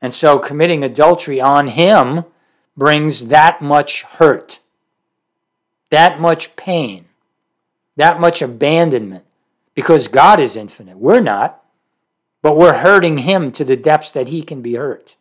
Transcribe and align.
And 0.00 0.14
so 0.14 0.38
committing 0.38 0.84
adultery 0.84 1.40
on 1.40 1.68
him 1.68 2.24
brings 2.76 3.26
that 3.26 3.60
much 3.60 4.02
hurt, 4.02 4.60
that 5.90 6.20
much 6.20 6.54
pain, 6.54 7.06
that 7.96 8.20
much 8.20 8.40
abandonment, 8.40 9.24
because 9.74 10.06
God 10.06 10.38
is 10.38 10.54
infinite. 10.54 10.98
We're 10.98 11.18
not, 11.18 11.64
but 12.42 12.56
we're 12.56 12.78
hurting 12.78 13.18
him 13.18 13.50
to 13.50 13.64
the 13.64 13.76
depths 13.76 14.12
that 14.12 14.28
he 14.28 14.44
can 14.44 14.62
be 14.62 14.76
hurt. 14.76 15.16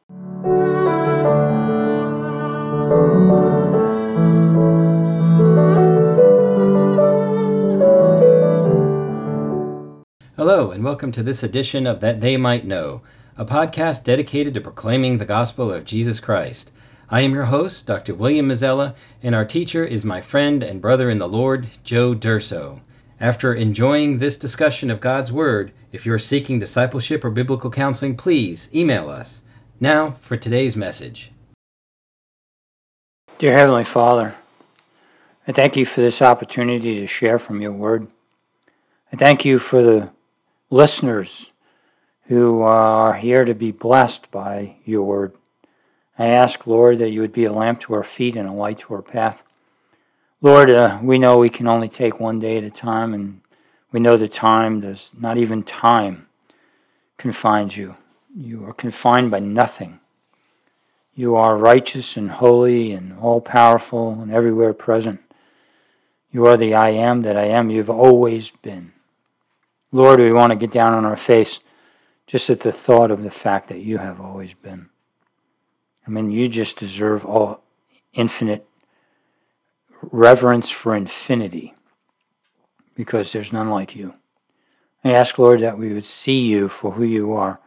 Hello, 10.36 10.70
and 10.70 10.84
welcome 10.84 11.12
to 11.14 11.24
this 11.24 11.42
edition 11.42 11.88
of 11.88 12.02
That 12.02 12.22
They 12.22 12.38
Might 12.38 12.64
Know, 12.64 13.02
a 13.38 13.46
podcast 13.46 14.04
dedicated 14.04 14.56
to 14.56 14.62
proclaiming 14.62 15.20
the 15.20 15.26
gospel 15.26 15.72
of 15.72 15.86
Jesus 15.86 16.20
Christ. 16.20 16.72
I 17.08 17.22
am 17.22 17.34
your 17.34 17.46
host, 17.46 17.86
Dr. 17.86 18.16
William 18.16 18.48
Mazzella, 18.48 18.96
and 19.22 19.36
our 19.36 19.46
teacher 19.46 19.86
is 19.86 20.04
my 20.04 20.22
friend 20.22 20.64
and 20.64 20.82
brother 20.82 21.08
in 21.12 21.20
the 21.20 21.28
Lord, 21.28 21.68
Joe 21.84 22.16
Durso. 22.16 22.80
After 23.20 23.54
enjoying 23.54 24.18
this 24.18 24.38
discussion 24.38 24.90
of 24.90 25.02
God's 25.02 25.32
Word, 25.32 25.72
if 25.92 26.04
you're 26.04 26.18
seeking 26.18 26.58
discipleship 26.58 27.24
or 27.24 27.30
biblical 27.30 27.70
counseling, 27.70 28.18
please 28.18 28.70
email 28.74 29.08
us. 29.08 29.44
Now 29.80 30.16
for 30.22 30.36
today's 30.36 30.76
message. 30.76 31.32
Dear 33.38 33.56
Heavenly 33.56 33.84
Father, 33.84 34.34
I 35.48 35.52
thank 35.52 35.76
you 35.76 35.86
for 35.86 36.02
this 36.02 36.24
opportunity 36.24 37.00
to 37.02 37.08
share 37.08 37.38
from 37.38 37.62
your 37.62 37.72
Word. 37.72 38.08
I 39.14 39.16
thank 39.16 39.46
you 39.46 39.60
for 39.60 39.84
the 39.84 40.10
listeners 40.72 41.52
who 42.28 42.62
are 42.62 43.14
here 43.14 43.46
to 43.46 43.54
be 43.54 43.72
blessed 43.72 44.30
by 44.32 44.76
your 44.86 45.04
Word. 45.04 45.34
I 46.20 46.28
ask, 46.28 46.68
Lord, 46.68 47.00
that 47.00 47.12
you 47.12 47.22
would 47.22 47.34
be 47.34 47.46
a 47.46 47.54
lamp 47.54 47.80
to 47.82 47.94
our 47.94 48.04
feet 48.04 48.36
and 48.36 48.50
a 48.50 48.52
light 48.52 48.80
to 48.80 48.96
our 48.96 49.02
path. 49.02 49.44
Lord, 50.42 50.70
uh, 50.70 51.00
we 51.02 51.20
know 51.20 51.38
we 51.38 51.50
can 51.50 51.68
only 51.68 51.90
take 51.90 52.20
one 52.20 52.40
day 52.40 52.58
at 52.58 52.64
a 52.64 52.70
time, 52.70 53.14
and 53.14 53.42
we 53.92 54.00
know 54.00 54.18
the 54.18 54.28
time 54.28 54.82
does 54.82 55.12
not 55.18 55.38
even 55.38 55.64
time 55.64 56.28
confines 57.18 57.78
you. 57.78 57.96
You 58.36 58.66
are 58.66 58.74
confined 58.74 59.32
by 59.32 59.40
nothing. 59.40 60.00
You 61.16 61.36
are 61.36 61.58
righteous 61.58 62.18
and 62.18 62.30
holy 62.30 62.92
and 62.92 63.18
all 63.20 63.42
powerful 63.42 64.22
and 64.22 64.32
everywhere 64.32 64.74
present. 64.74 65.22
You 66.32 66.46
are 66.46 66.58
the 66.58 66.76
I 66.76 66.90
am 66.90 67.24
that 67.24 67.38
I 67.38 67.46
am. 67.46 67.72
You've 67.72 67.90
always 67.90 68.52
been. 68.52 68.92
Lord, 69.92 70.20
we 70.20 70.32
want 70.32 70.52
to 70.52 70.58
get 70.58 70.72
down 70.72 70.94
on 70.94 71.06
our 71.06 71.18
face 71.18 71.60
just 72.28 72.50
at 72.50 72.60
the 72.60 72.72
thought 72.72 73.10
of 73.10 73.24
the 73.24 73.32
fact 73.32 73.70
that 73.70 73.80
you 73.80 73.98
have 73.98 74.20
always 74.20 74.54
been. 74.54 74.90
I 76.06 76.10
mean, 76.12 76.30
you 76.30 76.48
just 76.48 76.78
deserve 76.78 77.26
all 77.26 77.64
infinite 78.14 78.68
reverence 80.02 80.70
for 80.70 80.96
infinity 80.96 81.74
because 82.96 83.32
there's 83.32 83.54
none 83.54 83.70
like 83.70 83.96
you. 83.96 84.14
I 85.04 85.12
ask, 85.14 85.38
Lord, 85.38 85.62
that 85.62 85.78
we 85.78 85.94
would 85.94 86.06
see 86.06 86.48
you 86.48 86.68
for 86.68 86.92
who 86.92 87.04
you 87.04 87.34
are 87.34 87.60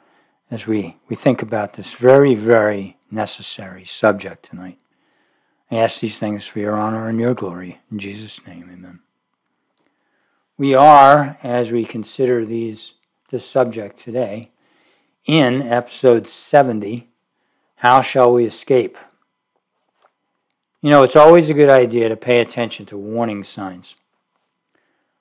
as 0.50 0.66
we, 0.66 0.96
we 1.08 1.16
think 1.16 1.42
about 1.42 1.74
this 1.74 1.94
very, 1.94 2.34
very 2.34 2.98
necessary 3.10 3.84
subject 3.84 4.44
tonight. 4.44 4.78
I 5.70 5.76
ask 5.76 6.00
these 6.00 6.18
things 6.18 6.46
for 6.46 6.58
your 6.58 6.76
honor 6.76 7.08
and 7.08 7.18
your 7.18 7.34
glory. 7.34 7.80
In 7.90 7.98
Jesus' 7.98 8.44
name, 8.46 8.68
amen. 8.72 9.00
We 10.58 10.74
are, 10.74 11.38
as 11.42 11.72
we 11.72 11.84
consider 11.84 12.44
these 12.44 12.94
this 13.30 13.48
subject 13.48 13.98
today, 13.98 14.50
in 15.24 15.62
episode 15.62 16.26
70 16.28 17.08
How 17.76 18.00
Shall 18.00 18.32
We 18.32 18.44
Escape? 18.44 18.98
You 20.82 20.90
know, 20.90 21.04
it's 21.04 21.16
always 21.16 21.48
a 21.48 21.54
good 21.54 21.70
idea 21.70 22.08
to 22.08 22.16
pay 22.16 22.40
attention 22.40 22.86
to 22.86 22.96
warning 22.96 23.44
signs. 23.44 23.94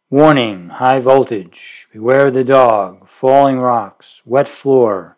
Warning, 0.10 0.70
high 0.70 1.00
voltage, 1.00 1.88
beware 1.94 2.28
of 2.28 2.34
the 2.34 2.44
dog, 2.44 3.08
falling 3.08 3.60
rocks, 3.60 4.24
wet 4.26 4.48
floor, 4.48 5.16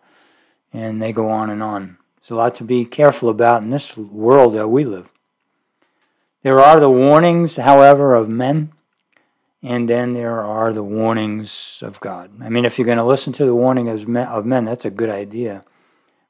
and 0.74 1.02
they 1.02 1.14
go 1.14 1.30
on 1.30 1.50
and 1.50 1.64
on. 1.64 1.98
There's 2.18 2.32
a 2.32 2.36
lot 2.36 2.56
to 2.56 2.66
be 2.66 2.84
careful 2.84 3.30
about 3.30 3.64
in 3.64 3.70
this 3.70 3.96
world 3.96 4.56
that 4.56 4.68
we 4.68 4.84
live. 4.84 5.08
There 6.44 6.60
are 6.60 6.80
the 6.80 6.90
warnings, 6.90 7.56
however, 7.56 8.16
of 8.16 8.28
men 8.28 8.74
and 9.64 9.88
then 9.88 10.14
there 10.14 10.42
are 10.42 10.74
the 10.74 10.84
warnings 10.84 11.84
of 11.86 12.00
God. 12.00 12.32
I 12.42 12.50
mean, 12.50 12.66
if 12.66 12.80
you're 12.80 12.86
going 12.86 12.98
to 12.98 13.04
listen 13.04 13.32
to 13.34 13.46
the 13.46 13.56
warning 13.56 13.90
of 13.90 14.08
men, 14.08 14.28
of 14.28 14.46
men, 14.46 14.66
that's 14.66 14.86
a 14.86 14.90
good 14.90 15.10
idea. 15.10 15.64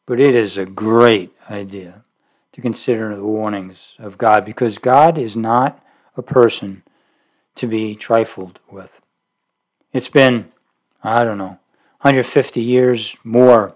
But 0.05 0.19
it 0.19 0.35
is 0.35 0.57
a 0.57 0.65
great 0.65 1.33
idea 1.49 2.03
to 2.51 2.61
consider 2.61 3.15
the 3.15 3.23
warnings 3.23 3.95
of 3.99 4.17
God 4.17 4.43
because 4.43 4.77
God 4.77 5.17
is 5.17 5.37
not 5.37 5.81
a 6.17 6.21
person 6.21 6.83
to 7.55 7.67
be 7.67 7.95
trifled 7.95 8.59
with. 8.69 8.99
It's 9.93 10.09
been, 10.09 10.51
I 11.03 11.23
don't 11.23 11.37
know, 11.37 11.59
150 12.01 12.61
years 12.61 13.15
more 13.23 13.75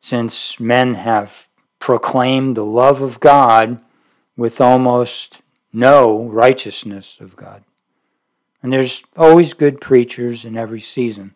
since 0.00 0.60
men 0.60 0.94
have 0.94 1.48
proclaimed 1.80 2.56
the 2.56 2.64
love 2.64 3.00
of 3.00 3.18
God 3.18 3.82
with 4.36 4.60
almost 4.60 5.42
no 5.72 6.24
righteousness 6.24 7.18
of 7.20 7.34
God. 7.34 7.64
And 8.62 8.72
there's 8.72 9.02
always 9.16 9.54
good 9.54 9.80
preachers 9.80 10.44
in 10.44 10.56
every 10.56 10.80
season, 10.80 11.34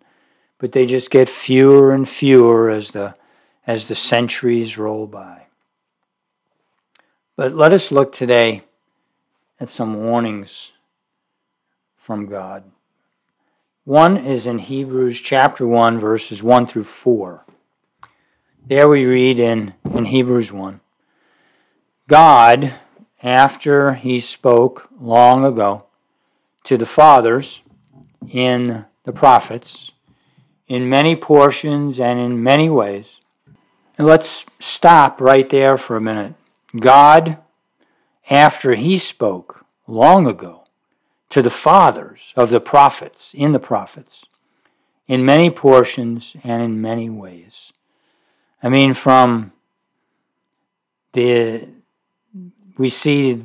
but 0.59 0.73
they 0.73 0.87
just 0.87 1.11
get 1.11 1.29
fewer 1.29 1.93
and 1.93 2.09
fewer 2.09 2.71
as 2.71 2.91
the 2.91 3.15
as 3.67 3.89
the 3.89 3.95
centuries 3.95 4.77
roll 4.77 5.07
by. 5.07 5.47
But 7.37 7.53
let 7.53 7.73
us 7.73 7.91
look 7.91 8.13
today 8.13 8.63
at 9.59 9.71
some 9.71 10.05
warnings 10.05 10.73
from 11.97 12.27
God. 12.27 12.65
One 13.85 14.17
is 14.17 14.47
in 14.47 14.59
Hebrews 14.59 15.21
chapter 15.21 15.67
1, 15.67 15.99
verses 15.99 16.43
1 16.43 16.67
through 16.67 16.85
4. 16.85 17.45
There 18.67 18.89
we 18.89 19.05
read 19.05 19.39
in, 19.39 19.75
in 19.93 20.07
Hebrews 20.07 20.53
1 20.53 20.81
God, 22.07 22.75
after 23.23 23.95
he 23.95 24.21
spoke 24.21 24.89
long 25.01 25.45
ago, 25.45 25.87
to 26.65 26.77
the 26.77 26.87
fathers 26.87 27.63
in 28.29 28.85
the 29.05 29.13
prophets 29.13 29.93
in 30.67 30.89
many 30.89 31.15
portions 31.15 32.01
and 32.01 32.19
in 32.19 32.43
many 32.43 32.69
ways. 32.69 33.21
And 33.97 34.07
let's 34.07 34.45
stop 34.59 35.21
right 35.21 35.49
there 35.49 35.77
for 35.77 35.97
a 35.97 36.01
minute. 36.01 36.35
God, 36.79 37.39
after 38.29 38.75
He 38.75 38.99
spoke 38.99 39.65
long 39.87 40.27
ago 40.27 40.65
to 41.31 41.43
the 41.43 41.51
fathers 41.51 42.33
of 42.37 42.51
the 42.51 42.61
prophets, 42.61 43.35
in 43.35 43.53
the 43.53 43.59
prophets, 43.59 44.25
in 45.07 45.25
many 45.25 45.51
portions 45.51 46.37
and 46.43 46.63
in 46.63 46.81
many 46.81 47.11
ways. 47.11 47.73
I 48.63 48.69
mean, 48.69 48.95
from 48.95 49.53
the, 51.13 51.69
we 52.79 52.89
see 52.89 53.45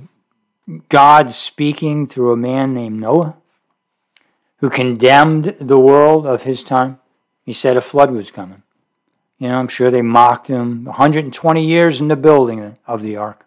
God 0.90 1.32
speaking 1.32 2.06
through 2.06 2.32
a 2.32 2.38
man 2.38 2.74
named 2.74 3.00
Noah, 3.00 3.36
who 4.58 4.70
condemned 4.70 5.56
the 5.60 5.80
world 5.80 6.28
of 6.28 6.44
his 6.44 6.64
time. 6.64 7.00
He 7.44 7.54
said 7.54 7.76
a 7.76 7.82
flood 7.82 8.12
was 8.12 8.30
coming. 8.30 8.62
You 9.40 9.48
know, 9.48 9.60
I'm 9.60 9.68
sure 9.70 9.90
they 9.90 10.02
mocked 10.02 10.48
him 10.48 10.86
120 10.86 11.66
years 11.66 12.02
in 12.02 12.10
the 12.10 12.16
building 12.16 12.78
of 12.86 13.02
the 13.02 13.16
ark, 13.16 13.46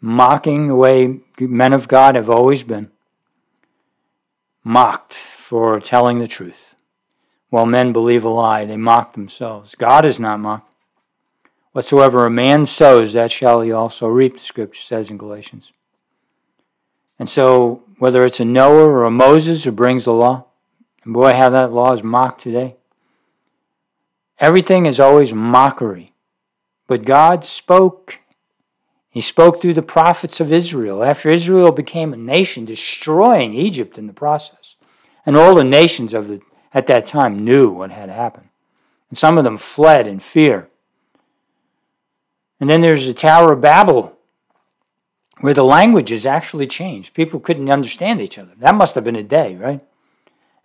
mocking 0.00 0.68
the 0.68 0.76
way 0.76 1.20
men 1.40 1.72
of 1.72 1.88
God 1.88 2.14
have 2.14 2.30
always 2.30 2.62
been, 2.62 2.90
mocked 4.62 5.14
for 5.14 5.80
telling 5.80 6.18
the 6.18 6.28
truth. 6.28 6.74
While 7.50 7.66
men 7.66 7.94
believe 7.94 8.24
a 8.24 8.28
lie, 8.28 8.66
they 8.66 8.76
mock 8.76 9.14
themselves. 9.14 9.74
God 9.74 10.04
is 10.04 10.20
not 10.20 10.38
mocked. 10.38 10.70
Whatsoever 11.72 12.26
a 12.26 12.30
man 12.30 12.66
sows, 12.66 13.14
that 13.14 13.30
shall 13.30 13.62
he 13.62 13.72
also 13.72 14.06
reap, 14.06 14.38
the 14.38 14.44
scripture 14.44 14.82
says 14.82 15.10
in 15.10 15.16
Galatians. 15.16 15.72
And 17.18 17.28
so, 17.28 17.82
whether 17.98 18.24
it's 18.24 18.40
a 18.40 18.44
Noah 18.44 18.88
or 18.88 19.04
a 19.04 19.10
Moses 19.10 19.64
who 19.64 19.72
brings 19.72 20.04
the 20.04 20.12
law, 20.12 20.46
and 21.04 21.14
boy, 21.14 21.32
how 21.32 21.48
that 21.48 21.72
law 21.72 21.92
is 21.92 22.02
mocked 22.02 22.42
today. 22.42 22.76
Everything 24.38 24.86
is 24.86 25.00
always 25.00 25.32
mockery. 25.32 26.12
But 26.86 27.04
God 27.04 27.44
spoke. 27.44 28.20
He 29.10 29.20
spoke 29.20 29.60
through 29.60 29.74
the 29.74 29.82
prophets 29.82 30.38
of 30.38 30.52
Israel 30.52 31.02
after 31.02 31.30
Israel 31.30 31.72
became 31.72 32.12
a 32.12 32.16
nation, 32.16 32.64
destroying 32.64 33.54
Egypt 33.54 33.98
in 33.98 34.06
the 34.06 34.12
process. 34.12 34.76
And 35.24 35.36
all 35.36 35.54
the 35.54 35.64
nations 35.64 36.14
of 36.14 36.28
the, 36.28 36.40
at 36.72 36.86
that 36.86 37.06
time 37.06 37.44
knew 37.44 37.70
what 37.70 37.90
had 37.90 38.10
happened. 38.10 38.48
And 39.08 39.18
some 39.18 39.38
of 39.38 39.44
them 39.44 39.56
fled 39.56 40.06
in 40.06 40.20
fear. 40.20 40.68
And 42.60 42.68
then 42.68 42.80
there's 42.80 43.06
the 43.06 43.14
Tower 43.14 43.54
of 43.54 43.60
Babel 43.60 44.17
where 45.40 45.54
the 45.54 45.64
languages 45.64 46.26
actually 46.26 46.66
changed. 46.66 47.14
People 47.14 47.40
couldn't 47.40 47.70
understand 47.70 48.20
each 48.20 48.38
other. 48.38 48.52
That 48.58 48.74
must 48.74 48.94
have 48.94 49.04
been 49.04 49.16
a 49.16 49.22
day, 49.22 49.54
right? 49.56 49.80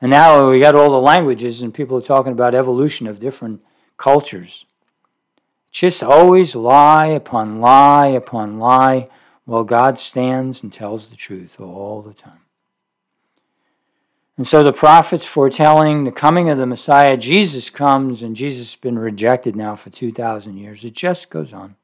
And 0.02 0.10
now 0.10 0.50
we 0.50 0.60
got 0.60 0.76
all 0.76 0.92
the 0.92 1.00
languages, 1.00 1.62
and 1.62 1.74
people 1.74 1.98
are 1.98 2.02
talking 2.02 2.34
about 2.34 2.56
evolution 2.56 3.08
of 3.08 3.20
different 3.20 3.62
cultures. 3.98 4.66
Just 5.72 6.04
always 6.04 6.56
lie 6.56 7.08
upon 7.08 7.60
lie 7.60 8.08
upon 8.08 8.60
lie 8.60 9.08
while 9.46 9.64
God 9.64 10.00
stands 10.00 10.62
and 10.62 10.72
tells 10.72 11.08
the 11.08 11.16
truth 11.16 11.60
all 11.60 12.02
the 12.02 12.14
time. 12.14 12.40
And 14.38 14.48
so 14.48 14.64
the 14.64 14.74
prophets 14.74 15.26
foretelling 15.26 16.04
the 16.04 16.12
coming 16.12 16.50
of 16.50 16.58
the 16.58 16.66
Messiah, 16.66 17.18
Jesus 17.18 17.70
comes, 17.70 18.24
and 18.24 18.36
Jesus 18.36 18.74
has 18.74 18.80
been 18.80 18.98
rejected 18.98 19.56
now 19.56 19.76
for 19.76 19.90
2,000 19.90 20.58
years. 20.58 20.84
It 20.84 20.94
just 20.94 21.30
goes 21.30 21.54
on. 21.54 21.76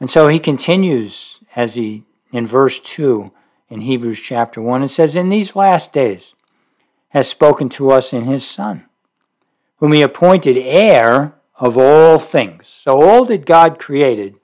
And 0.00 0.10
so 0.10 0.28
he 0.28 0.38
continues 0.38 1.40
as 1.54 1.74
he, 1.74 2.04
in 2.32 2.46
verse 2.46 2.80
2 2.80 3.30
in 3.68 3.82
Hebrews 3.82 4.20
chapter 4.20 4.60
1, 4.60 4.80
and 4.82 4.90
says, 4.90 5.14
In 5.14 5.28
these 5.28 5.54
last 5.54 5.92
days 5.92 6.34
has 7.10 7.28
spoken 7.28 7.68
to 7.68 7.90
us 7.90 8.12
in 8.12 8.24
his 8.24 8.46
Son, 8.46 8.86
whom 9.76 9.92
he 9.92 10.02
appointed 10.02 10.56
heir 10.56 11.34
of 11.56 11.76
all 11.76 12.18
things. 12.18 12.66
So 12.66 13.02
all 13.02 13.24
that 13.26 13.44
God 13.44 13.78
created, 13.78 14.36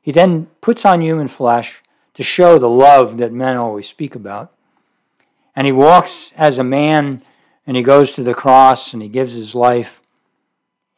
he 0.00 0.10
then 0.10 0.46
puts 0.60 0.84
on 0.84 1.00
human 1.00 1.28
flesh 1.28 1.82
to 2.14 2.22
show 2.22 2.58
the 2.58 2.68
love 2.68 3.18
that 3.18 3.32
men 3.32 3.56
always 3.56 3.86
speak 3.86 4.14
about 4.14 4.52
and 5.56 5.64
he 5.64 5.72
walks 5.72 6.34
as 6.36 6.58
a 6.58 6.64
man 6.64 7.22
and 7.66 7.76
he 7.76 7.82
goes 7.82 8.12
to 8.12 8.22
the 8.22 8.34
cross 8.34 8.92
and 8.92 9.02
he 9.02 9.08
gives 9.08 9.32
his 9.32 9.54
life. 9.54 10.02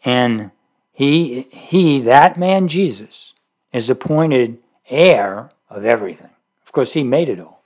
And 0.05 0.51
he, 0.93 1.43
he 1.53 2.01
that 2.01 2.37
man, 2.37 2.67
Jesus, 2.67 3.35
is 3.73 3.91
appointed 3.91 4.59
heir 4.89 5.51
of 5.69 5.85
everything. 5.85 6.31
Of 6.65 6.73
course, 6.73 6.95
he 6.95 7.03
made 7.03 7.29
it 7.29 7.41
all. 7.41 7.63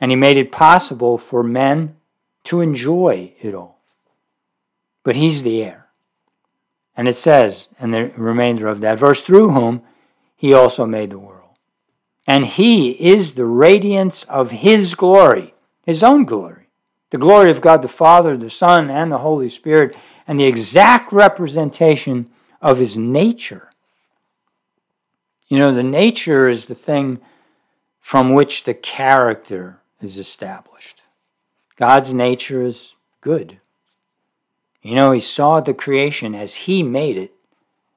And 0.00 0.10
he 0.10 0.16
made 0.16 0.36
it 0.36 0.52
possible 0.52 1.18
for 1.18 1.42
men 1.42 1.96
to 2.44 2.60
enjoy 2.60 3.32
it 3.40 3.54
all. 3.54 3.80
But 5.02 5.16
he's 5.16 5.42
the 5.42 5.62
heir. 5.62 5.86
And 6.96 7.08
it 7.08 7.16
says, 7.16 7.68
in 7.80 7.90
the 7.90 8.12
remainder 8.16 8.68
of 8.68 8.80
that 8.80 8.98
verse, 8.98 9.20
through 9.20 9.50
whom 9.50 9.82
he 10.36 10.52
also 10.52 10.86
made 10.86 11.10
the 11.10 11.18
world. 11.18 11.56
And 12.26 12.46
he 12.46 12.90
is 12.92 13.34
the 13.34 13.46
radiance 13.46 14.24
of 14.24 14.50
his 14.50 14.94
glory 14.94 15.54
his 15.88 16.02
own 16.02 16.26
glory, 16.26 16.68
the 17.08 17.16
glory 17.16 17.50
of 17.50 17.62
God 17.62 17.80
the 17.80 17.88
Father, 17.88 18.36
the 18.36 18.50
Son, 18.50 18.90
and 18.90 19.10
the 19.10 19.16
Holy 19.16 19.48
Spirit, 19.48 19.96
and 20.26 20.38
the 20.38 20.44
exact 20.44 21.10
representation 21.12 22.28
of 22.60 22.76
his 22.76 22.98
nature. 22.98 23.67
You 25.48 25.58
know, 25.58 25.72
the 25.72 25.82
nature 25.82 26.48
is 26.48 26.66
the 26.66 26.74
thing 26.74 27.20
from 28.00 28.32
which 28.32 28.64
the 28.64 28.74
character 28.74 29.80
is 30.00 30.18
established. 30.18 31.02
God's 31.76 32.14
nature 32.14 32.62
is 32.62 32.94
good. 33.20 33.58
You 34.82 34.94
know, 34.94 35.12
he 35.12 35.20
saw 35.20 35.60
the 35.60 35.74
creation 35.74 36.34
as 36.34 36.54
he 36.54 36.82
made 36.82 37.16
it 37.16 37.32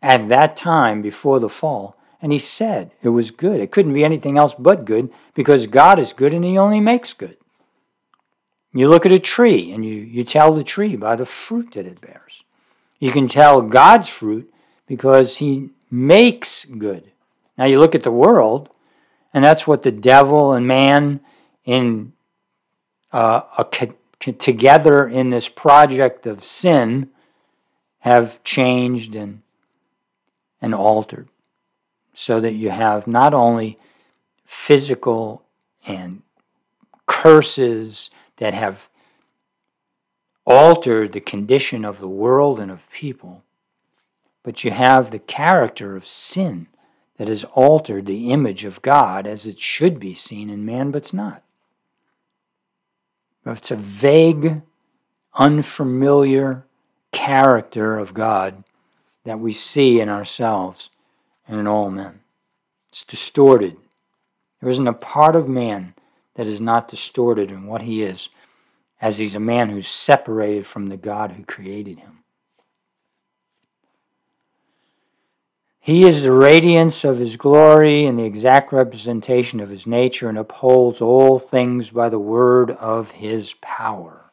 at 0.01 0.29
that 0.29 0.57
time 0.57 1.01
before 1.01 1.39
the 1.39 1.49
fall, 1.49 1.95
and 2.21 2.31
he 2.31 2.39
said 2.39 2.91
it 3.01 3.09
was 3.09 3.31
good. 3.31 3.59
It 3.59 3.71
couldn't 3.71 3.93
be 3.93 4.03
anything 4.03 4.37
else 4.37 4.55
but 4.57 4.85
good 4.85 5.11
because 5.33 5.67
God 5.67 5.99
is 5.99 6.13
good 6.13 6.33
and 6.33 6.43
he 6.43 6.57
only 6.57 6.79
makes 6.79 7.13
good. 7.13 7.37
You 8.73 8.87
look 8.87 9.05
at 9.05 9.11
a 9.11 9.19
tree 9.19 9.71
and 9.71 9.85
you, 9.85 9.95
you 9.95 10.23
tell 10.23 10.53
the 10.53 10.63
tree 10.63 10.95
by 10.95 11.15
the 11.15 11.25
fruit 11.25 11.73
that 11.73 11.85
it 11.85 11.99
bears. 11.99 12.43
You 12.99 13.11
can 13.11 13.27
tell 13.27 13.61
God's 13.61 14.07
fruit 14.07 14.51
because 14.87 15.37
he 15.37 15.69
makes 15.89 16.65
good. 16.65 17.10
Now 17.61 17.67
you 17.67 17.79
look 17.79 17.93
at 17.93 18.01
the 18.01 18.11
world, 18.11 18.69
and 19.35 19.45
that's 19.45 19.67
what 19.67 19.83
the 19.83 19.91
devil 19.91 20.51
and 20.51 20.65
man 20.65 21.19
in 21.63 22.13
uh, 23.13 23.41
a, 23.55 24.31
together 24.31 25.07
in 25.07 25.29
this 25.29 25.47
project 25.47 26.25
of 26.25 26.43
sin 26.43 27.11
have 27.99 28.43
changed 28.43 29.13
and 29.13 29.43
and 30.59 30.73
altered 30.73 31.27
so 32.15 32.39
that 32.39 32.53
you 32.53 32.71
have 32.71 33.05
not 33.05 33.31
only 33.31 33.77
physical 34.43 35.43
and 35.85 36.23
curses 37.05 38.09
that 38.37 38.55
have 38.55 38.89
altered 40.47 41.11
the 41.11 41.21
condition 41.21 41.85
of 41.85 41.99
the 41.99 42.09
world 42.09 42.59
and 42.59 42.71
of 42.71 42.89
people, 42.89 43.43
but 44.41 44.63
you 44.63 44.71
have 44.71 45.11
the 45.11 45.19
character 45.19 45.95
of 45.95 46.07
sin 46.07 46.65
that 47.21 47.27
has 47.27 47.43
altered 47.53 48.07
the 48.07 48.31
image 48.31 48.65
of 48.65 48.81
God 48.81 49.27
as 49.27 49.45
it 49.45 49.59
should 49.59 49.99
be 49.99 50.11
seen 50.11 50.49
in 50.49 50.65
man, 50.65 50.89
but 50.89 51.03
it's 51.03 51.13
not. 51.13 51.43
It's 53.45 53.69
a 53.69 53.75
vague, 53.75 54.63
unfamiliar 55.35 56.65
character 57.11 57.99
of 57.99 58.15
God 58.15 58.63
that 59.23 59.39
we 59.39 59.53
see 59.53 60.01
in 60.01 60.09
ourselves 60.09 60.89
and 61.47 61.59
in 61.59 61.67
all 61.67 61.91
men. 61.91 62.21
It's 62.89 63.03
distorted. 63.03 63.77
There 64.59 64.71
isn't 64.71 64.87
a 64.87 64.91
part 64.91 65.35
of 65.35 65.47
man 65.47 65.93
that 66.33 66.47
is 66.47 66.59
not 66.59 66.87
distorted 66.87 67.51
in 67.51 67.67
what 67.67 67.83
he 67.83 68.01
is, 68.01 68.29
as 68.99 69.19
he's 69.19 69.35
a 69.35 69.39
man 69.39 69.69
who's 69.69 69.87
separated 69.87 70.65
from 70.65 70.87
the 70.87 70.97
God 70.97 71.33
who 71.33 71.43
created 71.45 71.99
him. 71.99 72.20
He 75.83 76.03
is 76.03 76.21
the 76.21 76.31
radiance 76.31 77.03
of 77.03 77.17
his 77.17 77.37
glory 77.37 78.05
and 78.05 78.17
the 78.17 78.23
exact 78.23 78.71
representation 78.71 79.59
of 79.59 79.69
his 79.69 79.87
nature 79.87 80.29
and 80.29 80.37
upholds 80.37 81.01
all 81.01 81.39
things 81.39 81.89
by 81.89 82.07
the 82.07 82.19
word 82.19 82.69
of 82.69 83.11
his 83.11 83.55
power. 83.61 84.31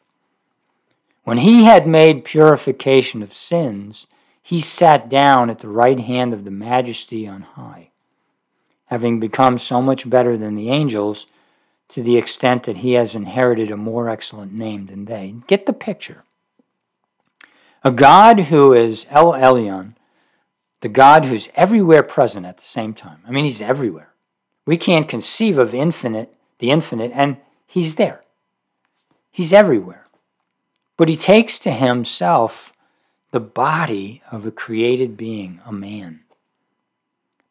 When 1.24 1.38
he 1.38 1.64
had 1.64 1.86
made 1.86 2.26
purification 2.26 3.22
of 3.22 3.32
sins, 3.32 4.06
he 4.42 4.60
sat 4.60 5.08
down 5.08 5.48
at 5.48 5.60
the 5.60 5.68
right 5.68 5.98
hand 5.98 6.34
of 6.34 6.44
the 6.44 6.50
majesty 6.50 7.26
on 7.26 7.40
high. 7.40 7.90
Having 8.86 9.18
become 9.18 9.56
so 9.56 9.80
much 9.80 10.08
better 10.08 10.36
than 10.36 10.54
the 10.54 10.68
angels, 10.68 11.26
to 11.88 12.02
the 12.02 12.18
extent 12.18 12.64
that 12.64 12.78
he 12.78 12.92
has 12.92 13.14
inherited 13.14 13.70
a 13.70 13.76
more 13.76 14.10
excellent 14.10 14.52
name 14.52 14.86
than 14.86 15.06
they. 15.06 15.34
Get 15.46 15.64
the 15.64 15.72
picture. 15.72 16.24
A 17.82 17.90
God 17.90 18.40
who 18.40 18.74
is 18.74 19.06
El 19.08 19.32
Elyon, 19.32 19.94
the 20.80 20.88
God 20.88 21.24
who's 21.24 21.48
everywhere 21.54 22.02
present 22.02 22.46
at 22.46 22.56
the 22.56 22.62
same 22.62 22.94
time. 22.94 23.18
I 23.26 23.30
mean, 23.30 23.44
he's 23.44 23.62
everywhere. 23.62 24.12
We 24.66 24.76
can't 24.76 25.08
conceive 25.08 25.58
of 25.58 25.74
infinite, 25.74 26.34
the 26.58 26.70
infinite, 26.70 27.12
and 27.14 27.38
he's 27.66 27.96
there. 27.96 28.22
He's 29.30 29.52
everywhere. 29.52 30.06
But 30.96 31.08
he 31.08 31.16
takes 31.16 31.58
to 31.60 31.70
himself 31.70 32.72
the 33.30 33.40
body 33.40 34.22
of 34.30 34.46
a 34.46 34.50
created 34.50 35.16
being, 35.16 35.60
a 35.66 35.72
man, 35.72 36.20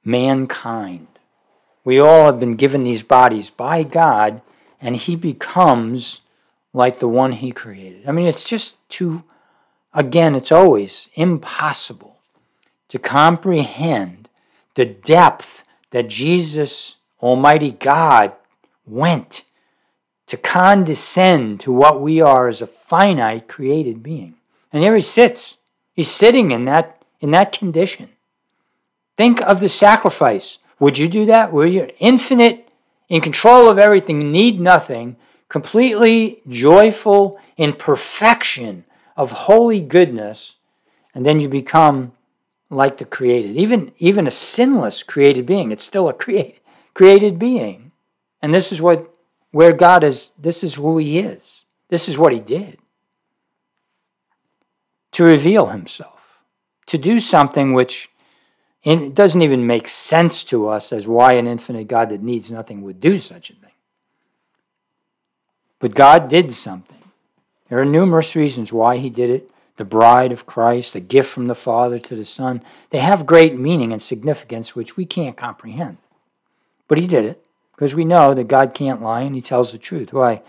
mankind. 0.04 1.08
We 1.84 2.00
all 2.00 2.26
have 2.26 2.40
been 2.40 2.56
given 2.56 2.84
these 2.84 3.04
bodies 3.04 3.50
by 3.50 3.84
God, 3.84 4.42
and 4.82 4.96
He 4.96 5.16
becomes 5.16 6.22
like 6.74 7.00
the 7.00 7.08
one 7.08 7.34
He 7.34 7.52
created. 7.52 8.08
I 8.08 8.12
mean, 8.12 8.28
it's 8.28 8.44
just 8.44 8.76
too, 8.90 9.24
again, 9.94 10.36
it's 10.36 10.52
always 10.52 11.10
impossible 11.14 12.17
to 12.90 13.00
comprehend 13.00 14.30
the 14.76 14.86
depth 14.86 15.64
that 15.92 16.08
Jesus, 16.08 16.96
Almighty 17.22 17.72
God, 17.72 18.34
went 18.86 19.44
to 20.28 20.38
condescend 20.38 21.60
to 21.62 21.72
what 21.72 22.02
we 22.02 22.22
are 22.22 22.48
as 22.48 22.62
a 22.62 22.68
finite 22.68 23.48
created 23.48 24.04
being. 24.04 24.36
And 24.72 24.84
here 24.84 24.96
he 24.96 25.02
sits. 25.02 25.58
He's 25.94 26.12
sitting 26.12 26.52
in 26.52 26.66
that 26.66 27.02
in 27.20 27.32
that 27.32 27.52
condition. 27.52 28.10
Think 29.16 29.42
of 29.42 29.60
the 29.60 29.70
sacrifice 29.70 30.60
would 30.80 30.98
you 30.98 31.08
do 31.08 31.26
that? 31.26 31.52
Were 31.52 31.66
you 31.66 31.90
infinite, 32.00 32.70
in 33.10 33.22
control 33.22 33.70
of 33.70 33.80
everything, 33.80 34.32
need 34.32 34.60
nothing, 34.60 35.16
completely 35.50 36.42
joyful 36.48 37.40
in 37.56 37.74
perfection 37.74 38.86
of 39.16 39.32
holy 39.32 39.80
goodness, 39.80 40.58
and 41.16 41.26
then 41.26 41.40
you 41.40 41.50
become 41.50 42.12
like 42.70 42.98
the 42.98 43.06
created. 43.06 43.56
Even, 43.56 43.92
even 43.98 44.28
a 44.28 44.32
sinless 44.32 45.04
created 45.04 45.46
being, 45.46 45.72
it's 45.72 45.84
still 45.84 46.10
a 46.10 46.14
create, 46.14 46.60
created 46.94 47.40
being. 47.40 47.92
And 48.42 48.54
this 48.54 48.72
is 48.72 48.82
what 48.82 49.14
where 49.52 49.74
God 49.74 50.04
is, 50.04 50.32
this 50.38 50.64
is 50.64 50.76
who 50.76 50.98
He 50.98 51.20
is. 51.20 51.66
This 51.90 52.10
is 52.10 52.18
what 52.18 52.34
He 52.34 52.40
did. 52.40 52.78
To 55.14 55.24
reveal 55.24 55.68
Himself, 55.68 56.40
to 56.88 56.98
do 56.98 57.20
something 57.20 57.74
which 57.74 58.10
it 58.84 59.16
doesn't 59.16 59.42
even 59.42 59.68
make 59.68 59.90
sense 59.90 60.44
to 60.46 60.68
us 60.68 60.94
as 60.94 61.08
why 61.08 61.34
an 61.34 61.48
infinite 61.48 61.88
God 61.88 62.10
that 62.10 62.22
needs 62.22 62.52
nothing 62.52 62.84
would 62.84 63.02
do 63.02 63.20
such 63.20 63.50
a 63.50 63.54
thing. 63.54 63.72
But 65.80 65.96
God 65.96 66.30
did 66.30 66.54
something. 66.54 66.98
There 67.68 67.80
are 67.80 67.86
numerous 67.86 68.36
reasons 68.36 68.72
why 68.72 68.98
He 68.98 69.10
did 69.10 69.30
it. 69.30 69.52
The 69.78 69.86
bride 69.86 70.32
of 70.32 70.46
Christ, 70.46 70.94
the 70.94 71.00
gift 71.00 71.30
from 71.30 71.48
the 71.48 71.56
Father 71.56 72.00
to 72.00 72.16
the 72.16 72.26
Son, 72.26 72.62
they 72.90 73.00
have 73.00 73.26
great 73.26 73.58
meaning 73.58 73.92
and 73.92 74.02
significance 74.02 74.76
which 74.76 74.98
we 74.98 75.06
can't 75.06 75.38
comprehend. 75.38 75.98
But 76.88 76.98
He 76.98 77.08
did 77.08 77.26
it 77.26 77.44
because 77.76 77.96
we 77.96 78.06
know 78.06 78.34
that 78.34 78.48
God 78.48 78.74
can't 78.74 79.02
lie 79.02 79.22
and 79.22 79.36
He 79.36 79.42
tells 79.42 79.72
the 79.72 79.78
truth. 79.78 80.12
Why? 80.12 80.42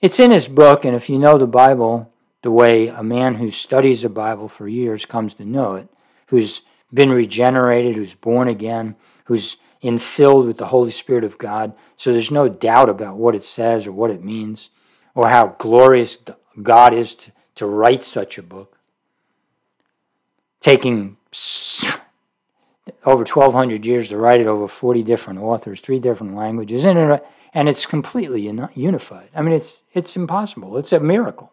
It's 0.00 0.20
in 0.20 0.30
His 0.30 0.48
book, 0.48 0.84
and 0.84 0.94
if 0.94 1.10
you 1.10 1.18
know 1.18 1.38
the 1.38 1.46
Bible 1.46 2.10
the 2.42 2.50
way 2.50 2.88
a 2.88 3.02
man 3.02 3.34
who 3.34 3.50
studies 3.50 4.02
the 4.02 4.08
Bible 4.08 4.48
for 4.48 4.66
years 4.66 5.04
comes 5.04 5.34
to 5.34 5.44
know 5.44 5.74
it, 5.74 5.88
who's 6.28 6.62
been 6.92 7.10
regenerated, 7.10 7.94
who's 7.94 8.14
born 8.14 8.48
again, 8.48 8.96
who's 9.24 9.56
infilled 9.82 10.46
with 10.46 10.58
the 10.58 10.66
Holy 10.66 10.90
Spirit 10.90 11.24
of 11.24 11.38
God. 11.38 11.72
So 11.96 12.12
there's 12.12 12.30
no 12.30 12.48
doubt 12.48 12.88
about 12.88 13.16
what 13.16 13.34
it 13.34 13.44
says 13.44 13.86
or 13.86 13.92
what 13.92 14.10
it 14.10 14.24
means 14.24 14.70
or 15.14 15.28
how 15.28 15.54
glorious 15.58 16.18
God 16.62 16.94
is 16.94 17.14
to, 17.16 17.32
to 17.60 17.66
write 17.66 18.02
such 18.02 18.36
a 18.36 18.42
book. 18.42 18.78
Taking 20.60 21.16
over 23.06 23.24
1,200 23.24 23.86
years 23.86 24.08
to 24.08 24.18
write 24.18 24.40
it 24.40 24.46
over 24.46 24.66
40 24.66 25.02
different 25.02 25.38
authors, 25.40 25.80
three 25.80 26.00
different 26.00 26.34
languages, 26.34 26.84
and, 26.84 27.20
and 27.54 27.68
it's 27.68 27.86
completely 27.86 28.42
unified. 28.74 29.28
I 29.34 29.42
mean, 29.42 29.54
it's, 29.54 29.82
it's 29.94 30.16
impossible. 30.16 30.76
It's 30.76 30.92
a 30.92 31.00
miracle. 31.00 31.52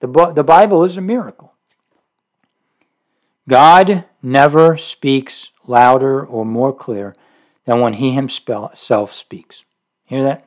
The, 0.00 0.32
the 0.34 0.44
Bible 0.44 0.84
is 0.84 0.96
a 0.96 1.02
miracle. 1.02 1.54
God 3.48 4.04
never 4.22 4.76
speaks 4.76 5.52
louder 5.66 6.24
or 6.24 6.44
more 6.44 6.74
clear 6.74 7.16
than 7.64 7.80
when 7.80 7.94
he 7.94 8.12
himself 8.12 9.12
speaks. 9.12 9.64
Hear 10.04 10.22
that? 10.22 10.44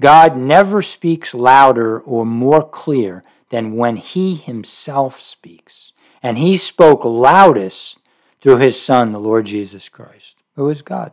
God 0.00 0.36
never 0.36 0.82
speaks 0.82 1.34
louder 1.34 2.00
or 2.00 2.26
more 2.26 2.66
clear 2.66 3.22
than 3.50 3.76
when 3.76 3.96
he 3.96 4.34
himself 4.34 5.20
speaks. 5.20 5.92
And 6.22 6.38
he 6.38 6.56
spoke 6.56 7.04
loudest 7.04 7.98
through 8.40 8.56
his 8.58 8.80
Son, 8.80 9.12
the 9.12 9.18
Lord 9.18 9.46
Jesus 9.46 9.88
Christ, 9.88 10.42
who 10.56 10.68
is 10.68 10.82
God. 10.82 11.12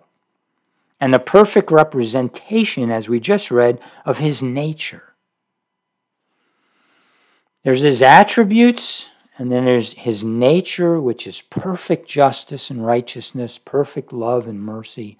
And 0.99 1.13
the 1.13 1.19
perfect 1.19 1.71
representation, 1.71 2.91
as 2.91 3.09
we 3.09 3.19
just 3.19 3.51
read, 3.51 3.79
of 4.05 4.19
his 4.19 4.43
nature. 4.43 5.15
There's 7.63 7.81
his 7.81 8.01
attributes, 8.01 9.09
and 9.37 9.51
then 9.51 9.65
there's 9.65 9.93
his 9.93 10.23
nature, 10.23 10.99
which 10.99 11.25
is 11.25 11.41
perfect 11.41 12.07
justice 12.07 12.69
and 12.69 12.85
righteousness, 12.85 13.57
perfect 13.57 14.13
love 14.13 14.47
and 14.47 14.61
mercy, 14.61 15.17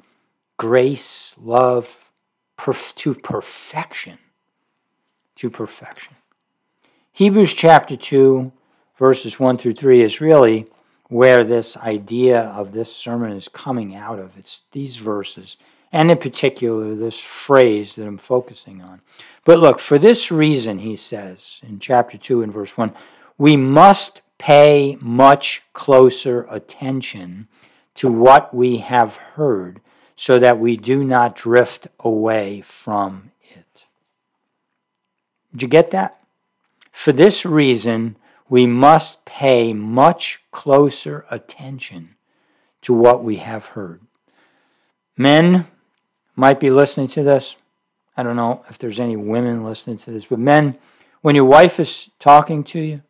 grace, 0.57 1.35
love, 1.39 2.11
perf- 2.57 2.93
to 2.95 3.15
perfection. 3.15 4.17
To 5.37 5.49
perfection. 5.49 6.15
Hebrews 7.13 7.53
chapter 7.53 7.97
2, 7.97 8.53
verses 8.97 9.37
1 9.37 9.57
through 9.57 9.73
3 9.73 10.01
is 10.01 10.21
really 10.21 10.65
where 11.09 11.43
this 11.43 11.75
idea 11.75 12.39
of 12.39 12.71
this 12.71 12.95
sermon 12.95 13.33
is 13.33 13.49
coming 13.49 13.93
out 13.93 14.17
of. 14.17 14.37
It's 14.37 14.63
these 14.71 14.95
verses, 14.95 15.57
and 15.91 16.09
in 16.09 16.17
particular, 16.17 16.95
this 16.95 17.19
phrase 17.19 17.95
that 17.95 18.07
I'm 18.07 18.17
focusing 18.17 18.81
on. 18.81 19.01
But 19.43 19.59
look, 19.59 19.79
for 19.79 19.99
this 19.99 20.31
reason, 20.31 20.79
he 20.79 20.95
says 20.95 21.59
in 21.67 21.79
chapter 21.79 22.17
2 22.17 22.43
and 22.43 22.53
verse 22.53 22.77
1, 22.77 22.93
we 23.37 23.57
must 23.57 24.21
pay 24.37 24.97
much 25.01 25.63
closer 25.73 26.47
attention 26.49 27.49
to 27.95 28.09
what 28.09 28.53
we 28.53 28.77
have 28.77 29.17
heard 29.17 29.81
so 30.15 30.39
that 30.39 30.59
we 30.59 30.77
do 30.77 31.03
not 31.03 31.35
drift 31.35 31.89
away 31.99 32.61
from 32.61 33.31
it. 33.43 33.87
Did 35.51 35.63
you 35.63 35.67
get 35.67 35.91
that? 35.91 36.20
For 37.01 37.11
this 37.11 37.47
reason, 37.47 38.15
we 38.47 38.67
must 38.67 39.25
pay 39.25 39.73
much 39.73 40.39
closer 40.51 41.25
attention 41.31 42.13
to 42.83 42.93
what 42.93 43.23
we 43.23 43.37
have 43.37 43.73
heard. 43.73 44.01
Men 45.17 45.65
might 46.35 46.59
be 46.59 46.69
listening 46.69 47.07
to 47.07 47.23
this. 47.23 47.57
I 48.15 48.21
don't 48.21 48.35
know 48.35 48.63
if 48.69 48.77
there's 48.77 48.99
any 48.99 49.15
women 49.15 49.63
listening 49.63 49.97
to 49.97 50.11
this, 50.11 50.27
but 50.27 50.37
men, 50.37 50.77
when 51.23 51.33
your 51.33 51.45
wife 51.45 51.79
is 51.79 52.11
talking 52.19 52.63
to 52.65 52.79
you 52.79 53.01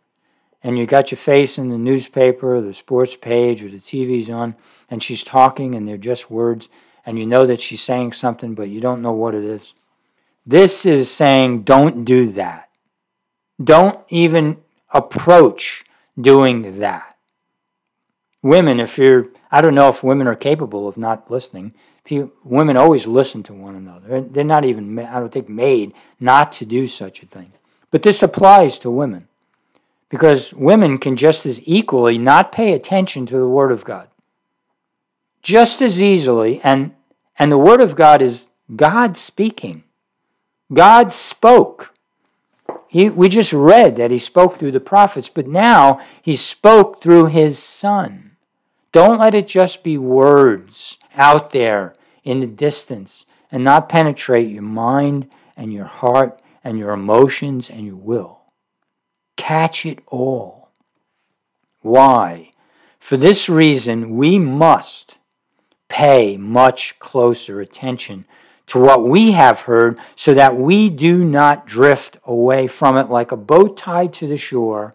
and 0.63 0.79
you 0.79 0.86
got 0.86 1.12
your 1.12 1.17
face 1.17 1.57
in 1.57 1.67
the 1.67 1.77
newspaper 1.77 2.55
or 2.55 2.62
the 2.62 2.74
sports 2.74 3.17
page 3.17 3.62
or 3.62 3.67
the 3.67 3.79
TV's 3.79 4.29
on 4.29 4.55
and 4.89 5.03
she's 5.03 5.21
talking 5.21 5.75
and 5.75 5.86
they're 5.86 5.98
just 5.98 6.31
words 6.31 6.69
and 7.05 7.19
you 7.19 7.25
know 7.25 7.45
that 7.45 7.60
she's 7.60 7.83
saying 7.83 8.13
something 8.13 8.55
but 8.55 8.69
you 8.69 8.79
don't 8.79 9.01
know 9.01 9.12
what 9.12 9.36
it 9.36 9.43
is, 9.43 9.74
this 10.45 10.86
is 10.86 11.12
saying 11.12 11.63
don't 11.63 12.05
do 12.05 12.31
that. 12.31 12.69
Don't 13.63 14.00
even 14.10 14.58
approach 14.93 15.86
doing 16.20 16.79
that. 16.79 17.17
Women, 18.43 18.79
if 18.79 18.98
you're, 18.98 19.27
I 19.51 19.62
don't 19.62 19.75
know 19.75 19.89
if 19.89 20.03
women 20.03 20.27
are 20.27 20.36
capable 20.36 20.88
of 20.88 20.98
not 20.98 21.29
listening. 21.29 21.74
women 22.43 22.75
always 22.75 23.05
listen 23.05 23.43
to 23.43 23.53
one 23.53 23.75
another. 23.75 24.22
They're 24.22 24.43
not 24.43 24.65
even, 24.65 24.98
I 24.98 25.20
don't 25.20 25.31
think, 25.31 25.48
made 25.48 25.93
not 26.20 26.51
to 26.53 26.65
do 26.65 26.88
such 26.88 27.22
a 27.22 27.27
thing. 27.27 27.53
But 27.91 28.03
this 28.03 28.24
applies 28.24 28.79
to 28.79 28.89
women 28.89 29.27
because 30.10 30.53
women 30.53 30.98
can 30.98 31.15
just 31.15 31.46
as 31.46 31.62
equally 31.65 32.17
not 32.17 32.51
pay 32.51 32.74
attention 32.74 33.25
to 33.27 33.38
the 33.38 33.48
Word 33.48 33.72
of 33.72 33.86
God. 33.86 34.08
Just 35.41 35.81
as 35.81 36.01
easily, 36.01 36.62
and, 36.63 36.93
and 37.38 37.51
the 37.51 37.58
Word 37.58 37.81
of 37.81 37.96
God 37.96 38.22
is 38.22 38.50
God 38.75 39.17
speaking. 39.17 39.84
God 40.74 41.12
spoke. 41.12 41.90
He, 42.91 43.10
we 43.10 43.29
just 43.29 43.53
read 43.53 43.95
that 43.95 44.12
he 44.12 44.17
spoke 44.17 44.60
through 44.60 44.74
the 44.74 44.81
prophets, 44.81 45.29
but 45.29 45.48
now 45.48 46.01
he 46.21 46.36
spoke 46.36 47.01
through 47.01 47.27
his 47.27 47.57
son. 47.57 48.31
Don't 48.91 49.17
let 49.17 49.33
it 49.33 49.48
just 49.48 49.81
be 49.81 49.98
words 49.98 50.98
out 51.15 51.51
there 51.51 51.93
in 52.25 52.41
the 52.41 52.48
distance 52.48 53.25
and 53.50 53.63
not 53.63 53.88
penetrate 53.88 54.50
your 54.50 54.63
mind 54.63 55.31
and 55.55 55.71
your 55.71 55.86
heart 55.86 56.41
and 56.65 56.77
your 56.77 56.91
emotions 56.91 57.69
and 57.69 57.86
your 57.86 57.95
will. 57.95 58.41
Catch 59.38 59.86
it 59.86 60.00
all. 60.07 60.67
Why? 61.79 62.51
For 63.00 63.15
this 63.15 63.48
reason, 63.48 64.17
we 64.17 64.38
must 64.38 65.17
pay 65.88 66.36
much 66.36 67.00
closer 67.00 67.62
attention 67.62 68.25
to 68.72 68.80
what 68.80 69.06
we 69.06 69.34
have 69.34 69.60
heard 69.62 70.00
so 70.16 70.34
that 70.34 70.56
we 70.56 70.90
do 70.90 71.25
not 71.25 71.68
drift 71.68 72.18
away 72.24 72.68
from 72.68 72.96
it 72.96 73.10
like 73.10 73.34
a 73.34 73.36
boat 73.36 73.75
tied 73.75 74.13
to 74.13 74.28
the 74.28 74.38
shore 74.38 74.94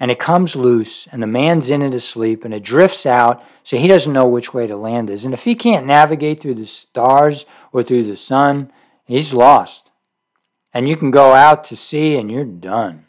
and 0.00 0.10
it 0.10 0.18
comes 0.18 0.56
loose 0.56 1.06
and 1.12 1.22
the 1.22 1.28
man's 1.28 1.70
in 1.70 1.80
it 1.80 1.94
asleep 1.94 2.44
and 2.44 2.52
it 2.52 2.64
drifts 2.64 3.06
out 3.06 3.44
so 3.62 3.76
he 3.76 3.86
doesn't 3.86 4.12
know 4.12 4.26
which 4.26 4.52
way 4.52 4.66
to 4.66 4.76
land 4.76 5.10
is. 5.10 5.24
And 5.24 5.32
if 5.32 5.44
he 5.44 5.54
can't 5.54 5.86
navigate 5.86 6.40
through 6.40 6.56
the 6.56 6.66
stars 6.66 7.46
or 7.70 7.84
through 7.84 8.02
the 8.02 8.16
sun 8.16 8.72
he's 9.04 9.32
lost. 9.32 9.92
And 10.74 10.88
you 10.88 10.96
can 10.96 11.12
go 11.12 11.34
out 11.34 11.62
to 11.66 11.76
sea 11.76 12.16
and 12.16 12.32
you're 12.32 12.44
done. 12.44 13.06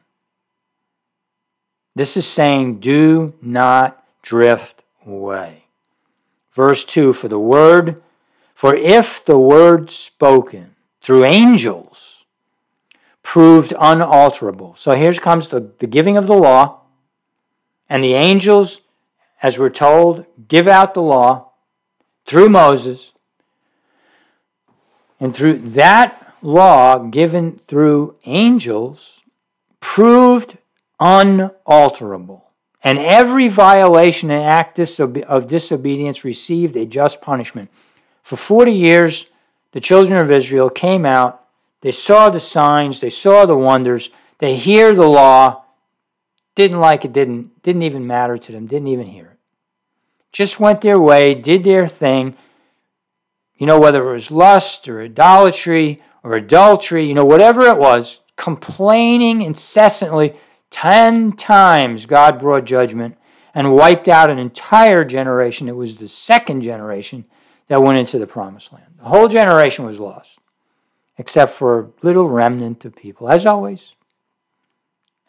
This 1.96 2.16
is 2.16 2.28
saying 2.28 2.80
do 2.80 3.34
not 3.42 4.06
drift 4.22 4.84
away. 5.04 5.64
Verse 6.52 6.86
2 6.86 7.14
for 7.14 7.28
the 7.28 7.40
word 7.40 8.04
for 8.58 8.74
if 8.74 9.24
the 9.24 9.38
word 9.38 9.92
spoken 9.92 10.74
through 11.00 11.24
angels 11.24 12.26
proved 13.22 13.72
unalterable. 13.80 14.74
So 14.76 14.96
here 14.96 15.14
comes 15.14 15.50
the, 15.50 15.74
the 15.78 15.86
giving 15.86 16.18
of 16.18 16.26
the 16.26 16.34
law, 16.34 16.82
and 17.88 18.04
the 18.04 18.16
angels, 18.16 18.82
as 19.44 19.60
we're 19.60 19.70
told, 19.70 20.26
give 20.48 20.68
out 20.68 20.96
the 20.96 21.04
law 21.04 21.52
through 22.26 22.50
Moses. 22.50 23.14
And 25.20 25.36
through 25.36 25.60
that 25.60 26.34
law 26.42 26.98
given 26.98 27.60
through 27.68 28.16
angels 28.26 29.22
proved 29.82 30.58
unalterable. 31.00 32.50
And 32.84 32.98
every 32.98 33.50
violation 33.50 34.32
and 34.32 34.44
act 34.44 34.80
of 34.80 35.48
disobedience 35.48 36.24
received 36.24 36.76
a 36.76 36.88
just 36.88 37.22
punishment. 37.22 37.70
For 38.28 38.36
40 38.36 38.74
years, 38.74 39.26
the 39.72 39.80
children 39.80 40.20
of 40.20 40.30
Israel 40.30 40.70
came 40.70 41.06
out, 41.06 41.46
they 41.80 41.92
saw 41.92 42.30
the 42.30 42.42
signs, 42.42 43.00
they 43.00 43.10
saw 43.10 43.46
the 43.46 43.56
wonders, 43.56 44.10
they 44.40 44.58
hear 44.58 44.94
the 44.94 45.08
law, 45.08 45.64
didn't 46.54 46.82
like 46.82 47.06
it, 47.06 47.14
didn't, 47.14 47.64
didn't 47.64 47.84
even 47.84 48.06
matter 48.06 48.38
to 48.38 48.52
them, 48.52 48.68
didn't 48.68 48.90
even 48.90 49.08
hear 49.08 49.28
it. 49.28 49.40
Just 50.34 50.60
went 50.60 50.82
their 50.82 51.00
way, 51.00 51.36
did 51.36 51.64
their 51.64 51.88
thing. 51.88 52.36
You 53.56 53.66
know, 53.66 53.80
whether 53.80 54.06
it 54.06 54.14
was 54.14 54.30
lust 54.30 54.90
or 54.90 55.02
idolatry 55.02 56.02
or 56.22 56.34
adultery, 56.34 57.08
you 57.08 57.14
know, 57.14 57.24
whatever 57.24 57.62
it 57.62 57.78
was, 57.78 58.24
complaining 58.36 59.42
incessantly. 59.42 60.38
Ten 60.70 61.32
times 61.32 62.06
God 62.06 62.40
brought 62.40 62.66
judgment 62.66 63.18
and 63.54 63.74
wiped 63.74 64.10
out 64.10 64.30
an 64.30 64.38
entire 64.38 65.06
generation. 65.06 65.70
It 65.70 65.78
was 65.78 65.96
the 65.96 66.10
second 66.10 66.64
generation 66.64 67.24
that 67.68 67.84
went 67.84 67.98
into 67.98 68.20
the 68.20 68.28
promised 68.28 68.72
land. 68.72 68.86
The 68.98 69.06
whole 69.06 69.28
generation 69.28 69.86
was 69.86 70.00
lost, 70.00 70.40
except 71.18 71.54
for 71.54 71.80
a 71.80 71.90
little 72.02 72.30
remnant 72.30 72.86
of 72.86 72.96
people, 72.96 73.30
as 73.30 73.46
always. 73.46 73.94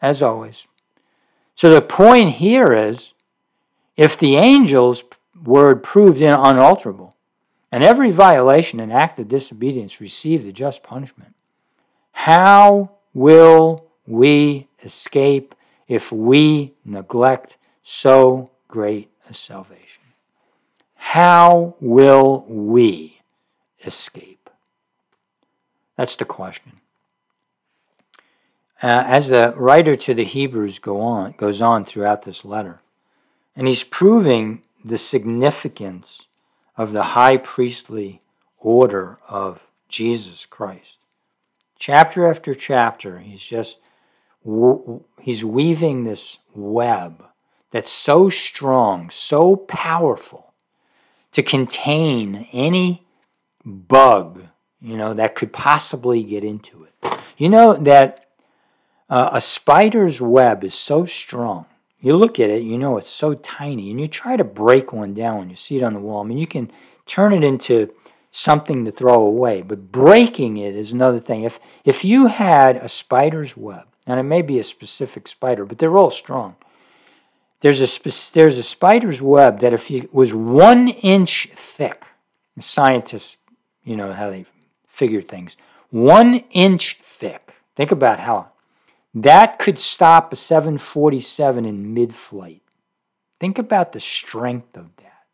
As 0.01 0.21
always. 0.21 0.67
So 1.55 1.69
the 1.69 1.81
point 1.81 2.35
here 2.35 2.73
is 2.73 3.13
if 3.97 4.17
the 4.17 4.37
angel's 4.37 5.03
word 5.43 5.83
proved 5.83 6.21
unalterable, 6.21 7.15
and 7.71 7.83
every 7.83 8.11
violation 8.11 8.79
and 8.79 8.91
act 8.91 9.19
of 9.19 9.27
disobedience 9.27 10.01
received 10.01 10.47
a 10.47 10.51
just 10.51 10.81
punishment, 10.81 11.35
how 12.11 12.91
will 13.13 13.89
we 14.07 14.67
escape 14.83 15.53
if 15.87 16.11
we 16.11 16.73
neglect 16.85 17.57
so 17.83 18.51
great 18.67 19.09
a 19.27 19.33
salvation. 19.33 19.88
How 21.13 21.73
will 21.81 22.45
we 22.47 23.21
escape? 23.83 24.47
That's 25.97 26.15
the 26.15 26.23
question. 26.23 26.81
Uh, 28.83 29.05
as 29.07 29.29
the 29.29 29.55
writer 29.57 29.95
to 29.95 30.13
the 30.13 30.23
Hebrews 30.23 30.77
go 30.77 31.01
on, 31.01 31.31
goes 31.31 31.63
on 31.63 31.83
throughout 31.83 32.25
this 32.25 32.45
letter, 32.45 32.81
and 33.55 33.67
he's 33.67 33.83
proving 33.83 34.61
the 34.85 34.99
significance 34.99 36.27
of 36.77 36.91
the 36.91 37.17
high 37.17 37.37
priestly 37.37 38.21
order 38.59 39.17
of 39.27 39.67
Jesus 39.87 40.45
Christ. 40.45 40.99
Chapter 41.79 42.29
after 42.29 42.53
chapter, 42.53 43.17
he's 43.17 43.43
just 43.43 43.79
he's 45.19 45.43
weaving 45.43 46.03
this 46.03 46.37
web 46.53 47.25
that's 47.71 47.91
so 47.91 48.29
strong, 48.29 49.09
so 49.09 49.55
powerful 49.55 50.48
to 51.31 51.43
contain 51.43 52.47
any 52.51 53.05
bug, 53.65 54.43
you 54.81 54.97
know, 54.97 55.13
that 55.13 55.35
could 55.35 55.53
possibly 55.53 56.23
get 56.23 56.43
into 56.43 56.83
it. 56.83 57.19
You 57.37 57.49
know 57.49 57.73
that 57.73 58.25
uh, 59.09 59.29
a 59.33 59.41
spider's 59.41 60.21
web 60.21 60.63
is 60.63 60.73
so 60.73 61.05
strong. 61.05 61.65
You 62.01 62.15
look 62.15 62.39
at 62.39 62.49
it, 62.49 62.63
you 62.63 62.77
know 62.77 62.97
it's 62.97 63.09
so 63.09 63.33
tiny, 63.33 63.91
and 63.91 63.99
you 63.99 64.07
try 64.07 64.37
to 64.37 64.43
break 64.43 64.93
one 64.93 65.13
down 65.13 65.39
when 65.39 65.49
you 65.49 65.55
see 65.55 65.75
it 65.77 65.83
on 65.83 65.93
the 65.93 65.99
wall. 65.99 66.23
I 66.23 66.27
mean, 66.27 66.37
you 66.37 66.47
can 66.47 66.71
turn 67.05 67.33
it 67.33 67.43
into 67.43 67.93
something 68.31 68.85
to 68.85 68.91
throw 68.91 69.15
away, 69.15 69.61
but 69.61 69.91
breaking 69.91 70.57
it 70.57 70.75
is 70.75 70.91
another 70.91 71.19
thing. 71.19 71.43
If 71.43 71.59
if 71.83 72.05
you 72.05 72.27
had 72.27 72.77
a 72.77 72.87
spider's 72.87 73.57
web, 73.57 73.87
and 74.05 74.19
it 74.19 74.23
may 74.23 74.41
be 74.41 74.59
a 74.59 74.63
specific 74.63 75.27
spider, 75.27 75.65
but 75.65 75.77
they're 75.77 75.97
all 75.97 76.11
strong. 76.11 76.55
There's 77.61 77.81
a 77.81 78.31
there's 78.33 78.57
a 78.57 78.63
spider's 78.63 79.21
web 79.21 79.59
that 79.59 79.73
if 79.73 79.91
it 79.91 80.13
was 80.13 80.33
one 80.33 80.87
inch 80.87 81.49
thick, 81.53 82.05
scientists, 82.59 83.37
you 83.83 83.95
know 83.95 84.13
how 84.13 84.29
they 84.29 84.45
figure 84.87 85.21
things, 85.21 85.57
one 85.89 86.43
inch 86.51 86.99
thick. 87.03 87.55
Think 87.75 87.91
about 87.91 88.19
how 88.19 88.49
that 89.13 89.59
could 89.59 89.79
stop 89.79 90.31
a 90.31 90.35
747 90.35 91.65
in 91.65 91.93
mid-flight. 91.93 92.61
Think 93.39 93.57
about 93.57 93.93
the 93.93 93.99
strength 93.99 94.77
of 94.77 94.95
that. 94.97 95.25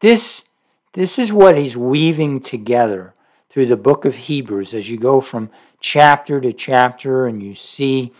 This 0.00 0.44
this 0.92 1.18
is 1.18 1.32
what 1.32 1.56
he's 1.56 1.76
weaving 1.76 2.40
together 2.40 3.14
through 3.50 3.66
the 3.66 3.76
book 3.76 4.04
of 4.04 4.16
Hebrews 4.16 4.74
as 4.74 4.90
you 4.90 4.98
go 4.98 5.20
from 5.20 5.50
chapter 5.80 6.40
to 6.40 6.52
chapter 6.52 7.26
and 7.26 7.42
you 7.42 7.54
see 7.54 8.12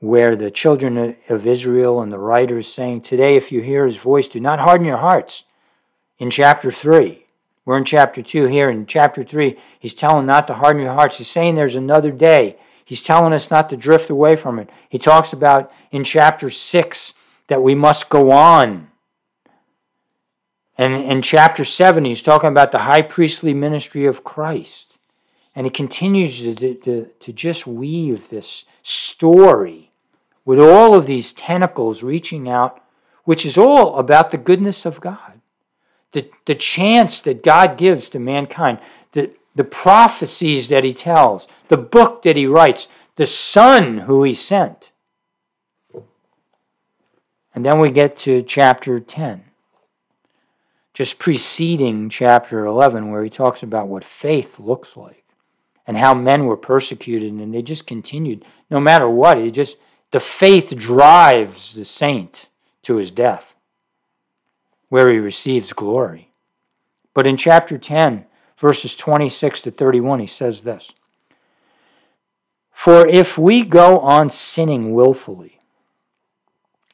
where 0.00 0.36
the 0.36 0.50
children 0.50 1.16
of 1.28 1.46
Israel 1.46 2.00
and 2.00 2.12
the 2.12 2.18
writer 2.18 2.58
is 2.58 2.72
saying, 2.72 3.00
Today, 3.00 3.36
if 3.36 3.50
you 3.50 3.62
hear 3.62 3.86
his 3.86 3.96
voice, 3.96 4.28
do 4.28 4.40
not 4.40 4.60
harden 4.60 4.86
your 4.86 4.98
hearts. 4.98 5.44
In 6.18 6.30
chapter 6.30 6.70
3, 6.70 7.24
we're 7.64 7.78
in 7.78 7.84
chapter 7.84 8.22
2 8.22 8.46
here. 8.46 8.70
In 8.70 8.86
chapter 8.86 9.22
3, 9.22 9.56
he's 9.78 9.94
telling 9.94 10.26
not 10.26 10.46
to 10.46 10.54
harden 10.54 10.82
your 10.82 10.94
hearts. 10.94 11.18
He's 11.18 11.28
saying 11.28 11.54
there's 11.54 11.76
another 11.76 12.10
day. 12.10 12.56
He's 12.84 13.02
telling 13.02 13.32
us 13.32 13.50
not 13.50 13.68
to 13.70 13.76
drift 13.76 14.10
away 14.10 14.36
from 14.36 14.58
it. 14.58 14.70
He 14.88 14.98
talks 14.98 15.32
about 15.32 15.72
in 15.90 16.04
chapter 16.04 16.50
6 16.50 17.14
that 17.48 17.62
we 17.62 17.74
must 17.74 18.08
go 18.08 18.30
on. 18.30 18.88
And 20.78 20.94
in 20.94 21.22
chapter 21.22 21.64
7, 21.64 22.04
he's 22.04 22.22
talking 22.22 22.50
about 22.50 22.70
the 22.70 22.80
high 22.80 23.02
priestly 23.02 23.54
ministry 23.54 24.04
of 24.04 24.24
Christ. 24.24 24.98
And 25.54 25.66
he 25.66 25.70
continues 25.70 26.42
to, 26.42 26.74
to, 26.74 27.10
to 27.18 27.32
just 27.32 27.66
weave 27.66 28.28
this 28.28 28.66
story 28.82 29.85
with 30.46 30.60
all 30.60 30.94
of 30.94 31.04
these 31.04 31.34
tentacles 31.34 32.02
reaching 32.02 32.48
out, 32.48 32.80
which 33.24 33.44
is 33.44 33.58
all 33.58 33.98
about 33.98 34.30
the 34.30 34.38
goodness 34.38 34.86
of 34.86 35.00
God. 35.00 35.40
The, 36.12 36.30
the 36.46 36.54
chance 36.54 37.20
that 37.22 37.42
God 37.42 37.76
gives 37.76 38.08
to 38.10 38.18
mankind, 38.18 38.78
the, 39.12 39.36
the 39.54 39.64
prophecies 39.64 40.68
that 40.68 40.84
he 40.84 40.94
tells, 40.94 41.46
the 41.68 41.76
book 41.76 42.22
that 42.22 42.36
he 42.36 42.46
writes, 42.46 42.88
the 43.16 43.26
Son 43.26 43.98
who 43.98 44.22
he 44.22 44.32
sent. 44.32 44.92
And 47.52 47.64
then 47.64 47.80
we 47.80 47.90
get 47.90 48.16
to 48.18 48.40
chapter 48.42 49.00
10, 49.00 49.42
just 50.94 51.18
preceding 51.18 52.08
chapter 52.08 52.64
11, 52.64 53.10
where 53.10 53.24
he 53.24 53.30
talks 53.30 53.62
about 53.62 53.88
what 53.88 54.04
faith 54.04 54.60
looks 54.60 54.96
like 54.96 55.24
and 55.86 55.96
how 55.96 56.14
men 56.14 56.44
were 56.46 56.56
persecuted 56.56 57.32
and 57.32 57.52
they 57.52 57.62
just 57.62 57.86
continued 57.86 58.44
no 58.70 58.78
matter 58.78 59.08
what 59.08 59.38
it 59.38 59.50
just 59.52 59.78
the 60.10 60.20
faith 60.20 60.76
drives 60.76 61.74
the 61.74 61.84
saint 61.84 62.48
to 62.82 62.96
his 62.96 63.10
death 63.10 63.54
where 64.88 65.10
he 65.10 65.18
receives 65.18 65.72
glory. 65.72 66.32
But 67.14 67.26
in 67.26 67.36
chapter 67.36 67.76
10 67.78 68.26
verses 68.58 68.96
26 68.96 69.62
to 69.62 69.70
31 69.70 70.20
he 70.20 70.26
says 70.26 70.62
this 70.62 70.92
for 72.70 73.06
if 73.06 73.36
we 73.36 73.64
go 73.64 73.98
on 74.00 74.30
sinning 74.30 74.94
willfully 74.94 75.60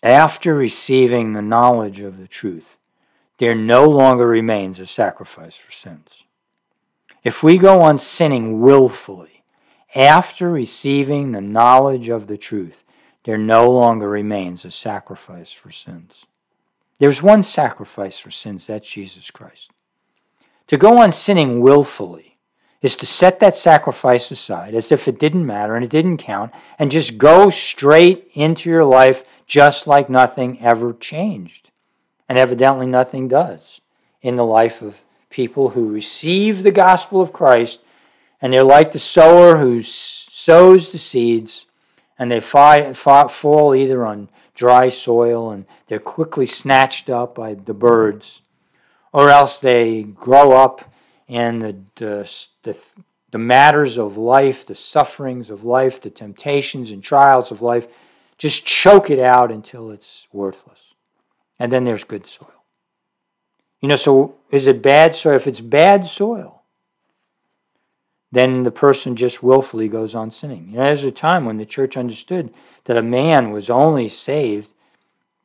after 0.02 0.54
receiving 0.54 1.32
the 1.32 1.42
knowledge 1.42 2.00
of 2.00 2.18
the 2.18 2.26
truth 2.26 2.76
there 3.42 3.56
no 3.56 3.86
longer 3.86 4.28
remains 4.28 4.78
a 4.78 4.86
sacrifice 4.86 5.56
for 5.56 5.72
sins. 5.72 6.26
If 7.24 7.42
we 7.42 7.58
go 7.58 7.80
on 7.82 7.98
sinning 7.98 8.60
willfully 8.60 9.42
after 9.96 10.48
receiving 10.48 11.32
the 11.32 11.40
knowledge 11.40 12.08
of 12.08 12.28
the 12.28 12.36
truth, 12.36 12.84
there 13.24 13.38
no 13.38 13.70
longer 13.70 14.08
remains 14.08 14.64
a 14.64 14.70
sacrifice 14.70 15.52
for 15.52 15.70
sins. 15.70 16.26
There's 16.98 17.22
one 17.22 17.42
sacrifice 17.42 18.18
for 18.18 18.30
sins, 18.30 18.66
that's 18.66 18.88
Jesus 18.88 19.30
Christ. 19.30 19.70
To 20.68 20.76
go 20.76 20.98
on 20.98 21.12
sinning 21.12 21.60
willfully 21.60 22.38
is 22.80 22.96
to 22.96 23.06
set 23.06 23.40
that 23.40 23.56
sacrifice 23.56 24.30
aside 24.30 24.74
as 24.74 24.90
if 24.90 25.06
it 25.06 25.18
didn't 25.18 25.46
matter 25.46 25.76
and 25.76 25.84
it 25.84 25.90
didn't 25.90 26.18
count 26.18 26.52
and 26.78 26.90
just 26.90 27.18
go 27.18 27.50
straight 27.50 28.28
into 28.34 28.68
your 28.68 28.84
life 28.84 29.22
just 29.46 29.86
like 29.86 30.08
nothing 30.08 30.60
ever 30.60 30.92
changed. 30.92 31.70
And 32.28 32.38
evidently 32.38 32.86
nothing 32.86 33.28
does 33.28 33.80
in 34.22 34.36
the 34.36 34.44
life 34.44 34.80
of 34.80 35.02
people 35.28 35.70
who 35.70 35.92
receive 35.92 36.62
the 36.62 36.70
gospel 36.70 37.20
of 37.20 37.32
Christ, 37.32 37.80
and 38.40 38.52
they're 38.52 38.62
like 38.62 38.92
the 38.92 38.98
sower 38.98 39.56
who 39.58 39.82
sows 39.82 40.90
the 40.90 40.98
seeds, 40.98 41.66
and 42.18 42.30
they 42.30 42.40
fall 42.40 43.74
either 43.74 44.06
on 44.06 44.28
dry 44.54 44.88
soil 44.88 45.50
and 45.50 45.64
they're 45.86 45.98
quickly 45.98 46.46
snatched 46.46 47.08
up 47.08 47.34
by 47.34 47.54
the 47.54 47.74
birds, 47.74 48.42
or 49.12 49.28
else 49.28 49.58
they 49.58 50.02
grow 50.02 50.52
up 50.52 50.92
and 51.28 51.62
the, 51.62 51.76
the, 51.96 52.46
the, 52.62 52.78
the 53.30 53.38
matters 53.38 53.98
of 53.98 54.16
life, 54.16 54.66
the 54.66 54.74
sufferings 54.74 55.50
of 55.50 55.64
life, 55.64 56.00
the 56.00 56.10
temptations 56.10 56.90
and 56.90 57.02
trials 57.02 57.50
of 57.50 57.62
life 57.62 57.88
just 58.38 58.64
choke 58.64 59.10
it 59.10 59.18
out 59.18 59.50
until 59.50 59.90
it's 59.90 60.28
worthless. 60.32 60.94
And 61.58 61.70
then 61.70 61.84
there's 61.84 62.04
good 62.04 62.26
soil. 62.26 62.64
You 63.80 63.88
know, 63.88 63.96
so 63.96 64.36
is 64.50 64.66
it 64.66 64.82
bad 64.82 65.14
soil? 65.14 65.36
If 65.36 65.46
it's 65.46 65.60
bad 65.60 66.06
soil, 66.06 66.61
then 68.32 68.62
the 68.62 68.70
person 68.70 69.14
just 69.14 69.42
willfully 69.42 69.88
goes 69.88 70.14
on 70.14 70.30
sinning. 70.30 70.68
You 70.70 70.78
know, 70.78 70.84
there's 70.84 71.04
a 71.04 71.10
time 71.10 71.44
when 71.44 71.58
the 71.58 71.66
church 71.66 71.96
understood 71.96 72.52
that 72.84 72.96
a 72.96 73.02
man 73.02 73.52
was 73.52 73.70
only 73.70 74.08
saved 74.08 74.72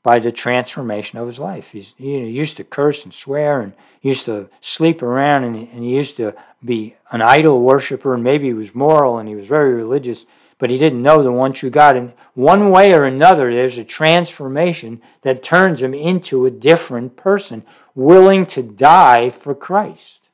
by 0.02 0.19
the 0.19 0.32
transformation 0.32 1.19
of 1.19 1.28
his 1.28 1.38
life. 1.38 1.71
He's, 1.71 1.93
he 1.97 2.17
used 2.17 2.56
to 2.58 2.63
curse 2.63 3.04
and 3.04 3.13
swear 3.13 3.62
and 3.62 3.73
used 4.02 4.26
to 4.26 4.50
sleep 4.62 5.04
around 5.04 5.43
and, 5.43 5.56
and 5.56 5.84
he 5.84 5.95
used 5.95 6.15
to 6.17 6.34
be 6.63 6.95
an 7.12 7.21
idol 7.21 7.62
worshiper 7.62 8.13
and 8.13 8.23
maybe 8.23 8.47
he 8.47 8.54
was 8.54 8.73
moral 8.73 9.17
and 9.17 9.28
he 9.28 9.36
was 9.36 9.47
very 9.47 9.73
religious 9.73 10.26
but 10.60 10.69
he 10.69 10.78
didn't 10.78 11.04
know 11.04 11.21
the 11.21 11.32
one 11.32 11.54
true 11.54 11.69
God. 11.69 11.95
And 11.95 12.13
one 12.34 12.69
way 12.71 12.93
or 12.93 13.06
another, 13.06 13.54
there's 13.54 13.78
a 13.78 13.84
transformation 13.84 15.02
that 15.21 15.43
turns 15.43 15.82
him 15.82 15.93
into 15.93 16.45
a 16.45 16.52
different 16.52 17.15
person, 17.15 17.63
willing 17.95 18.45
to 18.47 18.63
die 18.63 19.30
for 19.30 19.54
Christ. 19.54 20.26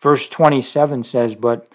Verse 0.00 0.28
27 0.28 1.02
says, 1.02 1.34
But 1.34 1.68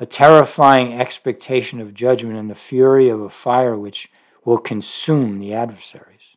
a 0.00 0.06
terrifying 0.06 0.94
expectation 0.94 1.80
of 1.80 1.94
judgment 1.94 2.36
and 2.36 2.50
the 2.50 2.54
fury 2.54 3.08
of 3.08 3.20
a 3.20 3.30
fire 3.30 3.76
which 3.76 4.10
will 4.44 4.58
consume 4.58 5.38
the 5.38 5.54
adversaries. 5.54 6.36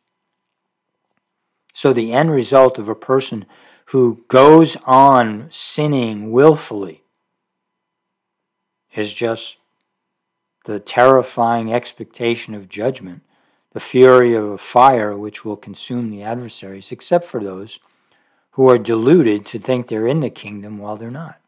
So, 1.74 1.92
the 1.92 2.12
end 2.12 2.30
result 2.30 2.78
of 2.78 2.88
a 2.88 2.94
person 2.94 3.44
who 3.86 4.24
goes 4.28 4.76
on 4.84 5.48
sinning 5.50 6.30
willfully 6.30 7.02
is 8.94 9.12
just 9.12 9.58
the 10.64 10.80
terrifying 10.80 11.72
expectation 11.72 12.54
of 12.54 12.68
judgment, 12.68 13.22
the 13.72 13.80
fury 13.80 14.34
of 14.34 14.44
a 14.44 14.58
fire 14.58 15.16
which 15.16 15.44
will 15.44 15.56
consume 15.56 16.10
the 16.10 16.22
adversaries, 16.22 16.90
except 16.90 17.24
for 17.24 17.42
those 17.42 17.78
who 18.56 18.70
are 18.70 18.78
deluded 18.78 19.44
to 19.44 19.58
think 19.58 19.86
they're 19.86 20.08
in 20.08 20.20
the 20.20 20.30
kingdom 20.30 20.78
while 20.78 20.96
they're 20.96 21.10
not. 21.10 21.38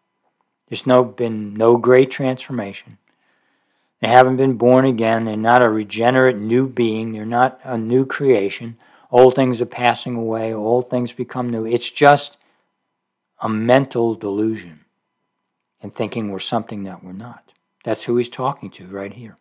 There's 0.68 0.86
no, 0.86 1.02
been 1.02 1.54
no 1.54 1.78
great 1.78 2.10
transformation. 2.10 2.98
They 4.00 4.08
haven't 4.08 4.36
been 4.36 4.58
born 4.58 4.84
again. 4.84 5.24
They're 5.24 5.34
not 5.34 5.62
a 5.62 5.70
regenerate 5.70 6.36
new 6.36 6.68
being. 6.68 7.12
They're 7.12 7.24
not 7.24 7.60
a 7.64 7.78
new 7.78 8.04
creation. 8.04 8.76
Old 9.10 9.34
things 9.34 9.62
are 9.62 9.66
passing 9.66 10.16
away. 10.16 10.52
Old 10.52 10.90
things 10.90 11.14
become 11.14 11.48
new. 11.48 11.64
It's 11.64 11.90
just 11.90 12.36
a 13.40 13.48
mental 13.48 14.14
delusion 14.14 14.84
and 15.80 15.94
thinking 15.94 16.30
we're 16.30 16.40
something 16.40 16.82
that 16.82 17.02
we're 17.02 17.12
not. 17.14 17.54
That's 17.84 18.04
who 18.04 18.18
he's 18.18 18.28
talking 18.28 18.68
to 18.72 18.86
right 18.86 19.14
here. 19.14 19.38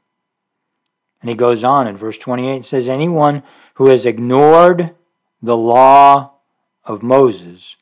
And 1.19 1.30
he 1.30 1.36
goes 1.36 1.65
on 1.65 1.86
in 1.86 1.97
verse 1.97 2.17
28 2.17 2.56
and 2.56 2.65
says, 2.65 2.88
Anyone 2.88 3.43
who 3.73 3.88
has 3.88 4.06
ignored 4.06 4.95
the 5.41 5.58
law 5.58 6.37
of 6.88 7.04
Moses 7.04 7.76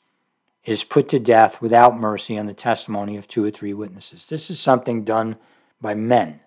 is 0.65 0.84
put 0.84 1.08
to 1.10 1.20
death 1.20 1.62
without 1.62 1.98
mercy 1.98 2.38
on 2.38 2.48
the 2.48 2.54
testimony 2.54 3.18
of 3.18 3.28
two 3.28 3.46
or 3.46 3.52
three 3.52 3.74
witnesses. 3.74 4.26
This 4.26 4.50
is 4.50 4.60
something 4.60 5.04
done 5.04 5.38
by 5.80 5.94
men. 5.94 6.39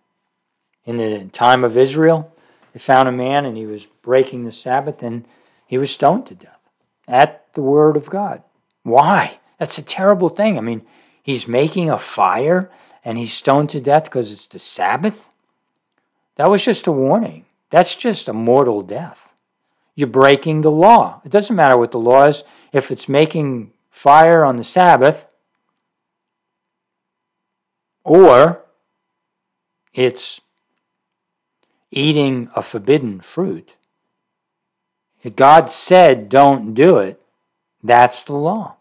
In 0.84 0.96
the 0.96 1.26
time 1.26 1.62
of 1.62 1.76
Israel, 1.76 2.34
they 2.72 2.80
found 2.80 3.08
a 3.08 3.12
man 3.12 3.44
and 3.44 3.56
he 3.56 3.64
was 3.64 3.86
breaking 3.86 4.44
the 4.44 4.52
Sabbath 4.52 5.02
and 5.02 5.24
he 5.66 5.78
was 5.78 5.90
stoned 5.90 6.26
to 6.26 6.34
death 6.34 6.58
at 7.06 7.46
the 7.54 7.62
word 7.62 7.96
of 7.96 8.10
God. 8.10 8.42
Why? 8.82 9.38
That's 9.58 9.78
a 9.78 9.82
terrible 9.82 10.28
thing. 10.28 10.58
I 10.58 10.60
mean, 10.60 10.82
he's 11.22 11.46
making 11.46 11.90
a 11.90 11.98
fire 11.98 12.70
and 13.04 13.18
he's 13.18 13.32
stoned 13.32 13.70
to 13.70 13.80
death 13.80 14.04
because 14.04 14.32
it's 14.32 14.48
the 14.48 14.58
Sabbath. 14.58 15.28
That 16.36 16.50
was 16.50 16.64
just 16.64 16.86
a 16.86 16.92
warning. 16.92 17.44
That's 17.70 17.94
just 17.94 18.28
a 18.28 18.32
mortal 18.32 18.82
death. 18.82 19.27
You're 19.98 20.06
breaking 20.06 20.60
the 20.60 20.70
law. 20.70 21.20
It 21.24 21.32
doesn't 21.32 21.56
matter 21.56 21.76
what 21.76 21.90
the 21.90 21.98
law 21.98 22.26
is. 22.26 22.44
If 22.72 22.92
it's 22.92 23.08
making 23.08 23.72
fire 23.90 24.44
on 24.44 24.54
the 24.54 24.62
Sabbath, 24.62 25.26
or 28.04 28.64
it's 29.92 30.40
eating 31.90 32.48
a 32.54 32.62
forbidden 32.62 33.18
fruit. 33.18 33.74
If 35.24 35.34
God 35.34 35.68
said 35.68 36.28
don't 36.28 36.74
do 36.74 36.98
it, 36.98 37.20
that's 37.82 38.22
the 38.22 38.34
law. 38.34 38.76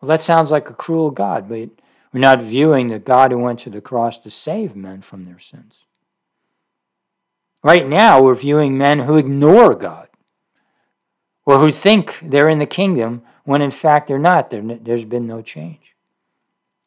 Well, 0.00 0.08
that 0.08 0.20
sounds 0.20 0.50
like 0.50 0.68
a 0.68 0.74
cruel 0.74 1.12
God, 1.12 1.48
but 1.48 1.70
we're 2.12 2.18
not 2.18 2.42
viewing 2.42 2.88
the 2.88 2.98
God 2.98 3.30
who 3.30 3.38
went 3.38 3.60
to 3.60 3.70
the 3.70 3.80
cross 3.80 4.18
to 4.18 4.30
save 4.30 4.74
men 4.74 5.00
from 5.00 5.26
their 5.26 5.38
sins. 5.38 5.84
Right 7.62 7.86
now, 7.86 8.20
we're 8.20 8.34
viewing 8.34 8.76
men 8.76 9.00
who 9.00 9.16
ignore 9.16 9.76
God 9.76 10.08
or 11.44 11.58
who 11.58 11.72
think 11.72 12.18
they're 12.22 12.48
in 12.48 12.58
the 12.58 12.66
kingdom 12.66 13.22
when 13.44 13.62
in 13.62 13.70
fact 13.70 14.06
they're 14.06 14.18
not. 14.18 14.50
There's 14.50 15.04
been 15.04 15.26
no 15.26 15.42
change. 15.42 15.94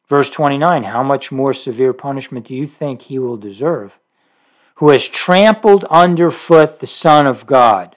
Verse 0.06 0.30
29 0.30 0.84
How 0.84 1.02
much 1.02 1.32
more 1.32 1.54
severe 1.54 1.92
punishment 1.92 2.46
do 2.46 2.54
you 2.54 2.66
think 2.66 3.02
he 3.02 3.18
will 3.18 3.36
deserve 3.36 3.98
who 4.76 4.90
has 4.90 5.06
trampled 5.06 5.84
underfoot 5.84 6.80
the 6.80 6.86
Son 6.86 7.26
of 7.26 7.46
God? 7.46 7.96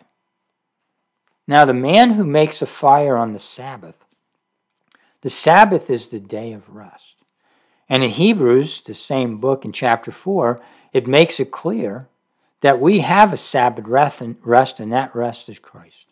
Now, 1.47 1.63
the 1.63 1.73
man 1.73 2.11
who 2.11 2.25
makes 2.25 2.61
a 2.61 2.65
fire 2.65 3.15
on 3.15 3.31
the 3.31 3.39
Sabbath, 3.39 4.03
the 5.21 5.29
Sabbath 5.29 5.89
is 5.89 6.07
the 6.07 6.19
day 6.19 6.51
of 6.51 6.75
rest. 6.75 7.23
And 7.89 8.03
in 8.03 8.09
Hebrews, 8.11 8.81
the 8.81 8.93
same 8.93 9.37
book 9.37 9.63
in 9.63 9.71
chapter 9.71 10.11
4, 10.11 10.59
it 10.91 11.07
makes 11.07 11.39
it 11.39 11.51
clear 11.51 12.07
that 12.61 12.81
we 12.81 12.99
have 12.99 13.31
a 13.31 13.37
Sabbath 13.37 13.85
rest, 13.87 14.79
and 14.79 14.91
that 14.91 15.15
rest 15.15 15.47
is 15.47 15.59
Christ. 15.59 16.06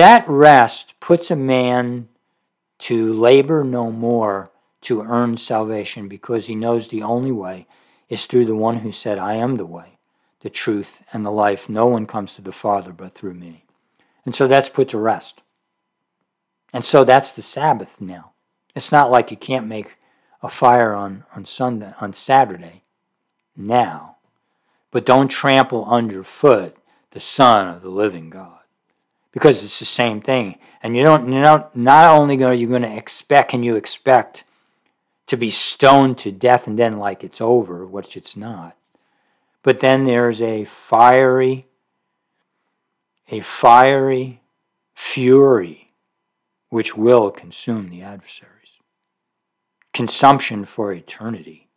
That 0.00 0.26
rest 0.26 0.98
puts 0.98 1.30
a 1.30 1.36
man 1.36 2.08
to 2.78 3.12
labor 3.12 3.62
no 3.62 3.92
more 3.92 4.50
to 4.80 5.02
earn 5.02 5.36
salvation 5.36 6.08
because 6.08 6.46
he 6.46 6.54
knows 6.54 6.88
the 6.88 7.02
only 7.02 7.32
way 7.32 7.66
is 8.08 8.24
through 8.24 8.46
the 8.46 8.54
one 8.54 8.78
who 8.78 8.92
said, 8.92 9.18
I 9.18 9.34
am 9.34 9.58
the 9.58 9.66
way, 9.66 9.98
the 10.40 10.48
truth, 10.48 11.02
and 11.12 11.22
the 11.22 11.30
life. 11.30 11.68
No 11.68 11.84
one 11.86 12.06
comes 12.06 12.34
to 12.36 12.40
the 12.40 12.50
Father 12.50 12.92
but 12.92 13.14
through 13.14 13.34
me. 13.34 13.66
And 14.24 14.34
so 14.34 14.48
that's 14.48 14.70
put 14.70 14.88
to 14.88 14.98
rest. 14.98 15.42
And 16.72 16.82
so 16.82 17.04
that's 17.04 17.34
the 17.34 17.42
Sabbath 17.42 18.00
now. 18.00 18.32
It's 18.74 18.90
not 18.90 19.10
like 19.10 19.30
you 19.30 19.36
can't 19.36 19.66
make 19.66 19.98
a 20.42 20.48
fire 20.48 20.94
on, 20.94 21.24
on 21.36 21.44
Sunday 21.44 21.92
on 22.00 22.14
Saturday 22.14 22.84
now. 23.54 24.16
But 24.92 25.04
don't 25.04 25.28
trample 25.28 25.84
underfoot 25.84 26.74
the 27.10 27.20
Son 27.20 27.68
of 27.68 27.82
the 27.82 27.90
living 27.90 28.30
God 28.30 28.59
because 29.32 29.64
it's 29.64 29.78
the 29.78 29.84
same 29.84 30.20
thing. 30.20 30.58
And 30.82 30.96
you 30.96 31.04
don't, 31.04 31.30
you 31.30 31.40
know, 31.40 31.68
not 31.74 32.18
only 32.18 32.42
are 32.42 32.54
you 32.54 32.66
going 32.66 32.82
to 32.82 32.96
expect, 32.96 33.50
can 33.50 33.62
you 33.62 33.76
expect 33.76 34.44
to 35.26 35.36
be 35.36 35.50
stoned 35.50 36.18
to 36.18 36.32
death 36.32 36.66
and 36.66 36.78
then 36.78 36.98
like 36.98 37.22
it's 37.22 37.40
over, 37.40 37.86
which 37.86 38.16
it's 38.16 38.36
not, 38.36 38.76
but 39.62 39.80
then 39.80 40.04
there's 40.04 40.42
a 40.42 40.64
fiery, 40.64 41.66
a 43.30 43.40
fiery 43.40 44.40
fury 44.94 45.88
which 46.70 46.96
will 46.96 47.30
consume 47.30 47.90
the 47.90 48.02
adversaries. 48.02 48.80
Consumption 49.92 50.64
for 50.64 50.92
eternity. 50.92 51.68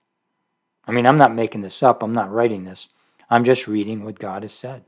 I 0.88 0.92
mean, 0.92 1.06
I'm 1.06 1.18
not 1.18 1.36
making 1.36 1.62
this 1.62 1.84
up, 1.84 2.02
I'm 2.02 2.14
not 2.14 2.32
writing 2.32 2.64
this. 2.64 2.90
I'm 3.30 3.44
just 3.44 3.68
reading 3.68 4.04
what 4.04 4.20
God 4.20 4.44
has 4.44 4.54
said. 4.54 4.84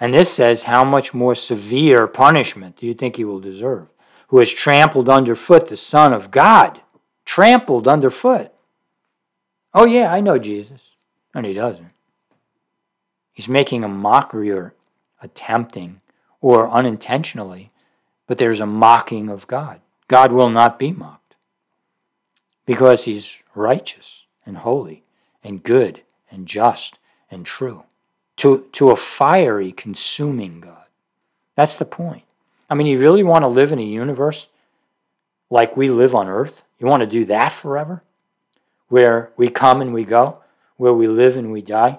And 0.00 0.14
this 0.14 0.32
says, 0.32 0.64
How 0.64 0.82
much 0.82 1.12
more 1.12 1.34
severe 1.34 2.06
punishment 2.06 2.76
do 2.76 2.86
you 2.86 2.94
think 2.94 3.16
he 3.16 3.24
will 3.24 3.38
deserve? 3.38 3.88
Who 4.28 4.38
has 4.38 4.50
trampled 4.50 5.08
underfoot 5.08 5.68
the 5.68 5.76
Son 5.76 6.14
of 6.14 6.30
God? 6.30 6.80
Trampled 7.26 7.86
underfoot. 7.86 8.50
Oh, 9.74 9.86
yeah, 9.86 10.12
I 10.12 10.20
know 10.20 10.38
Jesus. 10.38 10.96
And 11.34 11.44
he 11.44 11.52
doesn't. 11.52 11.92
He's 13.32 13.48
making 13.48 13.84
a 13.84 13.88
mockery 13.88 14.50
or 14.50 14.74
attempting 15.20 16.00
or 16.40 16.70
unintentionally, 16.70 17.70
but 18.26 18.38
there's 18.38 18.60
a 18.60 18.66
mocking 18.66 19.28
of 19.28 19.46
God. 19.46 19.80
God 20.08 20.32
will 20.32 20.50
not 20.50 20.78
be 20.78 20.92
mocked 20.92 21.36
because 22.64 23.04
he's 23.04 23.42
righteous 23.54 24.24
and 24.46 24.58
holy 24.58 25.04
and 25.44 25.62
good 25.62 26.02
and 26.30 26.46
just 26.46 26.98
and 27.30 27.44
true 27.44 27.84
to, 28.40 28.66
to 28.72 28.88
a 28.88 28.96
fiery, 28.96 29.70
consuming 29.70 30.60
God. 30.60 30.86
That's 31.56 31.76
the 31.76 31.84
point. 31.84 32.22
I 32.70 32.74
mean, 32.74 32.86
you 32.86 32.98
really 32.98 33.22
want 33.22 33.42
to 33.42 33.48
live 33.48 33.70
in 33.70 33.78
a 33.78 33.82
universe 33.82 34.48
like 35.50 35.76
we 35.76 35.90
live 35.90 36.14
on 36.14 36.26
earth? 36.26 36.62
You 36.78 36.86
want 36.86 37.02
to 37.02 37.06
do 37.06 37.26
that 37.26 37.52
forever? 37.52 38.02
Where 38.88 39.30
we 39.36 39.50
come 39.50 39.82
and 39.82 39.92
we 39.92 40.06
go, 40.06 40.40
where 40.78 40.94
we 40.94 41.06
live 41.06 41.36
and 41.36 41.52
we 41.52 41.60
die, 41.60 41.98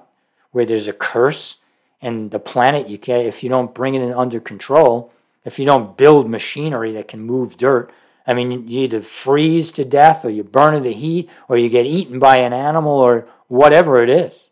where 0.52 0.66
there's 0.66 0.88
a 0.88 0.94
curse 0.94 1.58
and 2.02 2.32
the 2.32 2.40
planet 2.40 2.90
you 2.90 2.98
can't 2.98 3.28
if 3.28 3.44
you 3.44 3.50
don't 3.50 3.76
bring 3.76 3.94
it 3.94 4.12
under 4.12 4.40
control, 4.40 5.14
if 5.46 5.60
you 5.60 5.66
don't 5.66 5.96
build 5.96 6.28
machinery 6.28 6.92
that 6.94 7.08
can 7.08 7.22
move 7.22 7.56
dirt, 7.56 7.92
I 8.26 8.34
mean, 8.34 8.68
you 8.68 8.82
either 8.82 9.02
freeze 9.02 9.72
to 9.74 9.86
death 9.86 10.26
or 10.26 10.32
you 10.32 10.44
burn 10.44 10.74
in 10.74 10.82
the 10.82 10.94
heat 10.94 11.30
or 11.48 11.58
you 11.60 11.70
get 11.70 11.86
eaten 11.86 12.18
by 12.18 12.38
an 12.38 12.52
animal 12.52 12.94
or 12.94 13.28
whatever 13.48 14.02
it 14.02 14.10
is. 14.10 14.48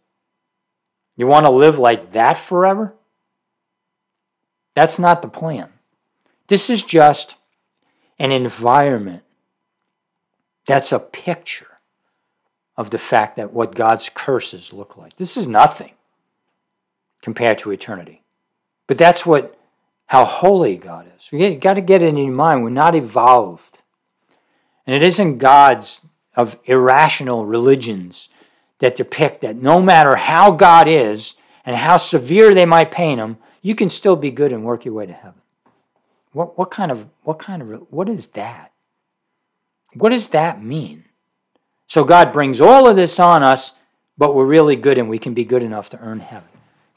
You 1.20 1.28
want 1.28 1.46
to 1.46 1.52
live 1.52 1.78
like 1.78 2.14
that 2.14 2.38
forever? 2.38 2.94
That's 4.74 4.98
not 4.98 5.22
the 5.22 5.28
plan. 5.28 5.68
This 6.48 6.70
is 6.70 6.82
just 6.82 7.36
an 8.18 8.32
environment 8.32 9.24
that's 10.66 10.94
a 10.94 11.00
picture 11.00 11.68
of 12.78 12.92
the 12.92 12.98
fact 12.98 13.36
that 13.36 13.52
what 13.52 13.76
God's 13.76 14.08
curses 14.08 14.72
look 14.72 14.96
like. 14.96 15.18
This 15.18 15.36
is 15.36 15.46
nothing 15.46 15.92
compared 17.22 17.58
to 17.58 17.72
eternity. 17.72 18.24
But 18.88 18.98
that's 18.98 19.26
what 19.26 19.60
how 20.06 20.24
holy 20.24 20.78
God 20.78 21.12
is. 21.18 21.30
We 21.34 21.58
got 21.58 21.74
to 21.74 21.82
get 21.82 22.02
it 22.02 22.08
in 22.08 22.16
your 22.16 22.34
mind. 22.34 22.64
We're 22.64 22.70
not 22.70 22.96
evolved. 22.96 23.80
And 24.88 24.96
it 24.96 25.04
isn't 25.04 25.40
gods 25.40 26.00
of 26.38 26.58
irrational 26.64 27.46
religions 27.46 28.30
that 28.80 28.96
depict 28.96 29.42
that 29.42 29.56
no 29.56 29.82
matter 29.82 30.16
how 30.16 30.52
God 30.52 30.88
is 30.88 31.36
and 31.66 31.76
how 31.76 31.98
severe 31.98 32.54
they 32.54 32.66
might 32.66 32.92
paint 32.92 33.20
him, 33.20 33.38
you 33.62 33.76
can 33.76 33.90
still 33.90 34.16
be 34.16 34.32
good 34.32 34.52
and 34.52 34.64
work 34.64 34.86
your 34.86 34.94
way 34.94 35.06
to 35.06 35.14
heaven. 35.14 35.42
What, 36.32 36.58
what 36.58 36.72
kind 36.72 36.92
of 36.92 37.08
what 37.24 37.40
kind 37.40 37.62
of 37.62 37.88
what 37.92 38.08
is 38.10 38.28
that? 38.28 38.72
What 39.94 40.10
does 40.10 40.30
that 40.30 40.64
mean? 40.64 41.06
So 41.88 42.04
God 42.04 42.32
brings 42.32 42.62
all 42.62 42.88
of 42.88 42.96
this 42.96 43.20
on 43.20 43.42
us, 43.42 43.74
but 44.18 44.36
we're 44.36 44.46
really 44.46 44.76
good 44.76 44.98
and 44.98 45.10
we 45.10 45.18
can 45.18 45.34
be 45.34 45.44
good 45.44 45.64
enough 45.64 45.90
to 45.90 46.00
earn 46.00 46.20
heaven. 46.20 46.50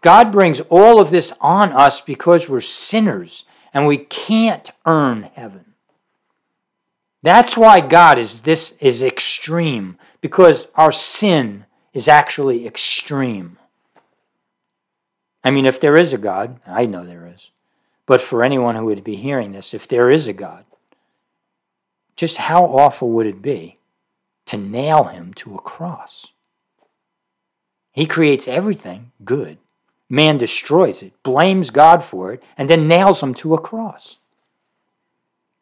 God 0.03 0.31
brings 0.31 0.61
all 0.69 1.01
of 1.01 1.11
this 1.11 1.33
on 1.41 1.73
us 1.73 2.01
because 2.01 2.49
we're 2.49 2.61
sinners 2.61 3.45
and 3.73 3.87
we 3.87 3.97
can't 3.97 4.71
earn 4.85 5.31
heaven. 5.35 5.65
That's 7.23 7.57
why 7.57 7.81
God 7.81 8.19
is 8.19 8.43
this 8.43 8.73
is 8.81 9.03
extreme 9.03 9.97
because 10.21 10.69
our 10.75 10.93
sin 10.93 11.65
is 11.93 12.09
actually 12.09 12.67
extreme. 12.67 13.59
I 15.45 15.51
mean, 15.51 15.67
if 15.67 15.81
there 15.81 15.99
is 15.99 16.13
a 16.13 16.19
God, 16.19 16.61
I 16.67 16.87
know 16.87 17.05
there 17.05 17.27
is, 17.27 17.51
but 18.07 18.21
for 18.21 18.45
anyone 18.45 18.77
who 18.77 18.85
would 18.87 19.05
be 19.05 19.17
hearing 19.17 19.53
this, 19.53 19.75
if 19.75 19.87
there 19.89 20.11
is 20.11 20.29
a 20.29 20.33
God, 20.33 20.65
just 22.17 22.37
how 22.37 22.65
awful 22.65 23.11
would 23.11 23.27
it 23.27 23.43
be 23.43 23.77
to 24.47 24.57
nail 24.57 25.05
him 25.05 25.35
to 25.35 25.55
a 25.55 25.61
cross? 25.61 26.29
He 27.93 28.07
creates 28.07 28.49
everything 28.49 29.13
good. 29.25 29.59
Man 30.09 30.39
destroys 30.39 31.03
it, 31.03 31.13
blames 31.23 31.71
God 31.71 32.05
for 32.05 32.33
it, 32.33 32.45
and 32.57 32.69
then 32.69 32.89
nails 32.89 33.23
him 33.23 33.35
to 33.35 33.55
a 33.55 33.61
cross. 33.61 34.19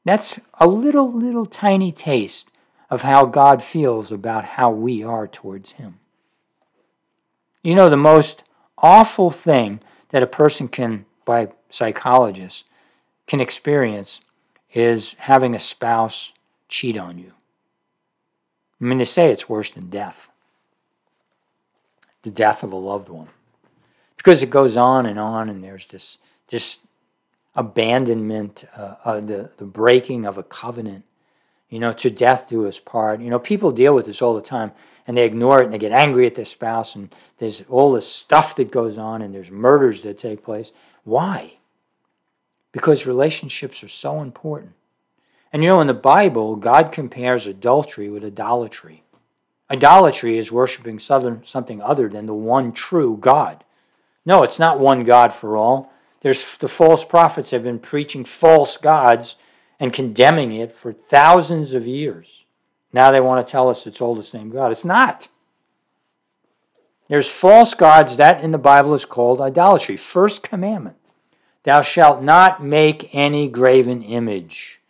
That's 0.05 0.41
a 0.55 0.67
little, 0.67 1.13
little 1.13 1.47
tiny 1.47 1.93
taste 1.93 2.49
of 2.89 3.03
how 3.03 3.27
God 3.27 3.63
feels 3.63 4.11
about 4.11 4.45
how 4.45 4.71
we 4.71 5.03
are 5.03 5.29
towards 5.29 5.73
Him. 5.73 6.01
You 7.63 7.75
know, 7.75 7.91
the 7.91 7.97
most 7.97 8.43
awful 8.79 9.31
thing 9.31 9.81
that 10.11 10.23
a 10.23 10.27
person 10.27 10.69
can, 10.69 11.07
by 11.25 11.49
psychologists, 11.69 12.65
can 13.27 13.41
experience 13.41 14.21
is 14.73 15.15
having 15.19 15.55
a 15.55 15.59
spouse 15.59 16.33
cheat 16.69 16.97
on 16.97 17.19
you. 17.19 17.33
I 18.81 18.85
mean, 18.85 18.99
they 18.99 19.05
say 19.05 19.31
it's 19.31 19.49
worse 19.49 19.71
than 19.71 19.91
death 19.91 20.31
the 22.23 22.31
death 22.31 22.63
of 22.63 22.73
a 22.73 22.77
loved 22.77 23.09
one. 23.09 23.29
Because 24.17 24.43
it 24.43 24.51
goes 24.51 24.77
on 24.77 25.07
and 25.07 25.19
on, 25.19 25.49
and 25.49 25.65
there's 25.65 25.87
this, 25.87 26.19
this 26.49 26.81
abandonment, 27.55 28.65
uh, 28.77 28.97
uh, 29.05 29.21
the, 29.21 29.51
the 29.57 29.65
breaking 29.65 30.27
of 30.27 30.37
a 30.37 30.43
covenant, 30.43 31.05
you 31.71 31.79
know, 31.79 31.93
to 31.95 32.11
death 32.11 32.49
do 32.49 32.67
us 32.67 32.79
part. 32.79 33.21
You 33.21 33.31
know, 33.31 33.39
people 33.39 33.73
deal 33.73 33.95
with 33.95 34.07
this 34.07 34.21
all 34.21 34.35
the 34.35 34.43
time 34.43 34.73
and 35.11 35.17
they 35.17 35.25
ignore 35.25 35.61
it 35.61 35.65
and 35.65 35.75
they 35.75 35.79
get 35.79 35.91
angry 35.91 36.25
at 36.25 36.37
their 36.37 36.45
spouse 36.45 36.95
and 36.95 37.13
there's 37.39 37.65
all 37.69 37.91
this 37.91 38.07
stuff 38.07 38.55
that 38.55 38.71
goes 38.71 38.97
on 38.97 39.23
and 39.23 39.35
there's 39.35 39.51
murders 39.51 40.05
that 40.05 40.21
take 40.21 40.45
place. 40.45 40.71
Why? 41.03 41.55
Because 42.71 43.07
relationships 43.07 43.83
are 43.83 43.89
so 43.89 44.21
important. 44.21 44.71
And 45.53 45.65
you 45.65 45.69
know, 45.71 45.81
in 45.81 45.89
the 45.89 45.95
Bible, 45.95 46.55
God 46.55 46.93
compares 46.93 47.49
adultery 47.49 48.09
with 48.09 48.25
idolatry. 48.25 49.03
Idolatry 49.69 50.39
is 50.39 50.53
worshiping 50.53 51.01
something 51.01 51.83
other 51.83 52.09
than 52.09 52.27
the 52.27 52.33
one 52.33 52.71
true 52.71 53.19
God. 53.21 53.65
No, 54.25 54.45
it's 54.45 54.61
not 54.61 54.79
one 54.79 55.03
God 55.03 55.33
for 55.33 55.57
all. 55.57 55.93
There's 56.21 56.57
the 56.59 56.69
false 56.69 57.05
prophets 57.05 57.51
have 57.51 57.65
been 57.65 57.81
preaching 57.81 58.25
false 58.25 58.77
gods 58.77 59.35
and 59.81 59.93
condemning 59.93 60.53
it 60.53 60.71
for 60.71 60.93
thousands 60.93 61.75
of 61.75 61.85
years. 61.85 62.40
Now 62.93 63.11
they 63.11 63.21
want 63.21 63.47
to 63.47 63.51
tell 63.51 63.69
us 63.69 63.87
it's 63.87 64.01
all 64.01 64.15
the 64.15 64.23
same 64.23 64.51
God. 64.51 64.71
It's 64.71 64.85
not. 64.85 65.29
There's 67.09 67.29
false 67.29 67.75
gods 67.75 68.17
that 68.17 68.43
in 68.43 68.51
the 68.51 68.59
Bible 68.59 68.95
is 68.95 69.05
called 69.05 69.41
idolatry. 69.41 69.97
First 69.97 70.43
commandment 70.43 70.97
Thou 71.65 71.83
shalt 71.83 72.23
not 72.23 72.65
make 72.65 73.15
any 73.15 73.49
graven 73.49 74.03
image. 74.03 74.81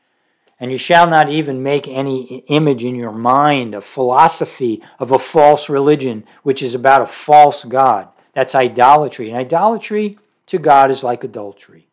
And 0.61 0.71
you 0.71 0.77
shall 0.77 1.09
not 1.09 1.31
even 1.31 1.63
make 1.63 1.89
any 1.89 2.45
image 2.49 2.85
in 2.85 2.95
your 2.95 3.13
mind, 3.13 3.75
a 3.75 3.81
philosophy 3.81 4.83
of 4.99 5.11
a 5.11 5.19
false 5.19 5.71
religion, 5.71 6.25
which 6.43 6.63
is 6.63 6.75
about 6.75 7.01
a 7.01 7.07
false 7.07 7.65
God. 7.65 8.09
That's 8.35 8.55
idolatry. 8.55 9.31
And 9.31 9.39
idolatry 9.39 10.19
to 10.47 10.59
God 10.59 10.91
is 10.91 11.03
like 11.03 11.25
adultery. 11.25 11.89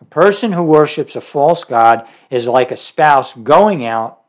A 0.00 0.06
person 0.06 0.52
who 0.52 0.62
worships 0.62 1.14
a 1.14 1.20
false 1.20 1.64
God 1.64 2.08
is 2.30 2.48
like 2.48 2.70
a 2.70 2.76
spouse 2.76 3.34
going 3.34 3.84
out 3.84 4.19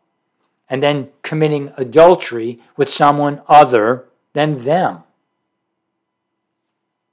and 0.71 0.81
then 0.81 1.09
committing 1.21 1.73
adultery 1.75 2.57
with 2.77 2.89
someone 2.89 3.41
other 3.49 4.05
than 4.31 4.63
them. 4.63 5.03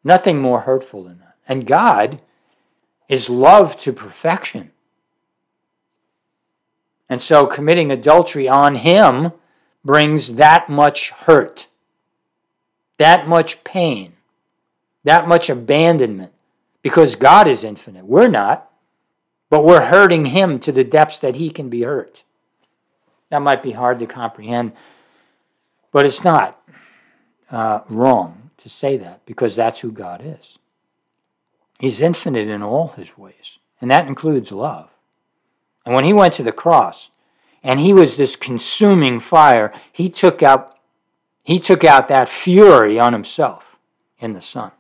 Nothing 0.05 0.39
more 0.39 0.61
hurtful 0.61 1.03
than 1.03 1.19
that. 1.19 1.35
And 1.49 1.67
God 1.67 2.23
is 3.09 3.29
love 3.29 3.77
to 3.81 3.93
perfection. 3.93 4.71
And 7.09 7.21
so 7.21 7.49
committing 7.49 7.91
adultery 7.91 8.49
on 8.49 8.77
Him 8.77 9.33
brings 9.85 10.35
that 10.35 10.69
much 10.69 11.11
hurt, 11.11 11.67
that 12.99 13.27
much 13.27 13.65
pain, 13.65 14.13
that 15.03 15.27
much 15.27 15.51
abandonment, 15.51 16.33
because 16.81 17.17
God 17.17 17.49
is 17.49 17.65
infinite. 17.65 18.05
We're 18.05 18.29
not, 18.29 18.71
but 19.51 19.65
we're 19.65 19.87
hurting 19.87 20.27
Him 20.27 20.61
to 20.61 20.71
the 20.71 20.85
depths 20.85 21.19
that 21.19 21.37
He 21.37 21.51
can 21.51 21.69
be 21.69 21.83
hurt. 21.83 22.23
That 23.31 23.43
might 23.43 23.63
be 23.63 23.73
hard 23.73 23.99
to 23.99 24.07
comprehend, 24.07 24.73
but 25.93 26.07
it's 26.07 26.25
not 26.25 26.61
uh, 27.51 27.81
wrong 27.89 28.51
to 28.59 28.69
say 28.69 28.97
that 28.97 29.25
because 29.27 29.55
that's 29.55 29.81
who 29.81 29.93
God 29.93 30.23
is. 30.25 30.59
He's 31.79 32.03
infinite 32.03 32.49
in 32.49 32.63
all 32.63 32.89
His 32.89 33.17
ways, 33.17 33.59
and 33.81 33.91
that 33.91 34.07
includes 34.09 34.51
love. 34.51 34.91
And 35.85 35.95
when 35.95 36.05
He 36.05 36.13
went 36.13 36.35
to 36.35 36.43
the 36.43 36.53
cross, 36.53 37.11
and 37.63 37.81
He 37.81 37.93
was 37.93 38.17
this 38.17 38.35
consuming 38.35 39.21
fire, 39.21 39.73
He 39.93 40.09
took 40.09 40.43
out 40.43 40.79
he 41.49 41.59
took 41.59 41.83
out 41.83 42.09
that 42.09 42.29
fury 42.29 42.99
on 43.01 43.15
himself 43.15 43.79
in 44.19 44.35
the 44.35 44.41
Son 44.43 44.71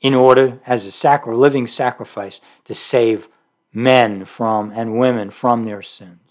in 0.00 0.14
order, 0.14 0.60
as 0.64 0.86
a 0.86 0.92
sacri- 0.92 1.34
living 1.34 1.66
sacrifice, 1.66 2.40
to 2.66 2.72
save 2.72 3.28
men 3.72 4.24
from 4.24 4.70
and 4.70 4.96
women 4.96 5.28
from 5.28 5.64
their 5.64 5.82
sins. 5.82 6.29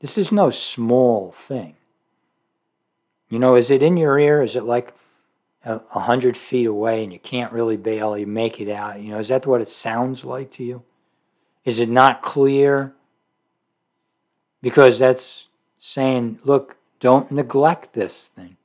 This 0.00 0.16
is 0.16 0.30
no 0.30 0.50
small 0.50 1.32
thing. 1.32 1.74
You 3.28 3.38
know, 3.38 3.56
is 3.56 3.70
it 3.70 3.82
in 3.82 3.96
your 3.96 4.18
ear? 4.18 4.42
Is 4.42 4.56
it 4.56 4.64
like 4.64 4.94
a, 5.64 5.80
hundred 6.00 6.36
feet 6.36 6.66
away 6.66 7.02
and 7.02 7.12
you 7.12 7.18
can't 7.18 7.52
really 7.52 7.76
barely 7.76 8.24
make 8.24 8.60
it 8.60 8.70
out? 8.70 9.00
You 9.00 9.12
know, 9.12 9.18
is 9.18 9.28
that 9.28 9.46
what 9.46 9.60
it 9.60 9.68
sounds 9.68 10.24
like 10.24 10.52
to 10.52 10.64
you? 10.64 10.82
Is 11.64 11.80
it 11.80 11.88
not 11.88 12.22
clear? 12.22 12.94
Because 14.62 14.98
that's 14.98 15.50
saying, 15.78 16.38
look, 16.44 16.76
don't 17.00 17.30
neglect 17.30 17.92
this 17.92 18.28
thing. 18.28 18.56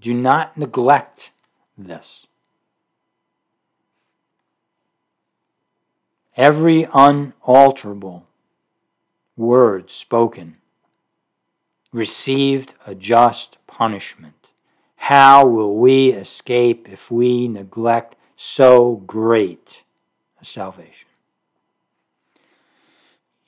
Do 0.00 0.12
not 0.14 0.56
neglect 0.56 1.30
this. 1.76 2.26
Every 6.36 6.86
unalterable 6.94 8.27
word 9.38 9.90
spoken 9.90 10.56
received 11.92 12.74
a 12.86 12.94
just 12.94 13.56
punishment. 13.66 14.50
How 14.96 15.46
will 15.46 15.76
we 15.76 16.10
escape 16.10 16.88
if 16.88 17.10
we 17.10 17.48
neglect 17.48 18.16
so 18.36 18.96
great 19.06 19.84
a 20.40 20.44
salvation? 20.44 21.08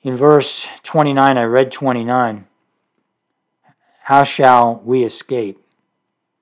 In 0.01 0.15
verse 0.15 0.67
29, 0.81 1.37
I 1.37 1.43
read 1.43 1.71
29. 1.71 2.47
How 4.03 4.23
shall 4.23 4.81
we 4.83 5.03
escape? 5.03 5.63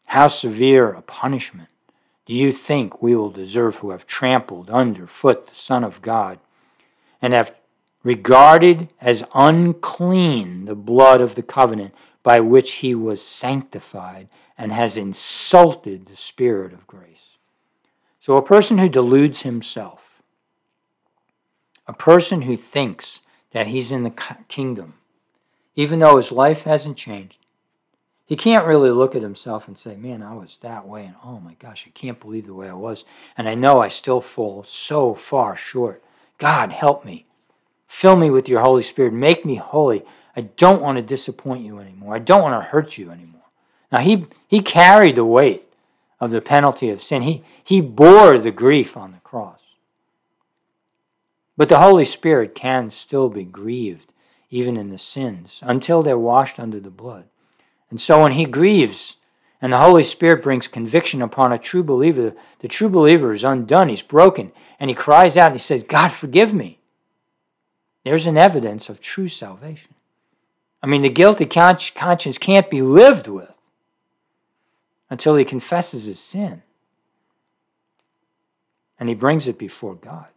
How 0.06 0.28
severe 0.28 0.92
a 0.92 1.02
punishment 1.02 1.70
do 2.26 2.34
you 2.34 2.52
think 2.52 3.02
we 3.02 3.16
will 3.16 3.32
deserve 3.32 3.78
who 3.78 3.90
have 3.90 4.08
trampled 4.08 4.70
under 4.70 5.06
foot 5.06 5.48
the 5.48 5.56
Son 5.56 5.84
of 5.84 6.02
God 6.02 6.40
and 7.22 7.34
have 7.34 7.54
regarded 8.04 8.94
as 9.02 9.24
unclean 9.34 10.66
the 10.66 10.76
blood 10.76 11.22
of 11.22 11.36
the 11.36 11.44
covenant 11.44 11.94
by 12.24 12.40
which 12.40 12.74
he 12.74 12.96
was 12.96 13.22
sanctified 13.22 14.30
and 14.58 14.72
has 14.72 14.98
insulted 14.98 16.06
the 16.06 16.16
Spirit 16.16 16.74
of 16.74 16.88
grace? 16.88 17.38
So, 18.20 18.36
a 18.36 18.42
person 18.42 18.78
who 18.78 18.90
deludes 18.90 19.42
himself, 19.42 20.22
a 21.88 21.94
person 21.94 22.44
who 22.44 22.58
thinks 22.58 23.22
that 23.52 23.68
he's 23.68 23.92
in 23.92 24.04
the 24.04 24.14
kingdom, 24.48 24.96
even 25.76 26.00
though 26.00 26.18
his 26.18 26.32
life 26.32 26.64
hasn't 26.64 26.98
changed, 26.98 27.40
he 28.30 28.36
can't 28.36 28.68
really 28.68 28.92
look 28.92 29.16
at 29.16 29.24
himself 29.24 29.68
and 29.68 29.76
say, 29.76 29.96
Man, 29.96 30.22
I 30.22 30.36
was 30.36 30.58
that 30.58 30.88
way, 30.88 31.06
and 31.06 31.16
oh 31.24 31.40
my 31.40 31.56
gosh, 31.56 31.86
I 31.88 31.90
can't 31.92 32.20
believe 32.20 32.46
the 32.46 32.54
way 32.54 32.70
I 32.70 32.74
was. 32.74 33.04
And 33.36 33.50
I 33.50 33.56
know 33.56 33.82
I 33.82 33.88
still 33.88 34.22
fall 34.22 34.64
so 34.64 35.16
far 35.16 35.56
short. 35.56 36.04
God, 36.38 36.72
help 36.72 37.04
me. 37.04 37.26
Fill 37.90 38.16
me 38.16 38.30
with 38.30 38.48
your 38.48 38.62
Holy 38.62 38.84
Spirit. 38.84 39.14
Make 39.14 39.44
me 39.44 39.56
holy. 39.56 40.04
I 40.36 40.42
don't 40.42 40.82
want 40.82 40.98
to 40.98 41.02
disappoint 41.02 41.66
you 41.66 41.80
anymore. 41.80 42.16
I 42.16 42.20
don't 42.20 42.44
want 42.44 42.54
to 42.54 42.70
hurt 42.70 42.98
you 43.00 43.10
anymore. 43.10 43.42
Now, 43.92 44.00
he, 44.00 44.28
he 44.48 44.62
carried 44.62 45.16
the 45.16 45.26
weight 45.26 45.66
of 46.22 46.30
the 46.30 46.40
penalty 46.40 46.90
of 46.92 47.02
sin, 47.02 47.24
he, 47.24 47.44
he 47.64 47.82
bore 47.82 48.38
the 48.38 48.52
grief 48.52 48.96
on 48.96 49.12
the 49.12 49.20
cross. 49.20 49.60
But 51.58 51.68
the 51.70 51.80
Holy 51.80 52.06
Spirit 52.06 52.54
can 52.54 52.90
still 52.90 53.28
be 53.28 53.44
grieved, 53.44 54.14
even 54.50 54.78
in 54.78 54.90
the 54.90 54.98
sins, 54.98 55.62
until 55.64 56.04
they're 56.04 56.18
washed 56.18 56.60
under 56.60 56.80
the 56.80 56.90
blood. 56.90 57.26
And 57.90 58.00
so 58.00 58.22
when 58.22 58.34
he 58.34 58.46
grieves 58.46 59.16
and 59.62 59.74
the 59.74 59.78
Holy 59.78 60.04
Spirit 60.04 60.44
brings 60.44 60.68
conviction 60.68 61.22
upon 61.22 61.52
a 61.52 61.58
true 61.58 61.84
believer, 61.84 62.34
the 62.60 62.68
true 62.68 62.90
believer 62.90 63.34
is 63.34 63.44
undone, 63.44 63.90
he's 63.90 64.04
broken, 64.04 64.52
and 64.80 64.90
he 64.90 64.96
cries 64.96 65.38
out 65.38 65.48
and 65.48 65.56
he 65.56 65.60
says, 65.60 65.84
God, 65.84 66.10
forgive 66.10 66.54
me. 66.54 66.79
There's 68.04 68.28
an 68.28 68.38
evidence 68.38 68.90
of 68.90 69.00
true 69.00 69.28
salvation. 69.28 69.94
I 70.82 70.88
mean, 70.88 71.02
the 71.02 71.10
guilty 71.10 71.46
conscience 71.46 72.38
can't 72.38 72.70
be 72.70 72.82
lived 72.82 73.28
with 73.28 73.54
until 75.10 75.36
he 75.36 75.44
confesses 75.44 76.06
his 76.06 76.20
sin 76.20 76.64
and 79.00 79.10
he 79.10 79.16
brings 79.16 79.48
it 79.48 79.58
before 79.58 79.96
God. 79.96 80.28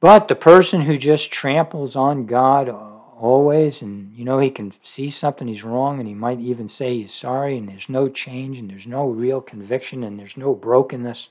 But 0.00 0.28
the 0.28 0.34
person 0.34 0.82
who 0.82 0.96
just 0.96 1.30
tramples 1.30 1.94
on 1.94 2.26
God 2.26 2.68
always, 2.68 3.82
and 3.82 4.12
you 4.16 4.24
know 4.24 4.38
he 4.38 4.50
can 4.50 4.72
see 4.82 5.08
something 5.08 5.46
he's 5.46 5.62
wrong, 5.62 5.98
and 5.98 6.08
he 6.08 6.14
might 6.14 6.40
even 6.40 6.68
say 6.68 6.96
he's 6.96 7.12
sorry, 7.12 7.56
and 7.56 7.68
there's 7.68 7.88
no 7.88 8.08
change, 8.08 8.58
and 8.58 8.70
there's 8.70 8.86
no 8.86 9.06
real 9.06 9.40
conviction, 9.40 10.02
and 10.02 10.18
there's 10.18 10.36
no 10.36 10.54
brokenness, 10.54 11.28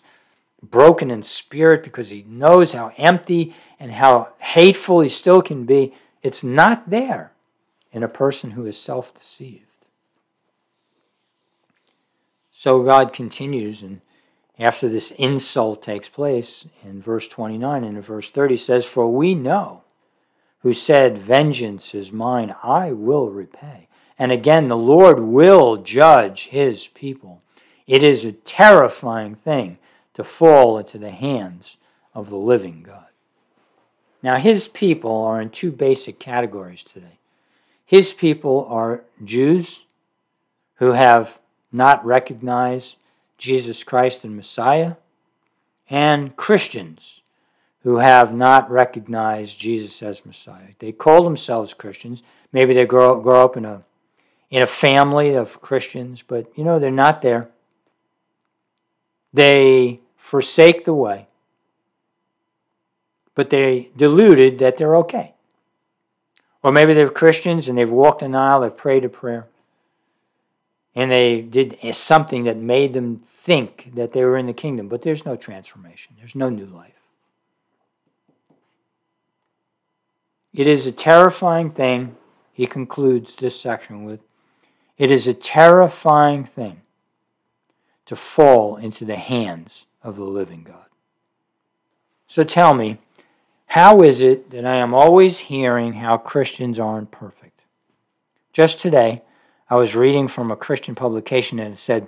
broken 0.61 1.11
in 1.11 1.23
spirit 1.23 1.83
because 1.83 2.09
he 2.09 2.23
knows 2.27 2.73
how 2.73 2.91
empty 2.97 3.55
and 3.79 3.91
how 3.91 4.29
hateful 4.39 5.01
he 5.01 5.09
still 5.09 5.41
can 5.41 5.65
be. 5.65 5.93
It's 6.21 6.43
not 6.43 6.89
there 6.89 7.31
in 7.91 8.03
a 8.03 8.09
person 8.09 8.51
who 8.51 8.65
is 8.65 8.77
self 8.77 9.13
deceived. 9.17 9.65
So 12.51 12.83
God 12.83 13.13
continues, 13.13 13.81
and 13.81 14.01
after 14.59 14.89
this 14.89 15.11
insult 15.11 15.81
takes 15.81 16.09
place 16.09 16.65
in 16.83 17.01
verse 17.01 17.27
29 17.27 17.85
and 17.85 17.95
in 17.95 18.03
verse 18.03 18.29
30 18.29 18.57
says, 18.57 18.85
For 18.85 19.09
we 19.09 19.33
know 19.33 19.83
who 20.61 20.73
said, 20.73 21.17
Vengeance 21.17 21.95
is 21.95 22.11
mine, 22.11 22.53
I 22.61 22.91
will 22.91 23.29
repay. 23.29 23.87
And 24.17 24.33
again, 24.33 24.67
the 24.67 24.75
Lord 24.75 25.21
will 25.21 25.77
judge 25.77 26.47
his 26.47 26.87
people. 26.87 27.41
It 27.87 28.03
is 28.03 28.25
a 28.25 28.33
terrifying 28.33 29.35
thing 29.35 29.78
to 30.19 30.23
fall 30.25 30.77
into 30.77 30.97
the 30.97 31.11
hands 31.11 31.77
of 32.13 32.29
the 32.29 32.35
living 32.35 32.83
God. 32.83 33.05
Now, 34.21 34.35
his 34.35 34.67
people 34.67 35.15
are 35.15 35.39
in 35.39 35.49
two 35.49 35.71
basic 35.71 36.19
categories 36.19 36.83
today. 36.83 37.19
His 37.85 38.11
people 38.11 38.67
are 38.69 39.05
Jews 39.23 39.85
who 40.75 40.91
have 40.91 41.39
not 41.71 42.05
recognized 42.05 42.97
Jesus 43.37 43.81
Christ 43.81 44.25
and 44.25 44.35
Messiah, 44.35 44.95
and 45.89 46.35
Christians 46.35 47.21
who 47.83 47.99
have 47.99 48.35
not 48.35 48.69
recognized 48.69 49.57
Jesus 49.57 50.03
as 50.03 50.25
Messiah. 50.25 50.73
They 50.79 50.91
call 50.91 51.23
themselves 51.23 51.73
Christians. 51.73 52.23
Maybe 52.51 52.73
they 52.73 52.83
grow, 52.83 53.21
grow 53.21 53.45
up 53.45 53.55
in 53.55 53.63
a, 53.63 53.83
in 54.49 54.61
a 54.63 54.67
family 54.67 55.35
of 55.35 55.61
Christians, 55.61 56.25
but 56.27 56.51
you 56.57 56.65
know, 56.65 56.77
they're 56.77 56.91
not 56.91 57.21
there. 57.21 57.49
They 59.31 60.01
forsake 60.19 60.85
the 60.85 60.93
way, 60.93 61.25
but 63.33 63.49
they 63.49 63.89
deluded 63.97 64.59
that 64.59 64.77
they're 64.77 64.95
okay. 64.97 65.33
Or 66.61 66.71
maybe 66.71 66.93
they're 66.93 67.09
Christians 67.09 67.67
and 67.67 67.77
they've 67.77 67.89
walked 67.89 68.21
an 68.21 68.35
aisle, 68.35 68.61
they've 68.61 68.75
prayed 68.75 69.05
a 69.05 69.09
prayer, 69.09 69.47
and 70.93 71.09
they 71.09 71.41
did 71.41 71.77
something 71.93 72.43
that 72.43 72.57
made 72.57 72.93
them 72.93 73.21
think 73.25 73.91
that 73.95 74.11
they 74.11 74.23
were 74.23 74.37
in 74.37 74.45
the 74.45 74.53
kingdom, 74.53 74.89
but 74.89 75.01
there's 75.01 75.25
no 75.25 75.35
transformation, 75.35 76.15
there's 76.19 76.35
no 76.35 76.49
new 76.49 76.65
life. 76.65 76.93
It 80.53 80.67
is 80.67 80.85
a 80.85 80.91
terrifying 80.91 81.71
thing, 81.71 82.17
he 82.51 82.67
concludes 82.67 83.35
this 83.35 83.59
section 83.59 84.03
with. 84.03 84.19
It 84.97 85.11
is 85.11 85.27
a 85.27 85.33
terrifying 85.33 86.43
thing 86.43 86.81
to 88.05 88.17
fall 88.17 88.75
into 88.75 89.05
the 89.05 89.15
hands 89.15 89.85
of 90.03 90.15
the 90.15 90.23
living 90.23 90.63
God. 90.63 90.85
So 92.27 92.43
tell 92.43 92.73
me, 92.73 92.99
how 93.67 94.01
is 94.01 94.21
it 94.21 94.51
that 94.51 94.65
I 94.65 94.75
am 94.75 94.93
always 94.93 95.39
hearing 95.39 95.93
how 95.93 96.17
Christians 96.17 96.79
aren't 96.79 97.11
perfect? 97.11 97.61
Just 98.53 98.79
today, 98.79 99.21
I 99.69 99.75
was 99.75 99.95
reading 99.95 100.27
from 100.27 100.51
a 100.51 100.55
Christian 100.55 100.95
publication 100.95 101.59
and 101.59 101.73
it 101.73 101.77
said, 101.77 102.07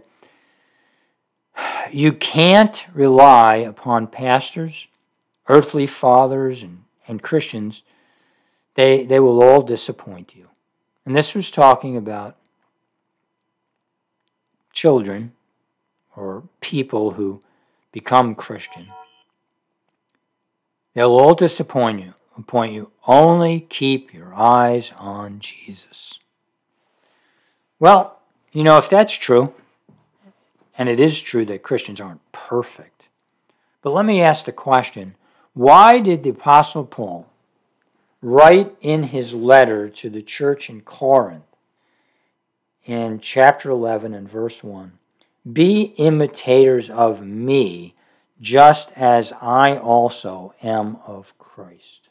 You 1.92 2.14
can't 2.14 2.86
rely 2.94 3.58
upon 3.58 4.08
pastors, 4.08 4.88
earthly 5.48 5.86
fathers, 5.86 6.64
and, 6.64 6.84
and 7.08 7.22
Christians 7.22 7.84
they, 8.76 9.06
they 9.06 9.20
will 9.20 9.44
all 9.44 9.62
disappoint 9.62 10.36
you. 10.36 10.48
And 11.06 11.16
this 11.16 11.36
was 11.36 11.52
talking 11.52 11.98
about 11.98 12.38
children 14.72 15.34
or 16.16 16.44
people 16.62 17.12
who 17.12 17.42
become 17.92 18.36
Christian. 18.36 18.88
They'll 20.94 21.12
all 21.12 21.34
disappoint 21.34 22.02
you. 22.02 22.14
Appoint 22.38 22.74
you. 22.74 22.92
Only 23.06 23.62
keep 23.70 24.14
your 24.14 24.34
eyes 24.34 24.92
on 24.98 25.40
Jesus. 25.40 26.20
Well, 27.80 28.20
you 28.52 28.64
know, 28.64 28.78
if 28.78 28.90
that's 28.90 29.14
true, 29.14 29.54
and 30.78 30.90
it 30.90 31.00
is 31.00 31.20
true 31.22 31.46
that 31.46 31.64
Christians 31.64 32.00
aren't 32.00 32.32
perfect, 32.32 33.08
but 33.82 33.92
let 33.92 34.06
me 34.06 34.22
ask 34.22 34.46
the 34.46 34.52
question 34.52 35.16
why 35.54 36.00
did 36.00 36.24
the 36.24 36.30
Apostle 36.30 36.86
Paul 36.86 37.28
write 38.22 38.76
in 38.82 39.04
his 39.04 39.34
letter 39.34 39.90
to 39.90 40.10
the 40.10 40.22
church 40.22 40.70
in 40.70 40.82
Corinth 40.82 41.44
in 42.86 43.20
chapter 43.20 43.70
11 43.70 44.14
and 44.14 44.30
verse 44.30 44.64
1 44.64 44.94
Be 45.50 45.94
imitators 45.98 46.90
of 46.90 47.24
me, 47.24 47.96
just 48.40 48.92
as 48.96 49.34
I 49.42 49.78
also 49.78 50.54
am 50.62 50.98
of 51.08 51.38
Christ. 51.38 52.10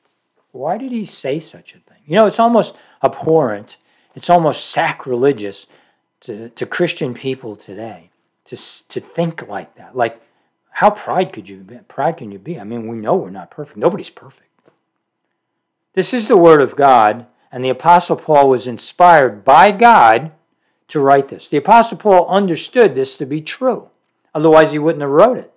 Why 0.53 0.79
did 0.79 0.91
he 0.93 1.05
say 1.05 1.39
such 1.39 1.75
a 1.75 1.79
thing? 1.79 2.03
You 2.07 2.17
know, 2.17 2.27
it's 2.27 2.41
almost 2.41 2.75
abhorrent, 3.03 3.77
it's 4.15 4.31
almost 4.31 4.71
sacrilegious 4.71 5.67
to, 6.23 6.49
to 6.51 6.67
Christian 6.67 7.15
people 7.15 7.57
today 7.57 8.11
to, 8.47 8.57
to 8.89 9.01
think 9.01 9.47
like 9.47 9.77
that. 9.77 9.97
Like, 9.97 10.21
how 10.71 10.91
pride 10.91 11.33
could 11.33 11.49
you 11.49 11.59
be? 11.59 11.77
Pride 11.89 12.17
can 12.17 12.33
you 12.33 12.39
be? 12.39 12.59
I 12.59 12.65
mean, 12.65 12.89
we 12.89 12.97
know 12.97 13.15
we're 13.15 13.31
not 13.31 13.51
perfect. 13.51 13.79
Nobody's 13.79 14.11
perfect. 14.11 14.49
This 15.95 16.15
is 16.15 16.29
the 16.29 16.37
Word 16.37 16.63
of 16.63 16.77
God, 16.77 17.27
and 17.53 17.65
the 17.65 17.69
Apostle 17.69 18.17
Paul 18.17 18.49
was 18.49 18.67
inspired 18.67 19.45
by 19.45 19.71
God 19.73 20.33
to 20.91 21.01
write 21.01 21.29
this. 21.29 21.49
The 21.49 21.57
Apostle 21.57 21.99
Paul 21.99 22.29
understood 22.29 22.95
this 22.95 23.17
to 23.19 23.27
be 23.27 23.41
true, 23.41 23.89
otherwise, 24.35 24.73
he 24.73 24.79
wouldn't 24.79 25.03
have 25.03 25.11
wrote 25.11 25.39
it. 25.39 25.53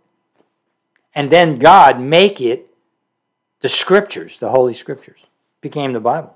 And 1.14 1.30
then 1.30 1.60
God 1.60 2.00
make 2.00 2.42
it 2.42 2.74
the 3.62 3.70
Scriptures, 3.70 4.40
the 4.40 4.50
Holy 4.50 4.74
Scriptures, 4.74 5.26
became 5.62 5.94
the 5.94 6.00
Bible. 6.00 6.36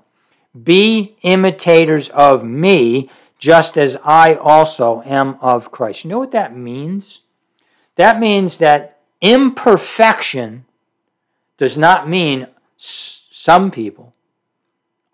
Be 0.62 1.16
imitators 1.22 2.08
of 2.10 2.44
me, 2.44 3.10
just 3.38 3.76
as 3.76 3.96
I 4.04 4.34
also 4.34 5.02
am 5.04 5.36
of 5.40 5.70
Christ. 5.70 6.04
You 6.04 6.10
know 6.10 6.18
what 6.18 6.32
that 6.32 6.56
means? 6.56 7.20
That 7.96 8.18
means 8.18 8.58
that 8.58 9.00
imperfection 9.20 10.64
does 11.56 11.76
not 11.76 12.08
mean 12.08 12.46
some 12.76 13.70
people 13.70 14.14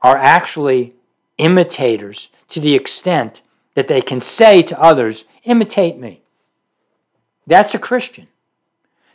are 0.02 0.16
actually 0.16 0.92
imitators 1.38 2.28
to 2.48 2.60
the 2.60 2.74
extent 2.74 3.42
that 3.74 3.88
they 3.88 4.00
can 4.00 4.20
say 4.20 4.62
to 4.62 4.80
others, 4.80 5.24
imitate 5.44 5.98
me. 5.98 6.22
That's 7.46 7.74
a 7.74 7.78
Christian. 7.78 8.28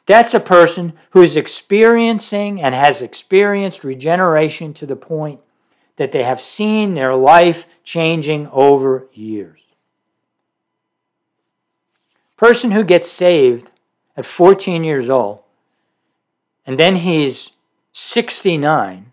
That's 0.06 0.34
a 0.34 0.40
person 0.40 0.94
who 1.12 1.22
is 1.22 1.38
experiencing 1.38 2.62
and 2.62 2.74
has 2.74 3.02
experienced 3.02 3.84
regeneration 3.84 4.74
to 4.76 4.86
the 4.86 4.96
point 4.96 5.40
that 5.98 6.12
they 6.12 6.24
have 6.24 6.42
seen 6.42 6.94
their 6.94 7.16
life 7.16 7.66
changing 7.84 8.48
over 8.48 9.08
years. 9.14 9.60
Person 12.38 12.72
who 12.72 12.84
gets 12.84 13.12
saved 13.12 13.70
at 14.16 14.26
14 14.26 14.84
years 14.84 15.10
old 15.10 15.44
and 16.70 16.78
then 16.78 16.98
he's 16.98 17.54
69, 17.94 19.12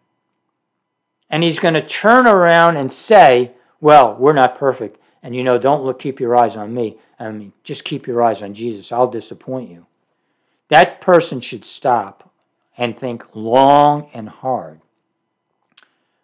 and 1.30 1.42
he's 1.42 1.58
going 1.58 1.72
to 1.72 1.80
turn 1.80 2.28
around 2.28 2.76
and 2.76 2.92
say, 2.92 3.52
Well, 3.80 4.14
we're 4.18 4.34
not 4.34 4.58
perfect. 4.58 5.00
And 5.22 5.34
you 5.34 5.42
know, 5.42 5.58
don't 5.58 5.84
look, 5.84 5.98
keep 5.98 6.20
your 6.20 6.36
eyes 6.36 6.56
on 6.56 6.74
me. 6.74 6.98
I 7.18 7.30
mean, 7.30 7.52
just 7.64 7.84
keep 7.84 8.06
your 8.06 8.22
eyes 8.22 8.42
on 8.42 8.54
Jesus. 8.54 8.92
I'll 8.92 9.08
disappoint 9.08 9.70
you. 9.70 9.86
That 10.68 11.00
person 11.00 11.40
should 11.40 11.64
stop 11.64 12.32
and 12.76 12.98
think 12.98 13.24
long 13.34 14.10
and 14.12 14.28
hard 14.28 14.80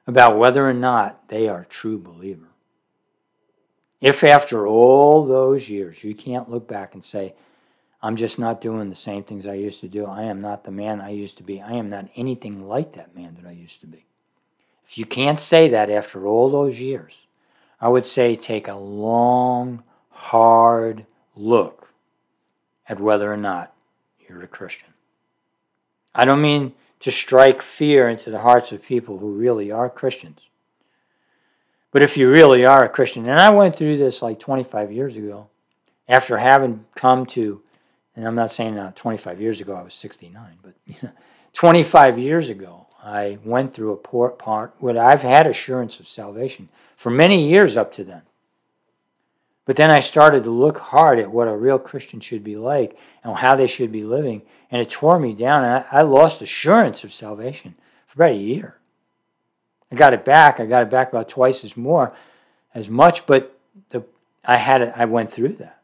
about 0.06 0.38
whether 0.38 0.68
or 0.68 0.74
not 0.74 1.28
they 1.28 1.48
are 1.48 1.62
a 1.62 1.66
true 1.66 1.98
believer. 1.98 2.48
If 4.00 4.24
after 4.24 4.66
all 4.66 5.24
those 5.24 5.68
years 5.68 6.02
you 6.02 6.14
can't 6.14 6.50
look 6.50 6.66
back 6.66 6.94
and 6.94 7.04
say, 7.04 7.34
I'm 8.02 8.16
just 8.16 8.38
not 8.38 8.60
doing 8.60 8.90
the 8.90 8.96
same 8.96 9.22
things 9.22 9.46
I 9.46 9.54
used 9.54 9.80
to 9.80 9.88
do. 9.88 10.06
I 10.06 10.24
am 10.24 10.40
not 10.40 10.64
the 10.64 10.72
man 10.72 11.00
I 11.00 11.10
used 11.10 11.36
to 11.36 11.44
be. 11.44 11.62
I 11.62 11.74
am 11.74 11.88
not 11.88 12.08
anything 12.16 12.66
like 12.66 12.94
that 12.94 13.14
man 13.14 13.36
that 13.40 13.48
I 13.48 13.52
used 13.52 13.80
to 13.82 13.86
be. 13.86 14.06
If 14.84 14.98
you 14.98 15.06
can't 15.06 15.38
say 15.38 15.68
that 15.68 15.88
after 15.88 16.26
all 16.26 16.50
those 16.50 16.80
years, 16.80 17.14
I 17.82 17.88
would 17.88 18.06
say 18.06 18.36
take 18.36 18.68
a 18.68 18.74
long, 18.74 19.82
hard 20.08 21.04
look 21.36 21.92
at 22.88 22.98
whether 23.00 23.30
or 23.30 23.36
not 23.36 23.74
you're 24.26 24.42
a 24.42 24.46
Christian. 24.46 24.88
I 26.14 26.24
don't 26.24 26.40
mean 26.40 26.72
to 27.00 27.10
strike 27.10 27.60
fear 27.60 28.08
into 28.08 28.30
the 28.30 28.40
hearts 28.40 28.72
of 28.72 28.82
people 28.82 29.18
who 29.18 29.32
really 29.32 29.70
are 29.70 29.90
Christians. 29.90 30.40
But 31.90 32.02
if 32.02 32.16
you 32.16 32.30
really 32.30 32.64
are 32.64 32.84
a 32.84 32.88
Christian, 32.88 33.28
and 33.28 33.38
I 33.38 33.50
went 33.50 33.76
through 33.76 33.98
this 33.98 34.22
like 34.22 34.40
25 34.40 34.90
years 34.90 35.16
ago, 35.16 35.50
after 36.08 36.38
having 36.38 36.86
come 36.94 37.26
to 37.26 37.62
and 38.14 38.26
I'm 38.26 38.34
not 38.34 38.52
saying 38.52 38.78
uh, 38.78 38.92
25 38.94 39.40
years 39.40 39.60
ago 39.60 39.74
I 39.74 39.82
was 39.82 39.94
69, 39.94 40.58
but 40.62 40.74
25 41.52 42.18
years 42.18 42.50
ago 42.50 42.81
I 43.02 43.38
went 43.44 43.74
through 43.74 43.92
a 43.92 43.96
poor 43.96 44.30
part 44.30 44.74
where 44.78 45.02
I've 45.02 45.22
had 45.22 45.46
assurance 45.46 45.98
of 45.98 46.06
salvation 46.06 46.68
for 46.96 47.10
many 47.10 47.48
years 47.48 47.76
up 47.76 47.92
to 47.94 48.04
then. 48.04 48.22
But 49.64 49.76
then 49.76 49.90
I 49.90 50.00
started 50.00 50.44
to 50.44 50.50
look 50.50 50.78
hard 50.78 51.18
at 51.18 51.30
what 51.30 51.48
a 51.48 51.56
real 51.56 51.78
Christian 51.78 52.20
should 52.20 52.42
be 52.42 52.56
like 52.56 52.96
and 53.22 53.36
how 53.36 53.54
they 53.56 53.66
should 53.66 53.92
be 53.92 54.04
living, 54.04 54.42
and 54.70 54.80
it 54.80 54.90
tore 54.90 55.18
me 55.18 55.34
down. 55.34 55.64
And 55.64 55.84
I, 55.90 55.98
I 55.98 56.02
lost 56.02 56.42
assurance 56.42 57.04
of 57.04 57.12
salvation 57.12 57.74
for 58.06 58.22
about 58.22 58.34
a 58.34 58.38
year. 58.38 58.76
I 59.90 59.94
got 59.94 60.14
it 60.14 60.24
back. 60.24 60.58
I 60.58 60.66
got 60.66 60.82
it 60.82 60.90
back 60.90 61.10
about 61.10 61.28
twice 61.28 61.64
as 61.64 61.76
more, 61.76 62.14
as 62.74 62.88
much. 62.88 63.26
But 63.26 63.56
the 63.90 64.04
I 64.44 64.56
had 64.56 64.80
it. 64.80 64.92
I 64.96 65.04
went 65.04 65.30
through 65.30 65.54
that. 65.54 65.80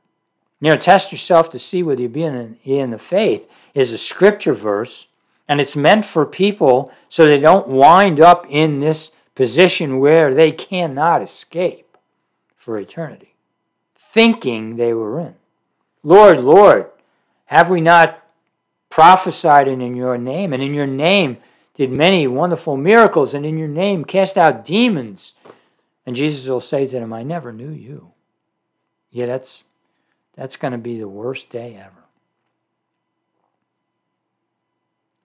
You 0.60 0.70
know, 0.70 0.76
test 0.76 1.12
yourself 1.12 1.50
to 1.50 1.58
see 1.58 1.82
whether 1.82 2.00
you're 2.00 2.10
being 2.10 2.34
in, 2.34 2.58
in 2.64 2.90
the 2.90 2.98
faith 2.98 3.48
is 3.74 3.92
a 3.92 3.98
scripture 3.98 4.54
verse, 4.54 5.06
and 5.48 5.60
it's 5.60 5.74
meant 5.74 6.04
for 6.04 6.26
people 6.26 6.92
so 7.08 7.24
they 7.24 7.40
don't 7.40 7.68
wind 7.68 8.20
up 8.20 8.46
in 8.48 8.80
this 8.80 9.10
position 9.34 9.98
where 9.98 10.34
they 10.34 10.52
cannot 10.52 11.22
escape 11.22 11.96
for 12.56 12.78
eternity 12.78 13.28
thinking 14.08 14.76
they 14.76 14.94
were 14.94 15.20
in. 15.20 15.34
Lord, 16.02 16.40
Lord, 16.40 16.90
have 17.46 17.68
we 17.68 17.80
not 17.80 18.24
prophesied 18.88 19.68
in 19.68 19.80
your 19.94 20.16
name? 20.16 20.52
And 20.52 20.62
in 20.62 20.72
your 20.72 20.86
name 20.86 21.36
did 21.74 21.92
many 21.92 22.26
wonderful 22.26 22.76
miracles, 22.76 23.34
and 23.34 23.44
in 23.44 23.58
your 23.58 23.68
name 23.68 24.04
cast 24.04 24.38
out 24.38 24.64
demons. 24.64 25.34
And 26.06 26.16
Jesus 26.16 26.48
will 26.48 26.60
say 26.60 26.86
to 26.86 26.98
them, 26.98 27.12
I 27.12 27.22
never 27.22 27.52
knew 27.52 27.70
you. 27.70 28.12
Yeah, 29.10 29.26
that's 29.26 29.64
that's 30.34 30.56
going 30.56 30.72
to 30.72 30.78
be 30.78 30.98
the 30.98 31.08
worst 31.08 31.50
day 31.50 31.76
ever. 31.76 31.97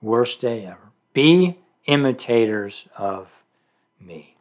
Worst 0.03 0.41
day 0.41 0.65
ever. 0.65 0.91
Be 1.13 1.57
imitators 1.85 2.89
of 2.97 3.41
me. 4.01 4.35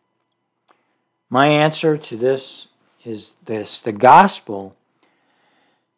My 1.31 1.47
answer 1.47 1.97
to 1.97 2.17
this 2.17 2.67
is 3.05 3.37
this 3.45 3.79
the 3.79 3.93
gospel 3.93 4.75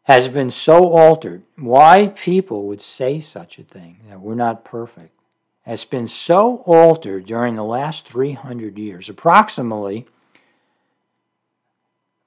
has 0.03 0.29
been 0.29 0.51
so 0.51 0.91
altered. 0.91 1.45
Why 1.57 2.09
people 2.15 2.67
would 2.67 2.83
say 2.83 3.21
such 3.21 3.59
a 3.59 3.63
thing, 3.63 4.01
that 4.07 4.21
we're 4.21 4.35
not 4.35 4.67
perfect, 4.67 5.19
has 5.63 5.87
been 5.87 6.09
so 6.09 6.59
altered 6.67 7.25
during 7.25 7.57
the 7.57 7.65
last 7.65 8.07
300 8.07 8.77
years, 8.77 9.09
approximately 9.09 10.05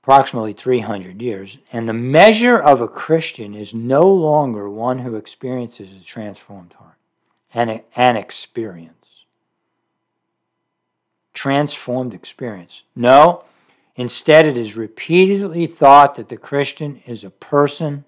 approximately 0.01 0.53
300 0.53 1.21
years, 1.21 1.59
and 1.71 1.87
the 1.87 1.93
measure 1.93 2.57
of 2.57 2.81
a 2.81 2.87
Christian 2.87 3.53
is 3.53 3.75
no 3.75 4.01
longer 4.01 4.67
one 4.67 4.99
who 4.99 5.15
experiences 5.15 5.93
a 5.93 6.03
transformed 6.03 6.73
heart 6.73 6.96
and 7.57 7.81
an 7.95 8.17
experience. 8.17 9.25
Transformed 11.33 12.13
experience. 12.13 12.83
No, 12.95 13.43
Instead, 13.97 14.45
it 14.45 14.57
is 14.59 14.77
repeatedly 14.77 15.65
thought 15.65 16.15
that 16.15 16.29
the 16.29 16.37
Christian 16.37 17.01
is 17.07 17.23
a 17.23 17.31
person 17.31 18.05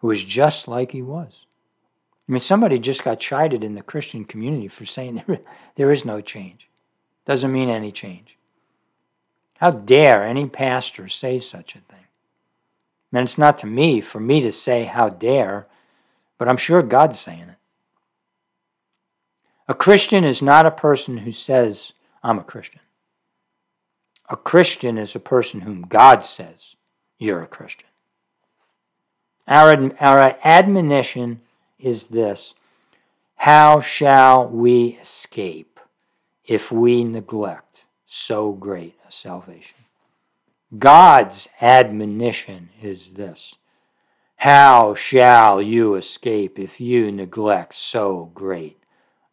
who 0.00 0.10
is 0.10 0.22
just 0.22 0.68
like 0.68 0.92
he 0.92 1.00
was. 1.00 1.46
I 2.28 2.32
mean, 2.32 2.40
somebody 2.40 2.78
just 2.78 3.02
got 3.02 3.18
chided 3.18 3.64
in 3.64 3.74
the 3.74 3.82
Christian 3.82 4.26
community 4.26 4.68
for 4.68 4.84
saying 4.84 5.22
there, 5.26 5.38
there 5.76 5.90
is 5.90 6.04
no 6.04 6.20
change. 6.20 6.68
Doesn't 7.24 7.50
mean 7.50 7.70
any 7.70 7.90
change. 7.90 8.36
How 9.56 9.70
dare 9.70 10.22
any 10.22 10.46
pastor 10.46 11.08
say 11.08 11.38
such 11.38 11.74
a 11.74 11.80
thing? 11.80 12.04
And 13.10 13.22
it's 13.22 13.38
not 13.38 13.56
to 13.58 13.66
me, 13.66 14.02
for 14.02 14.20
me 14.20 14.40
to 14.42 14.52
say 14.52 14.84
how 14.84 15.08
dare, 15.08 15.66
but 16.36 16.46
I'm 16.46 16.58
sure 16.58 16.82
God's 16.82 17.18
saying 17.18 17.48
it. 17.48 17.56
A 19.68 19.74
Christian 19.74 20.24
is 20.24 20.40
not 20.40 20.64
a 20.64 20.70
person 20.70 21.18
who 21.18 21.32
says, 21.32 21.92
I'm 22.22 22.38
a 22.38 22.44
Christian. 22.44 22.80
A 24.30 24.36
Christian 24.36 24.96
is 24.96 25.14
a 25.14 25.20
person 25.20 25.60
whom 25.60 25.82
God 25.82 26.24
says 26.24 26.76
you're 27.18 27.42
a 27.42 27.46
Christian. 27.46 27.88
Our, 29.46 29.92
our 30.00 30.38
admonition 30.42 31.42
is 31.78 32.08
this 32.08 32.54
How 33.36 33.80
shall 33.80 34.48
we 34.48 34.98
escape 35.00 35.80
if 36.44 36.72
we 36.72 37.04
neglect 37.04 37.82
so 38.06 38.52
great 38.52 38.96
a 39.06 39.12
salvation? 39.12 39.76
God's 40.78 41.48
admonition 41.60 42.70
is 42.82 43.12
this 43.12 43.56
How 44.36 44.94
shall 44.94 45.60
you 45.60 45.94
escape 45.94 46.58
if 46.58 46.80
you 46.80 47.12
neglect 47.12 47.74
so 47.74 48.30
great 48.34 48.78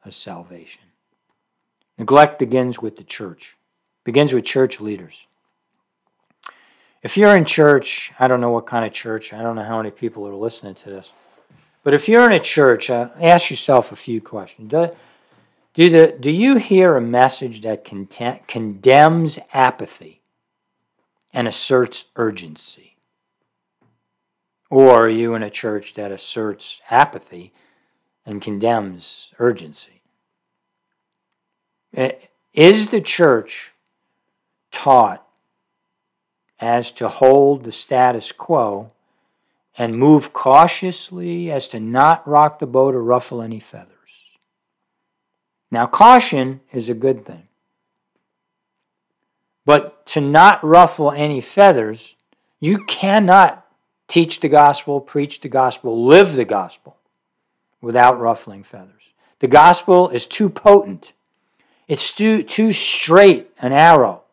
a 0.06 0.12
salvation? 0.12 0.84
Neglect 1.98 2.40
begins 2.40 2.80
with 2.80 2.98
the 2.98 3.04
church 3.04 3.56
begins 4.06 4.32
with 4.32 4.46
church 4.46 4.80
leaders. 4.80 5.28
If 7.04 7.18
you're 7.18 7.36
in 7.36 7.44
church, 7.44 8.14
I 8.18 8.28
don't 8.28 8.40
know 8.40 8.52
what 8.52 8.68
kind 8.68 8.86
of 8.86 8.94
church, 8.94 9.34
I 9.34 9.44
don't 9.44 9.58
know 9.58 9.64
how 9.64 9.78
many 9.78 9.92
people 9.92 10.26
are 10.28 10.34
listening 10.34 10.76
to 10.76 10.90
this, 10.90 11.12
but 11.84 11.94
if 11.94 12.08
you're 12.08 12.26
in 12.26 12.32
a 12.32 12.40
church, 12.40 12.90
uh, 12.90 13.10
ask 13.20 13.50
yourself 13.50 13.92
a 13.92 13.96
few 13.96 14.22
questions. 14.22 14.72
Do, 14.72 14.92
do, 15.74 15.90
the, 15.90 16.18
do 16.20 16.32
you 16.32 16.56
hear 16.56 16.96
a 16.96 17.02
message 17.02 17.62
that 17.62 17.84
content, 17.84 18.48
condemns 18.48 19.38
apathy 19.54 20.22
and 21.34 21.48
asserts 21.48 22.06
urgency? 22.16 22.96
Or 24.70 25.06
are 25.06 25.10
you 25.10 25.36
in 25.36 25.44
a 25.44 25.50
church 25.50 25.94
that 25.96 26.12
asserts 26.12 26.82
apathy 26.90 27.54
and 28.26 28.42
condemns 28.42 29.32
urgency? 29.40 30.02
Is 32.54 32.88
the 32.88 33.02
church 33.02 33.72
taught 34.72 35.26
as 36.60 36.92
to 36.92 37.08
hold 37.08 37.64
the 37.64 37.72
status 37.72 38.32
quo 38.32 38.92
and 39.78 39.98
move 39.98 40.34
cautiously 40.34 41.52
as 41.52 41.68
to 41.68 41.80
not 41.80 42.28
rock 42.28 42.60
the 42.60 42.68
boat 42.68 42.96
or 42.96 43.04
ruffle 43.04 43.42
any 43.42 43.60
feathers. 43.60 43.92
Now, 45.72 45.86
caution 45.86 46.62
is 46.72 46.90
a 46.90 46.94
good 46.94 47.26
thing. 47.26 47.48
But 49.66 50.06
to 50.08 50.22
not 50.22 50.64
ruffle 50.64 51.12
any 51.12 51.42
feathers, 51.42 52.16
you 52.60 52.86
cannot 52.86 53.66
teach 54.08 54.40
the 54.40 54.48
gospel, 54.48 55.02
preach 55.02 55.42
the 55.42 55.50
gospel, 55.50 56.06
live 56.06 56.36
the 56.36 56.46
gospel 56.46 56.98
without 57.86 58.20
ruffling 58.20 58.64
feathers. 58.64 59.14
The 59.40 59.48
gospel 59.48 60.10
is 60.10 60.26
too 60.26 60.50
potent, 60.50 61.14
it's 61.88 62.12
too, 62.12 62.42
too 62.44 62.72
straight 62.72 63.50
an 63.60 63.72
arrow 63.72 64.26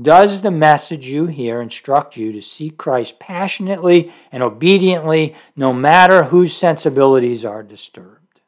Does 0.00 0.40
the 0.40 0.50
message 0.50 1.06
you 1.06 1.26
hear 1.26 1.60
instruct 1.60 2.16
you 2.16 2.32
to 2.32 2.40
seek 2.40 2.78
Christ 2.78 3.18
passionately 3.18 4.12
and 4.32 4.42
obediently, 4.42 5.34
no 5.56 5.72
matter 5.72 6.24
whose 6.24 6.56
sensibilities 6.56 7.44
are 7.44 7.62
disturbed? 7.62 8.40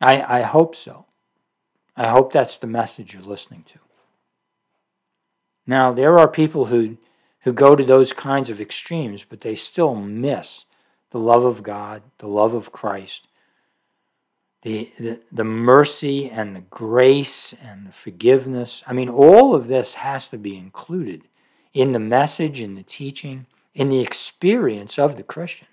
I, 0.00 0.40
I 0.40 0.42
hope 0.42 0.74
so. 0.74 1.06
I 1.96 2.08
hope 2.08 2.32
that's 2.32 2.56
the 2.56 2.66
message 2.66 3.14
you're 3.14 3.22
listening 3.22 3.64
to. 3.68 3.78
Now, 5.66 5.92
there 5.92 6.18
are 6.18 6.28
people 6.28 6.66
who, 6.66 6.96
who 7.48 7.54
go 7.54 7.74
to 7.74 7.84
those 7.84 8.12
kinds 8.12 8.50
of 8.50 8.60
extremes, 8.60 9.24
but 9.24 9.40
they 9.40 9.54
still 9.54 9.94
miss 9.94 10.66
the 11.12 11.18
love 11.18 11.44
of 11.44 11.62
God, 11.62 12.02
the 12.18 12.26
love 12.26 12.52
of 12.52 12.72
Christ, 12.72 13.26
the, 14.60 14.92
the, 14.98 15.20
the 15.32 15.44
mercy 15.44 16.28
and 16.28 16.54
the 16.54 16.60
grace 16.60 17.54
and 17.54 17.86
the 17.86 17.92
forgiveness. 17.92 18.82
I 18.86 18.92
mean, 18.92 19.08
all 19.08 19.54
of 19.54 19.66
this 19.66 19.94
has 19.94 20.28
to 20.28 20.36
be 20.36 20.58
included 20.58 21.22
in 21.72 21.92
the 21.92 21.98
message, 21.98 22.60
in 22.60 22.74
the 22.74 22.82
teaching, 22.82 23.46
in 23.74 23.88
the 23.88 24.00
experience 24.00 24.98
of 24.98 25.16
the 25.16 25.22
Christian. 25.22 25.68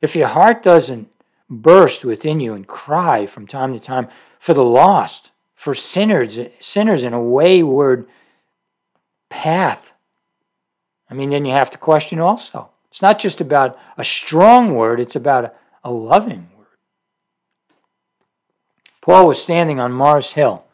If 0.00 0.16
your 0.16 0.28
heart 0.28 0.62
doesn't 0.62 1.12
burst 1.50 2.06
within 2.06 2.40
you 2.40 2.54
and 2.54 2.66
cry 2.66 3.26
from 3.26 3.46
time 3.46 3.74
to 3.74 3.78
time 3.78 4.08
for 4.38 4.54
the 4.54 4.64
lost, 4.64 5.30
for 5.54 5.74
sinners, 5.74 6.38
sinners 6.58 7.04
in 7.04 7.12
a 7.12 7.22
wayward 7.22 8.08
path, 9.28 9.91
I 11.12 11.14
mean, 11.14 11.28
then 11.28 11.44
you 11.44 11.52
have 11.52 11.68
to 11.72 11.76
question 11.76 12.20
also. 12.20 12.70
It's 12.90 13.02
not 13.02 13.18
just 13.18 13.42
about 13.42 13.78
a 13.98 14.04
strong 14.04 14.74
word, 14.74 14.98
it's 14.98 15.14
about 15.14 15.44
a, 15.44 15.52
a 15.84 15.90
loving 15.90 16.48
word. 16.56 16.78
Paul 19.02 19.26
was 19.26 19.42
standing 19.42 19.78
on 19.78 19.92
Mars 19.92 20.32
Hill, 20.32 20.64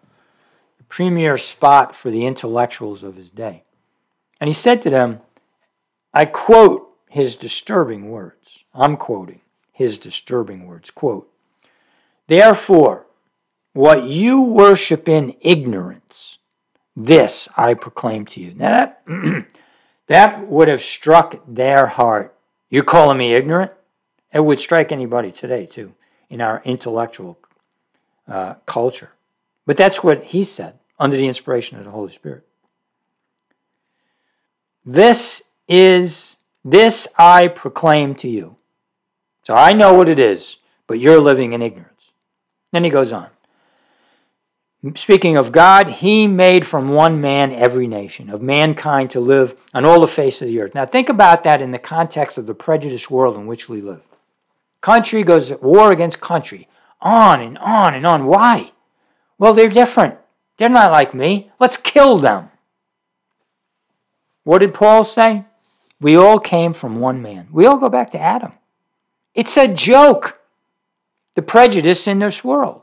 the 0.76 0.84
premier 0.84 1.38
spot 1.38 1.96
for 1.96 2.12
the 2.12 2.24
intellectuals 2.24 3.02
of 3.02 3.16
his 3.16 3.30
day. 3.30 3.64
And 4.40 4.46
he 4.46 4.54
said 4.54 4.80
to 4.82 4.90
them, 4.90 5.22
I 6.14 6.24
quote 6.24 6.88
his 7.08 7.34
disturbing 7.34 8.08
words. 8.08 8.64
I'm 8.72 8.96
quoting 8.96 9.40
his 9.72 9.98
disturbing 9.98 10.68
words. 10.68 10.92
Quote, 10.92 11.28
Therefore, 12.28 13.06
what 13.72 14.04
you 14.04 14.40
worship 14.40 15.08
in 15.08 15.34
ignorance, 15.40 16.38
this 16.94 17.48
I 17.56 17.74
proclaim 17.74 18.24
to 18.26 18.40
you. 18.40 18.54
Now 18.54 18.70
that, 19.04 19.46
that 20.08 20.46
would 20.48 20.68
have 20.68 20.82
struck 20.82 21.42
their 21.46 21.86
heart. 21.86 22.34
You're 22.68 22.84
calling 22.84 23.18
me 23.18 23.34
ignorant? 23.34 23.72
It 24.32 24.40
would 24.40 24.60
strike 24.60 24.92
anybody 24.92 25.32
today, 25.32 25.64
too, 25.64 25.94
in 26.28 26.40
our 26.40 26.60
intellectual 26.64 27.38
uh, 28.26 28.54
culture. 28.66 29.10
But 29.64 29.76
that's 29.76 30.02
what 30.02 30.24
he 30.24 30.44
said 30.44 30.78
under 30.98 31.16
the 31.16 31.28
inspiration 31.28 31.78
of 31.78 31.84
the 31.84 31.90
Holy 31.90 32.12
Spirit. 32.12 32.46
This 34.84 35.42
is, 35.66 36.36
this 36.64 37.06
I 37.18 37.48
proclaim 37.48 38.14
to 38.16 38.28
you. 38.28 38.56
So 39.42 39.54
I 39.54 39.72
know 39.72 39.94
what 39.94 40.08
it 40.08 40.18
is, 40.18 40.58
but 40.86 41.00
you're 41.00 41.20
living 41.20 41.52
in 41.52 41.62
ignorance. 41.62 42.10
Then 42.72 42.84
he 42.84 42.90
goes 42.90 43.12
on. 43.12 43.28
Speaking 44.94 45.36
of 45.36 45.50
God, 45.50 45.88
he 45.88 46.28
made 46.28 46.64
from 46.64 46.90
one 46.90 47.20
man 47.20 47.52
every 47.52 47.88
nation 47.88 48.30
of 48.30 48.40
mankind 48.40 49.10
to 49.10 49.20
live 49.20 49.56
on 49.74 49.84
all 49.84 50.00
the 50.00 50.06
face 50.06 50.40
of 50.40 50.46
the 50.46 50.60
earth. 50.60 50.74
Now 50.74 50.86
think 50.86 51.08
about 51.08 51.42
that 51.42 51.60
in 51.60 51.72
the 51.72 51.80
context 51.80 52.38
of 52.38 52.46
the 52.46 52.54
prejudiced 52.54 53.10
world 53.10 53.36
in 53.36 53.48
which 53.48 53.68
we 53.68 53.80
live. 53.80 54.02
Country 54.80 55.24
goes 55.24 55.50
at 55.50 55.64
war 55.64 55.90
against 55.90 56.20
country, 56.20 56.68
on 57.00 57.40
and 57.40 57.58
on 57.58 57.92
and 57.94 58.06
on. 58.06 58.26
Why? 58.26 58.70
Well, 59.36 59.52
they're 59.52 59.68
different. 59.68 60.16
They're 60.58 60.68
not 60.68 60.92
like 60.92 61.12
me. 61.12 61.50
Let's 61.58 61.76
kill 61.76 62.18
them. 62.18 62.50
What 64.44 64.58
did 64.58 64.74
Paul 64.74 65.02
say? 65.02 65.44
We 66.00 66.16
all 66.16 66.38
came 66.38 66.72
from 66.72 67.00
one 67.00 67.20
man. 67.20 67.48
We 67.50 67.66
all 67.66 67.78
go 67.78 67.88
back 67.88 68.12
to 68.12 68.20
Adam. 68.20 68.52
It's 69.34 69.56
a 69.56 69.66
joke, 69.72 70.40
the 71.34 71.42
prejudice 71.42 72.06
in 72.06 72.20
this 72.20 72.44
world, 72.44 72.82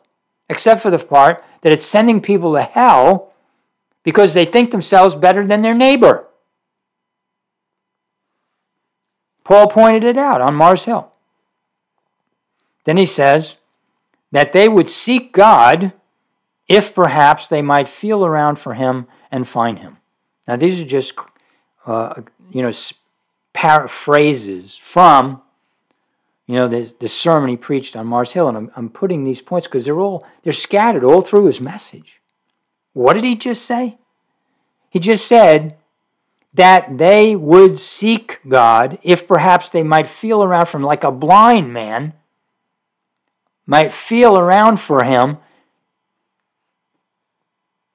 except 0.50 0.82
for 0.82 0.92
the 0.92 1.00
part 1.00 1.44
that 1.66 1.74
it's 1.74 1.84
sending 1.84 2.22
people 2.22 2.54
to 2.54 2.62
hell 2.62 3.34
because 4.04 4.36
they 4.36 4.46
think 4.46 4.70
themselves 4.70 5.16
better 5.16 5.48
than 5.48 5.64
their 5.64 5.74
neighbor. 5.74 6.28
Paul 9.44 9.66
pointed 9.66 10.04
it 10.04 10.16
out 10.16 10.42
on 10.42 10.54
Mars 10.54 10.84
Hill. 10.84 11.12
Then 12.84 12.98
he 12.98 13.08
says 13.08 13.56
that 14.32 14.54
they 14.54 14.70
would 14.70 14.92
seek 14.92 15.32
God 15.32 15.94
if 16.68 16.94
perhaps 16.94 17.48
they 17.48 17.64
might 17.64 17.90
feel 17.90 18.24
around 18.24 18.60
for 18.60 18.76
him 18.76 19.08
and 19.32 19.48
find 19.48 19.80
him. 19.80 19.98
Now, 20.48 20.58
these 20.58 20.80
are 20.80 20.86
just, 20.86 21.16
uh, 21.88 22.22
you 22.52 22.62
know, 22.62 22.72
paraphrases 23.54 24.78
from, 24.78 25.42
you 26.48 26.56
know, 26.56 26.68
the, 26.68 26.94
the 27.00 27.08
sermon 27.08 27.50
he 27.50 27.58
preached 27.58 27.96
on 27.96 28.08
Mars 28.08 28.34
Hill. 28.34 28.48
And 28.48 28.58
I'm, 28.58 28.72
I'm 28.76 28.90
putting 28.90 29.24
these 29.24 29.42
points 29.42 29.68
because 29.68 29.86
they're 29.86 30.00
all, 30.00 30.26
they're 30.44 30.54
scattered 30.54 31.04
all 31.04 31.22
through 31.22 31.46
his 31.46 31.60
message. 31.60 32.22
What 32.94 33.14
did 33.14 33.24
he 33.24 33.36
just 33.36 33.66
say? 33.66 33.98
He 34.90 35.00
just 35.00 35.28
said 35.28 35.78
that 36.54 36.98
they 36.98 37.36
would 37.36 37.78
seek 37.78 38.40
God 38.48 38.98
if 39.04 39.28
perhaps 39.28 39.70
they 39.70 39.84
might 39.84 40.08
feel 40.08 40.44
around 40.44 40.68
for 40.68 40.78
him 40.78 40.84
like 40.84 41.04
a 41.04 41.12
blind 41.12 41.74
man 41.74 42.14
might 43.66 43.92
feel 43.92 44.38
around 44.38 44.80
for 44.80 45.04
him 45.04 45.38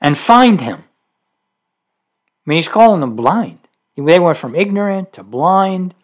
and 0.00 0.18
find 0.18 0.60
him. 0.60 0.84
I 2.46 2.50
mean, 2.50 2.56
he's 2.56 2.68
calling 2.68 3.00
them 3.00 3.16
blind. 3.16 3.58
They 3.96 4.18
went 4.18 4.36
from 4.36 4.54
ignorant 4.54 5.12
to 5.14 5.22
blind, 5.22 5.94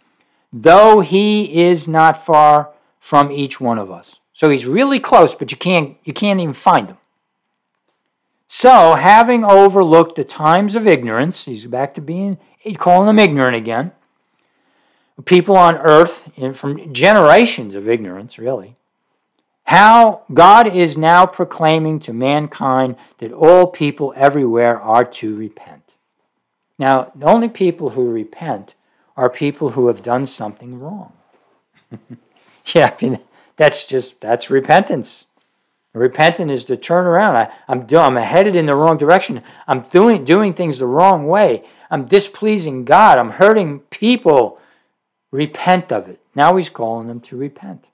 though 0.63 1.01
he 1.01 1.65
is 1.67 1.87
not 1.87 2.25
far 2.25 2.71
from 2.99 3.31
each 3.31 3.61
one 3.61 3.79
of 3.79 3.91
us. 3.91 4.21
So 4.33 4.49
he's 4.51 4.67
really 4.67 4.99
close, 4.99 5.35
but 5.35 5.51
you 5.51 5.59
can't, 5.59 5.97
you 6.05 6.13
can't 6.13 6.41
even 6.41 6.55
find 6.55 6.89
him. 6.89 6.99
So, 8.49 8.95
having 8.95 9.45
overlooked 9.45 10.17
the 10.17 10.25
times 10.25 10.77
of 10.77 10.87
ignorance, 10.87 11.47
he's 11.47 11.67
back 11.67 11.95
to 11.95 12.01
being, 12.01 12.39
he's 12.59 12.77
calling 12.77 13.07
them 13.07 13.19
ignorant 13.19 13.57
again. 13.57 13.91
People 15.25 15.57
on 15.57 15.77
earth, 15.77 16.31
from 16.55 16.95
generations 16.95 17.75
of 17.75 17.89
ignorance, 17.89 18.39
really, 18.39 18.77
how 19.65 20.23
God 20.33 20.69
is 20.69 20.97
now 20.97 21.27
proclaiming 21.27 21.99
to 22.01 22.13
mankind 22.13 22.95
that 23.19 23.33
all 23.33 23.67
people 23.67 24.15
everywhere 24.17 24.81
are 24.81 25.05
to 25.05 25.37
repent. 25.37 25.83
Now, 26.79 27.11
the 27.17 27.27
only 27.27 27.49
people 27.49 27.91
who 27.91 28.11
repent 28.13 28.76
are 29.17 29.31
people 29.31 29.71
who 29.71 29.89
have 29.89 30.03
done 30.03 30.27
something 30.27 30.79
wrong. 30.79 31.12
yeah, 32.75 32.95
I 33.01 33.05
mean, 33.05 33.21
that's 33.57 33.87
just, 33.87 34.21
that's 34.21 34.51
repentance. 34.51 35.27
Repentant 35.95 36.51
is 36.51 36.64
to 36.64 36.77
turn 36.77 37.07
around. 37.07 37.37
I, 37.37 37.53
am 37.69 37.87
do, 37.87 37.97
I'm 37.97 38.17
headed 38.17 38.55
in 38.55 38.67
the 38.67 38.75
wrong 38.75 38.99
direction. 38.99 39.43
I'm 39.67 39.81
doing, 39.81 40.25
doing 40.25 40.53
things 40.53 40.79
the 40.79 40.87
wrong 40.87 41.27
way. 41.27 41.64
I'm 41.91 42.05
displeasing 42.05 42.85
God. 42.85 43.19
I'm 43.19 43.31
hurting 43.31 43.81
people. 43.91 44.59
Repent 45.31 45.91
of 45.91 46.09
it. 46.09 46.21
Now 46.35 46.57
he's 46.57 46.69
calling 46.69 47.09
them 47.09 47.21
to 47.21 47.37
repent 47.37 47.87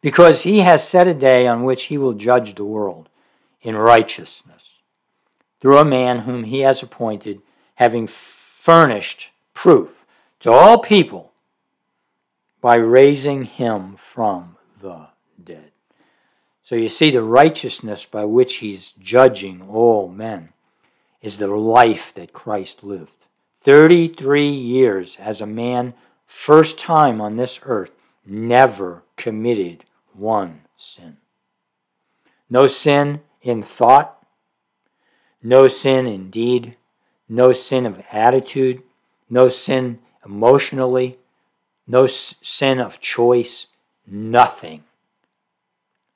because 0.00 0.42
he 0.42 0.60
has 0.60 0.86
set 0.86 1.08
a 1.08 1.14
day 1.14 1.46
on 1.46 1.64
which 1.64 1.84
he 1.84 1.96
will 1.96 2.12
judge 2.12 2.54
the 2.54 2.64
world 2.64 3.08
in 3.62 3.74
righteousness 3.74 4.80
through 5.60 5.78
a 5.78 5.84
man 5.84 6.20
whom 6.20 6.44
he 6.44 6.60
has 6.60 6.82
appointed, 6.82 7.40
having 7.76 8.06
furnished 8.06 9.30
proof 9.54 10.04
to 10.40 10.52
all 10.52 10.78
people 10.78 11.32
by 12.60 12.74
raising 12.74 13.44
him 13.44 13.96
from 13.96 14.56
the 14.80 15.08
dead. 15.42 15.70
So 16.62 16.74
you 16.74 16.88
see, 16.88 17.10
the 17.10 17.22
righteousness 17.22 18.06
by 18.06 18.24
which 18.24 18.56
he's 18.56 18.92
judging 18.92 19.62
all 19.68 20.08
men 20.08 20.50
is 21.20 21.38
the 21.38 21.48
life 21.48 22.12
that 22.14 22.32
Christ 22.32 22.82
lived. 22.82 23.26
33 23.62 24.48
years 24.48 25.16
as 25.18 25.40
a 25.40 25.46
man, 25.46 25.94
first 26.26 26.78
time 26.78 27.20
on 27.20 27.36
this 27.36 27.60
earth, 27.64 27.92
never 28.26 29.02
committed 29.16 29.84
one 30.12 30.62
sin. 30.76 31.18
No 32.48 32.66
sin 32.66 33.20
in 33.42 33.62
thought, 33.62 34.26
no 35.42 35.68
sin 35.68 36.06
in 36.06 36.30
deed, 36.30 36.76
no 37.28 37.52
sin 37.52 37.84
of 37.84 38.02
attitude, 38.10 38.82
no 39.34 39.48
sin 39.48 39.98
emotionally, 40.24 41.18
no 41.88 42.06
sin 42.06 42.78
of 42.78 43.00
choice, 43.00 43.66
nothing. 44.06 44.84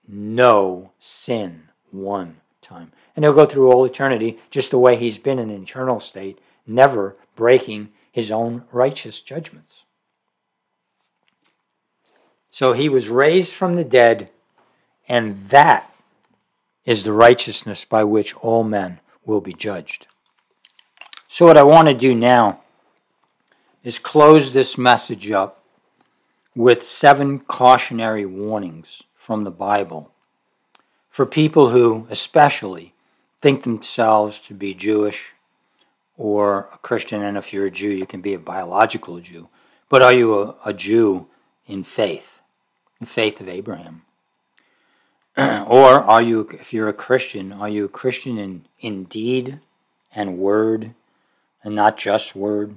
No 0.06 0.92
sin 1.00 1.64
one 1.90 2.36
time. 2.62 2.92
And 3.16 3.24
he'll 3.24 3.34
go 3.34 3.44
through 3.44 3.72
all 3.72 3.84
eternity 3.84 4.38
just 4.50 4.70
the 4.70 4.78
way 4.78 4.94
he's 4.94 5.18
been 5.18 5.40
in 5.40 5.50
an 5.50 5.64
eternal 5.64 5.98
state, 5.98 6.38
never 6.64 7.16
breaking 7.34 7.88
his 8.12 8.30
own 8.30 8.62
righteous 8.70 9.20
judgments. 9.20 9.84
So 12.50 12.72
he 12.72 12.88
was 12.88 13.08
raised 13.08 13.52
from 13.52 13.74
the 13.74 13.84
dead, 13.84 14.30
and 15.08 15.48
that 15.48 15.92
is 16.84 17.02
the 17.02 17.12
righteousness 17.12 17.84
by 17.84 18.04
which 18.04 18.32
all 18.36 18.62
men 18.62 19.00
will 19.26 19.40
be 19.40 19.52
judged. 19.52 20.06
So, 21.28 21.46
what 21.46 21.58
I 21.58 21.62
want 21.64 21.88
to 21.88 21.94
do 21.94 22.14
now 22.14 22.60
is 23.84 23.98
close 23.98 24.52
this 24.52 24.76
message 24.76 25.30
up 25.30 25.62
with 26.54 26.82
seven 26.82 27.38
cautionary 27.40 28.26
warnings 28.26 29.02
from 29.14 29.44
the 29.44 29.50
Bible 29.50 30.10
for 31.08 31.26
people 31.26 31.70
who, 31.70 32.06
especially, 32.10 32.94
think 33.40 33.62
themselves 33.62 34.40
to 34.40 34.54
be 34.54 34.74
Jewish 34.74 35.32
or 36.16 36.68
a 36.72 36.78
Christian. 36.78 37.22
And 37.22 37.36
if 37.36 37.52
you're 37.52 37.66
a 37.66 37.70
Jew, 37.70 37.90
you 37.90 38.06
can 38.06 38.20
be 38.20 38.34
a 38.34 38.38
biological 38.38 39.20
Jew. 39.20 39.48
But 39.88 40.02
are 40.02 40.14
you 40.14 40.40
a, 40.40 40.56
a 40.66 40.72
Jew 40.72 41.28
in 41.66 41.84
faith? 41.84 42.38
the 43.00 43.06
faith 43.06 43.40
of 43.40 43.48
Abraham? 43.48 44.02
or 45.36 46.00
are 46.02 46.22
you, 46.22 46.48
if 46.52 46.72
you're 46.72 46.88
a 46.88 46.92
Christian, 46.94 47.52
are 47.52 47.68
you 47.68 47.84
a 47.84 47.88
Christian 47.88 48.38
in, 48.38 48.64
in 48.80 49.04
deed 49.04 49.60
and 50.14 50.38
word 50.38 50.94
and 51.62 51.74
not 51.74 51.96
just 51.96 52.34
word? 52.34 52.74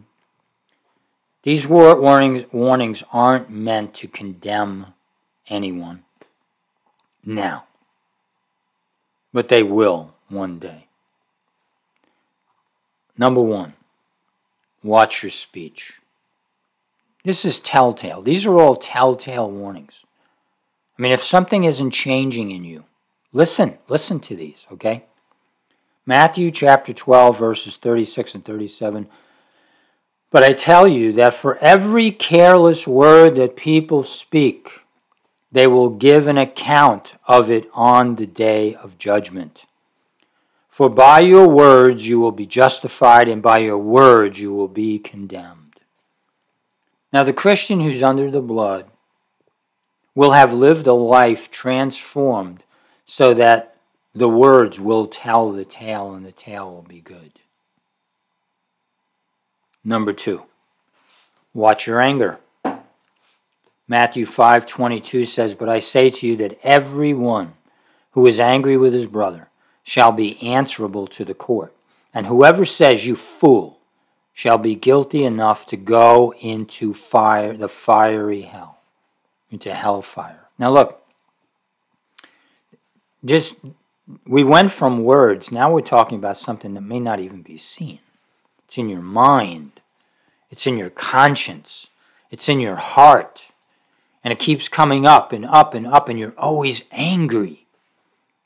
These 1.44 1.68
warnings, 1.68 2.44
warnings 2.52 3.04
aren't 3.12 3.50
meant 3.50 3.96
to 3.96 4.08
condemn 4.08 4.88
anyone 5.48 6.04
now, 7.26 7.66
but 9.34 9.50
they 9.50 9.64
will 9.64 10.14
one 10.30 10.60
day. 10.60 10.88
Number 13.18 13.42
one, 13.42 13.74
watch 14.84 15.24
your 15.24 15.30
speech. 15.32 15.94
This 17.24 17.46
is 17.46 17.60
telltale. 17.60 18.22
These 18.22 18.46
are 18.46 18.60
all 18.60 18.76
telltale 18.76 19.50
warnings. 19.50 20.04
I 20.98 21.02
mean, 21.02 21.12
if 21.12 21.24
something 21.24 21.64
isn't 21.64 21.92
changing 21.92 22.52
in 22.52 22.64
you, 22.64 22.86
listen, 23.34 23.78
listen 23.88 24.20
to 24.22 24.36
these, 24.36 24.66
okay? 24.72 25.06
Matthew 26.06 26.52
chapter 26.52 26.94
12, 26.94 27.38
verses 27.38 27.78
36 27.78 28.36
and 28.36 28.46
37. 28.46 29.08
But 30.32 30.44
I 30.44 30.54
tell 30.54 30.88
you 30.88 31.12
that 31.14 31.34
for 31.34 31.58
every 31.58 32.10
careless 32.10 32.88
word 32.88 33.36
that 33.36 33.58
people 33.58 34.06
speak, 34.06 34.82
they 35.52 35.68
will 35.68 35.90
give 35.90 36.26
an 36.26 36.38
account 36.38 37.16
of 37.28 37.52
it 37.52 37.70
on 37.74 38.16
the 38.16 38.26
day 38.26 38.74
of 38.74 38.98
judgment. 38.98 39.66
For 40.70 40.90
by 40.90 41.20
your 41.20 41.50
words 41.50 42.08
you 42.08 42.20
will 42.22 42.32
be 42.32 42.46
justified, 42.46 43.28
and 43.28 43.42
by 43.42 43.60
your 43.60 43.78
words 43.78 44.40
you 44.40 44.54
will 44.54 44.70
be 44.70 44.98
condemned. 44.98 45.82
Now, 47.12 47.24
the 47.24 47.34
Christian 47.34 47.82
who's 47.82 48.02
under 48.02 48.32
the 48.32 48.42
blood 48.42 48.86
will 50.16 50.32
have 50.32 50.54
lived 50.54 50.88
a 50.88 50.94
life 50.94 51.52
transformed 51.52 52.64
so 53.06 53.34
that 53.34 53.76
the 54.16 54.30
words 54.30 54.80
will 54.80 55.08
tell 55.08 55.52
the 55.52 55.66
tale 55.66 56.14
and 56.14 56.26
the 56.26 56.32
tale 56.32 56.72
will 56.74 56.84
be 56.84 57.02
good. 57.02 57.41
Number 59.84 60.14
two, 60.14 60.44
watch 61.54 61.88
your 61.88 62.00
anger. 62.00 62.40
Matthew 63.88 64.26
5:22 64.26 65.26
says, 65.26 65.56
"But 65.56 65.68
I 65.68 65.80
say 65.80 66.10
to 66.10 66.28
you 66.28 66.38
that 66.38 66.60
every 66.64 67.14
one 67.14 67.56
who 68.12 68.26
is 68.28 68.40
angry 68.40 68.78
with 68.78 68.94
his 68.94 69.08
brother 69.08 69.50
shall 69.84 70.12
be 70.12 70.42
answerable 70.42 71.08
to 71.08 71.26
the 71.26 71.34
court, 71.34 71.76
and 72.14 72.28
whoever 72.28 72.64
says 72.64 73.06
you 73.06 73.16
fool 73.16 73.80
shall 74.34 74.58
be 74.58 74.76
guilty 74.76 75.26
enough 75.26 75.66
to 75.66 75.78
go 75.78 76.34
into 76.40 76.94
fire 76.94 77.58
the 77.58 77.68
fiery 77.68 78.44
hell, 78.44 78.78
into 79.50 79.74
hellfire." 79.74 80.48
Now 80.58 80.70
look, 80.70 81.02
just 83.26 83.60
we 84.26 84.44
went 84.44 84.72
from 84.72 85.04
words, 85.04 85.52
now 85.52 85.72
we're 85.72 85.82
talking 85.82 86.18
about 86.18 86.38
something 86.38 86.76
that 86.76 86.82
may 86.82 87.00
not 87.00 87.20
even 87.20 87.42
be 87.42 87.58
seen. 87.58 88.00
It's 88.72 88.78
in 88.78 88.88
your 88.88 89.02
mind. 89.02 89.82
It's 90.50 90.66
in 90.66 90.78
your 90.78 90.90
conscience. 90.90 91.90
It's 92.30 92.48
in 92.48 92.62
your 92.62 92.78
heart. 92.78 93.48
And 94.24 94.32
it 94.32 94.40
keeps 94.40 94.70
coming 94.70 95.06
up 95.06 95.34
and 95.34 95.44
up 95.44 95.74
and 95.74 95.86
up 95.86 96.08
and 96.08 96.18
you're 96.18 96.34
always 96.38 96.86
angry. 96.90 97.68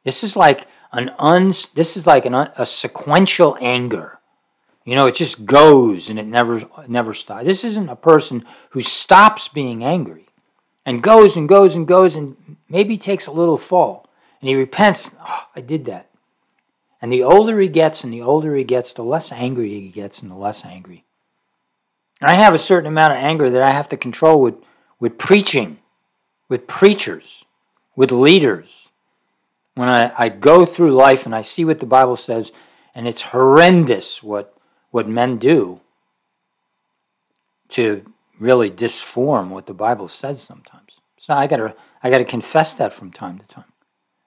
This 0.03 0.23
is 0.23 0.36
like 0.36 0.65
an 0.91 1.11
un 1.19 1.49
this 1.76 1.95
is 1.95 2.07
like 2.07 2.26
an, 2.26 2.34
a 2.34 2.65
sequential 2.65 3.55
anger. 3.61 4.17
You 4.84 4.95
know 4.95 5.05
it 5.05 5.13
just 5.13 5.45
goes 5.45 6.09
and 6.09 6.17
it 6.17 6.26
never 6.26 6.63
never 6.88 7.13
stops. 7.13 7.45
This 7.45 7.63
isn't 7.63 7.89
a 7.89 7.95
person 7.95 8.43
who 8.71 8.82
stops 8.82 9.47
being 9.47 9.84
angry 9.84 10.26
and 10.88 11.03
goes 11.03 11.38
and 11.38 11.47
goes 11.47 11.76
and 11.76 11.88
goes 11.88 12.15
and 12.15 12.57
maybe 12.67 12.97
takes 12.97 13.28
a 13.28 13.32
little 13.32 13.59
fall 13.59 14.09
and 14.41 14.49
he 14.49 14.55
repents. 14.55 15.11
Oh, 15.21 15.49
i 15.55 15.61
did 15.61 15.86
that 15.86 16.09
and 17.06 17.14
the 17.14 17.22
older 17.22 17.60
he 17.60 17.68
gets 17.68 18.03
and 18.03 18.12
the 18.12 18.22
older 18.24 18.56
he 18.56 18.64
gets 18.64 18.91
the 18.93 19.03
less 19.03 19.32
angry 19.32 19.70
he 19.70 19.89
gets 19.89 20.24
and 20.24 20.32
the 20.32 20.36
less 20.36 20.66
angry 20.66 21.06
and 22.20 22.32
i 22.32 22.34
have 22.34 22.56
a 22.56 22.58
certain 22.58 22.88
amount 22.88 23.14
of 23.14 23.20
anger 23.20 23.49
that 23.49 23.62
i 23.62 23.72
have 23.72 23.88
to 23.88 23.95
control 23.95 24.41
with 24.41 24.56
with 24.99 25.18
preaching, 25.18 25.80
with 26.49 26.68
preachers, 26.68 27.45
with 27.95 28.12
leaders. 28.12 28.89
When 29.76 29.89
I, 29.89 30.14
I 30.18 30.30
go 30.30 30.66
through 30.66 30.93
life 30.93 31.26
and 31.26 31.36
I 31.36 31.41
see 31.41 31.66
what 31.66 31.80
the 31.80 31.86
Bible 31.86 32.18
says, 32.18 32.51
and 32.93 33.08
it's 33.08 33.24
horrendous 33.24 34.24
what, 34.24 34.56
what 34.91 35.08
men 35.08 35.38
do 35.38 35.82
to 37.70 38.06
really 38.39 38.72
disform 38.72 39.49
what 39.49 39.66
the 39.66 39.74
Bible 39.74 40.08
says 40.08 40.41
sometimes. 40.41 40.99
So 41.18 41.34
I 41.34 41.47
gotta 41.47 41.76
I 42.03 42.10
gotta 42.10 42.26
confess 42.26 42.74
that 42.76 42.93
from 42.93 43.12
time 43.12 43.39
to 43.39 43.45
time. 43.45 43.72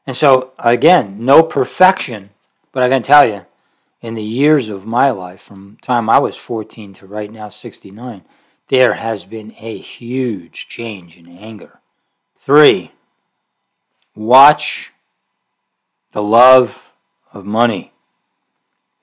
And 0.06 0.16
so 0.16 0.52
again, 0.58 1.24
no 1.24 1.42
perfection, 1.42 2.30
but 2.72 2.82
I 2.82 2.88
can 2.88 3.02
tell 3.02 3.26
you, 3.26 3.46
in 4.00 4.14
the 4.14 4.22
years 4.22 4.70
of 4.70 4.86
my 4.86 5.10
life, 5.10 5.42
from 5.42 5.78
time 5.82 6.08
I 6.08 6.18
was 6.18 6.36
14 6.36 6.94
to 6.94 7.06
right 7.06 7.30
now 7.30 7.48
69, 7.48 8.24
there 8.68 8.94
has 8.94 9.24
been 9.24 9.54
a 9.58 9.78
huge 9.78 10.68
change 10.68 11.16
in 11.16 11.26
anger. 11.26 11.80
Three, 12.38 12.92
watch 14.14 14.92
the 16.12 16.22
love 16.22 16.92
of 17.32 17.44
money. 17.44 17.92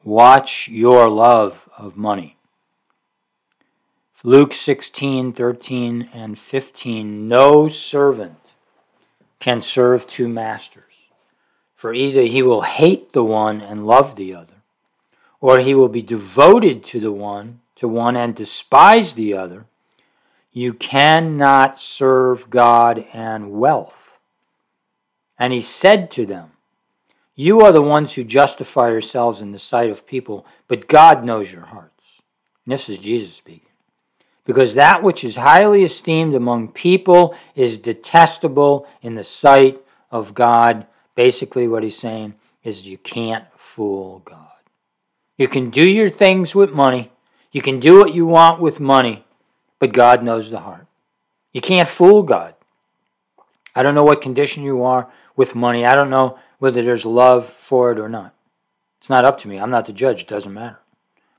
Watch 0.03 0.68
your 0.68 1.09
love 1.09 1.68
of 1.78 1.97
money. 1.97 2.38
Luke 4.24 4.53
16, 4.53 5.34
13, 5.34 6.09
and 6.11 6.39
15 6.39 7.28
No 7.28 7.68
servant 7.68 8.39
can 9.39 9.61
serve 9.61 10.07
two 10.07 10.28
masters, 10.28 10.84
for 11.76 11.93
either 11.93 12.23
he 12.23 12.41
will 12.41 12.61
hate 12.61 13.13
the 13.13 13.23
one 13.23 13.61
and 13.61 13.86
love 13.86 14.15
the 14.15 14.34
other, 14.34 14.55
or 15.39 15.59
he 15.59 15.76
will 15.76 15.89
be 15.89 16.01
devoted 16.01 16.84
to 16.86 16.99
the 16.99 17.11
one 17.11 17.59
to 17.76 17.88
one 17.88 18.15
and 18.15 18.36
despise 18.36 19.13
the 19.13 19.34
other, 19.34 19.65
you 20.51 20.73
cannot 20.73 21.78
serve 21.78 22.49
God 22.49 23.05
and 23.13 23.51
wealth. 23.51 24.17
And 25.38 25.51
he 25.51 25.61
said 25.61 26.09
to 26.11 26.26
them, 26.26 26.51
You 27.36 27.59
are 27.59 27.73
the 27.73 27.82
ones 27.82 28.13
who 28.13 28.23
justify 28.23 28.89
yourselves 28.89 29.41
in 29.41 29.51
the 29.51 29.59
sight 29.59 29.89
of 29.89 30.07
people, 30.07 30.45
but 30.67 30.88
God 30.88 31.26
knows 31.26 31.51
your 31.51 31.65
hearts. 31.65 32.21
And 32.65 32.71
this 32.71 32.88
is 32.88 32.99
Jesus 32.99 33.36
speaking. 33.36 33.61
Because 34.45 34.76
that 34.76 35.03
which 35.03 35.23
is 35.23 35.36
highly 35.36 35.84
esteemed 35.84 36.36
among 36.36 36.69
people 36.69 37.36
is 37.55 37.80
detestable 37.80 38.88
in 39.01 39.15
the 39.15 39.23
sight 39.23 39.82
of 40.11 40.34
God. 40.34 40.88
Basically, 41.16 41.68
what 41.68 41.84
he's 41.84 41.97
saying 41.97 42.36
is 42.63 42.88
you 42.88 42.97
can't 42.97 43.45
fool 43.55 44.22
God. 44.26 44.47
You 45.38 45.47
can 45.47 45.70
do 45.70 45.88
your 45.88 46.09
things 46.09 46.53
with 46.53 46.72
money, 46.72 47.11
you 47.51 47.61
can 47.61 47.80
do 47.80 47.99
what 47.99 48.13
you 48.13 48.26
want 48.26 48.61
with 48.61 48.80
money, 48.80 49.26
but 49.80 49.93
God 49.93 50.24
knows 50.24 50.49
the 50.49 50.59
heart. 50.59 50.88
You 51.53 51.61
can't 51.61 51.88
fool 51.88 52.24
God. 52.24 52.53
I 53.76 53.84
don't 53.84 53.95
know 53.95 54.03
what 54.03 54.22
condition 54.22 54.63
you 54.63 54.84
are 54.84 55.09
with 55.36 55.55
money. 55.55 55.86
I 55.86 55.95
don't 55.95 56.09
know 56.09 56.39
whether 56.59 56.82
there's 56.82 57.05
love 57.05 57.45
for 57.45 57.91
it 57.91 57.99
or 57.99 58.09
not. 58.09 58.34
It's 58.99 59.09
not 59.09 59.26
up 59.26 59.38
to 59.39 59.47
me. 59.47 59.59
I'm 59.59 59.70
not 59.70 59.86
the 59.86 59.93
judge. 59.93 60.22
It 60.22 60.28
doesn't 60.28 60.53
matter. 60.53 60.80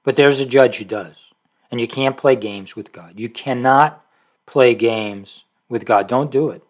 But 0.05 0.17
there's 0.17 0.41
a 0.41 0.47
judge 0.47 0.77
who 0.77 0.85
does. 0.85 1.33
And 1.71 1.81
you 1.81 1.89
can't 1.89 2.17
play 2.17 2.37
games 2.37 2.77
with 2.77 2.93
God. 2.93 3.19
You 3.19 3.29
cannot 3.29 4.05
play 4.47 4.75
games 4.75 5.45
with 5.69 5.85
God. 5.85 6.07
Don't 6.07 6.31
do 6.31 6.51
it. 6.51 6.63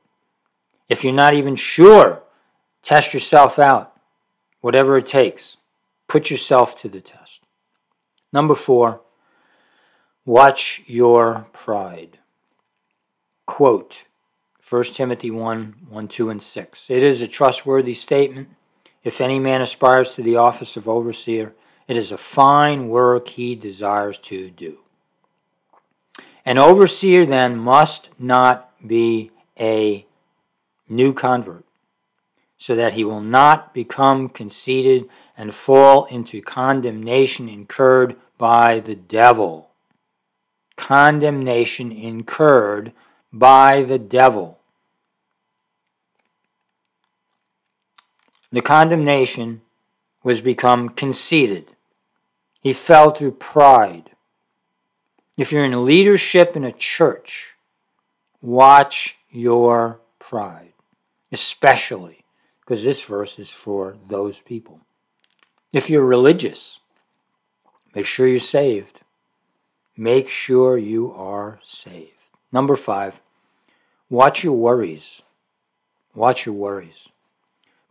If 0.88 1.04
you're 1.04 1.12
not 1.12 1.34
even 1.34 1.54
sure, 1.54 2.22
test 2.86 3.12
yourself 3.12 3.58
out. 3.58 3.92
Whatever 4.62 4.96
it 4.96 5.06
takes, 5.06 5.58
put 6.08 6.30
yourself 6.30 6.74
to 6.80 6.88
the 6.88 7.02
test. 7.02 7.44
Number 8.32 8.54
four, 8.54 9.02
Watch 10.26 10.82
your 10.86 11.46
pride. 11.52 12.18
Quote 13.46 14.06
1 14.68 14.82
Timothy 14.84 15.30
1 15.30 15.76
1, 15.88 16.08
2, 16.08 16.30
and 16.30 16.42
6. 16.42 16.90
It 16.90 17.04
is 17.04 17.22
a 17.22 17.28
trustworthy 17.28 17.94
statement. 17.94 18.48
If 19.04 19.20
any 19.20 19.38
man 19.38 19.62
aspires 19.62 20.14
to 20.14 20.22
the 20.22 20.34
office 20.34 20.76
of 20.76 20.88
overseer, 20.88 21.54
it 21.86 21.96
is 21.96 22.10
a 22.10 22.16
fine 22.16 22.88
work 22.88 23.28
he 23.28 23.54
desires 23.54 24.18
to 24.18 24.50
do. 24.50 24.78
An 26.44 26.58
overseer 26.58 27.24
then 27.24 27.56
must 27.56 28.10
not 28.18 28.72
be 28.84 29.30
a 29.60 30.06
new 30.88 31.12
convert, 31.12 31.64
so 32.58 32.74
that 32.74 32.94
he 32.94 33.04
will 33.04 33.20
not 33.20 33.74
become 33.74 34.28
conceited 34.28 35.08
and 35.36 35.54
fall 35.54 36.06
into 36.06 36.40
condemnation 36.40 37.48
incurred 37.48 38.16
by 38.38 38.80
the 38.80 38.94
devil 38.94 39.66
condemnation 40.76 41.90
incurred 41.90 42.92
by 43.32 43.82
the 43.82 43.98
devil. 43.98 44.58
The 48.52 48.60
condemnation 48.60 49.62
was 50.22 50.40
become 50.40 50.90
conceited. 50.90 51.72
He 52.60 52.72
fell 52.72 53.10
through 53.10 53.32
pride. 53.32 54.10
If 55.36 55.52
you're 55.52 55.64
in 55.64 55.84
leadership 55.84 56.56
in 56.56 56.64
a 56.64 56.72
church, 56.72 57.56
watch 58.40 59.16
your 59.30 60.00
pride, 60.18 60.72
especially 61.32 62.24
because 62.66 62.82
this 62.82 63.04
verse 63.04 63.38
is 63.38 63.50
for 63.50 63.96
those 64.08 64.40
people. 64.40 64.80
If 65.72 65.88
you're 65.88 66.04
religious, 66.04 66.80
make 67.94 68.06
sure 68.06 68.26
you're 68.26 68.40
saved. 68.40 69.02
Make 69.96 70.28
sure 70.28 70.76
you 70.76 71.12
are 71.12 71.60
saved. 71.62 72.10
Number 72.50 72.74
five, 72.74 73.20
watch 74.10 74.42
your 74.42 74.54
worries. 74.54 75.22
Watch 76.14 76.44
your 76.44 76.56
worries. 76.56 77.08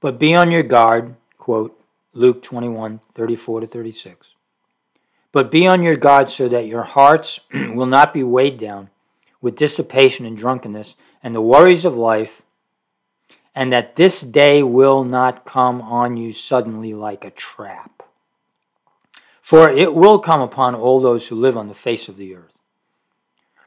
But 0.01 0.19
be 0.19 0.35
on 0.35 0.51
your 0.51 0.63
guard, 0.63 1.15
quote 1.37 1.79
Luke 2.13 2.43
21 2.43 2.99
34 3.13 3.61
to 3.61 3.67
36. 3.67 4.27
But 5.31 5.51
be 5.51 5.67
on 5.67 5.83
your 5.83 5.95
guard 5.95 6.29
so 6.29 6.49
that 6.49 6.67
your 6.67 6.83
hearts 6.83 7.39
will 7.53 7.85
not 7.85 8.13
be 8.13 8.23
weighed 8.23 8.57
down 8.57 8.89
with 9.41 9.55
dissipation 9.55 10.25
and 10.25 10.37
drunkenness 10.37 10.95
and 11.23 11.33
the 11.33 11.41
worries 11.41 11.85
of 11.85 11.95
life, 11.95 12.41
and 13.55 13.71
that 13.71 13.95
this 13.95 14.19
day 14.19 14.61
will 14.61 15.05
not 15.05 15.45
come 15.45 15.81
on 15.81 16.17
you 16.17 16.33
suddenly 16.33 16.93
like 16.93 17.23
a 17.23 17.31
trap. 17.31 18.03
For 19.41 19.69
it 19.69 19.95
will 19.95 20.19
come 20.19 20.41
upon 20.41 20.75
all 20.75 20.99
those 20.99 21.27
who 21.27 21.35
live 21.35 21.55
on 21.55 21.69
the 21.69 21.73
face 21.73 22.09
of 22.09 22.17
the 22.17 22.35
earth. 22.35 22.51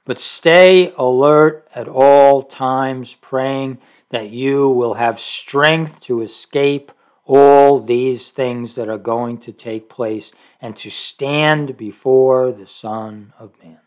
But 0.05 0.21
stay 0.21 0.93
alert 0.99 1.67
at 1.75 1.89
all 1.89 2.43
times, 2.43 3.15
praying 3.15 3.79
that 4.11 4.31
you 4.31 4.69
will 4.69 4.95
have 4.95 5.21
strength 5.21 6.01
to 6.01 6.21
escape 6.21 6.93
all 7.25 7.81
these 7.81 8.31
things 8.31 8.75
that 8.75 8.89
are 8.89 8.99
going 8.99 9.39
to 9.39 9.53
take 9.53 9.89
place 9.89 10.33
and 10.61 10.77
to 10.79 10.91
stand 10.91 11.77
before 11.77 12.51
the 12.53 12.67
Son 12.67 13.33
of 13.39 13.53
Man. 13.63 13.81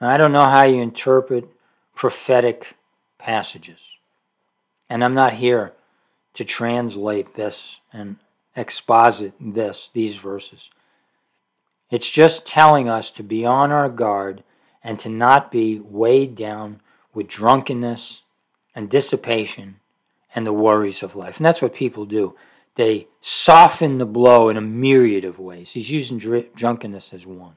I 0.00 0.16
don't 0.16 0.32
know 0.32 0.44
how 0.44 0.64
you 0.64 0.82
interpret 0.82 1.48
prophetic 1.94 2.74
passages. 3.24 3.80
And 4.90 5.02
I'm 5.02 5.14
not 5.14 5.32
here 5.32 5.72
to 6.34 6.44
translate 6.44 7.34
this 7.34 7.80
and 7.90 8.16
exposit 8.54 9.32
this, 9.40 9.90
these 9.94 10.16
verses. 10.16 10.68
It's 11.90 12.10
just 12.10 12.46
telling 12.46 12.86
us 12.88 13.10
to 13.12 13.22
be 13.22 13.46
on 13.46 13.72
our 13.72 13.88
guard 13.88 14.44
and 14.82 15.00
to 15.00 15.08
not 15.08 15.50
be 15.50 15.80
weighed 15.80 16.34
down 16.34 16.80
with 17.14 17.26
drunkenness 17.28 18.20
and 18.74 18.90
dissipation 18.90 19.76
and 20.34 20.46
the 20.46 20.52
worries 20.52 21.02
of 21.02 21.16
life. 21.16 21.38
And 21.38 21.46
that's 21.46 21.62
what 21.62 21.74
people 21.74 22.04
do. 22.04 22.36
They 22.74 23.06
soften 23.22 23.96
the 23.96 24.06
blow 24.06 24.50
in 24.50 24.58
a 24.58 24.60
myriad 24.60 25.24
of 25.24 25.38
ways. 25.38 25.72
He's 25.72 25.90
using 25.90 26.18
dr- 26.18 26.54
drunkenness 26.54 27.14
as 27.14 27.24
one. 27.24 27.54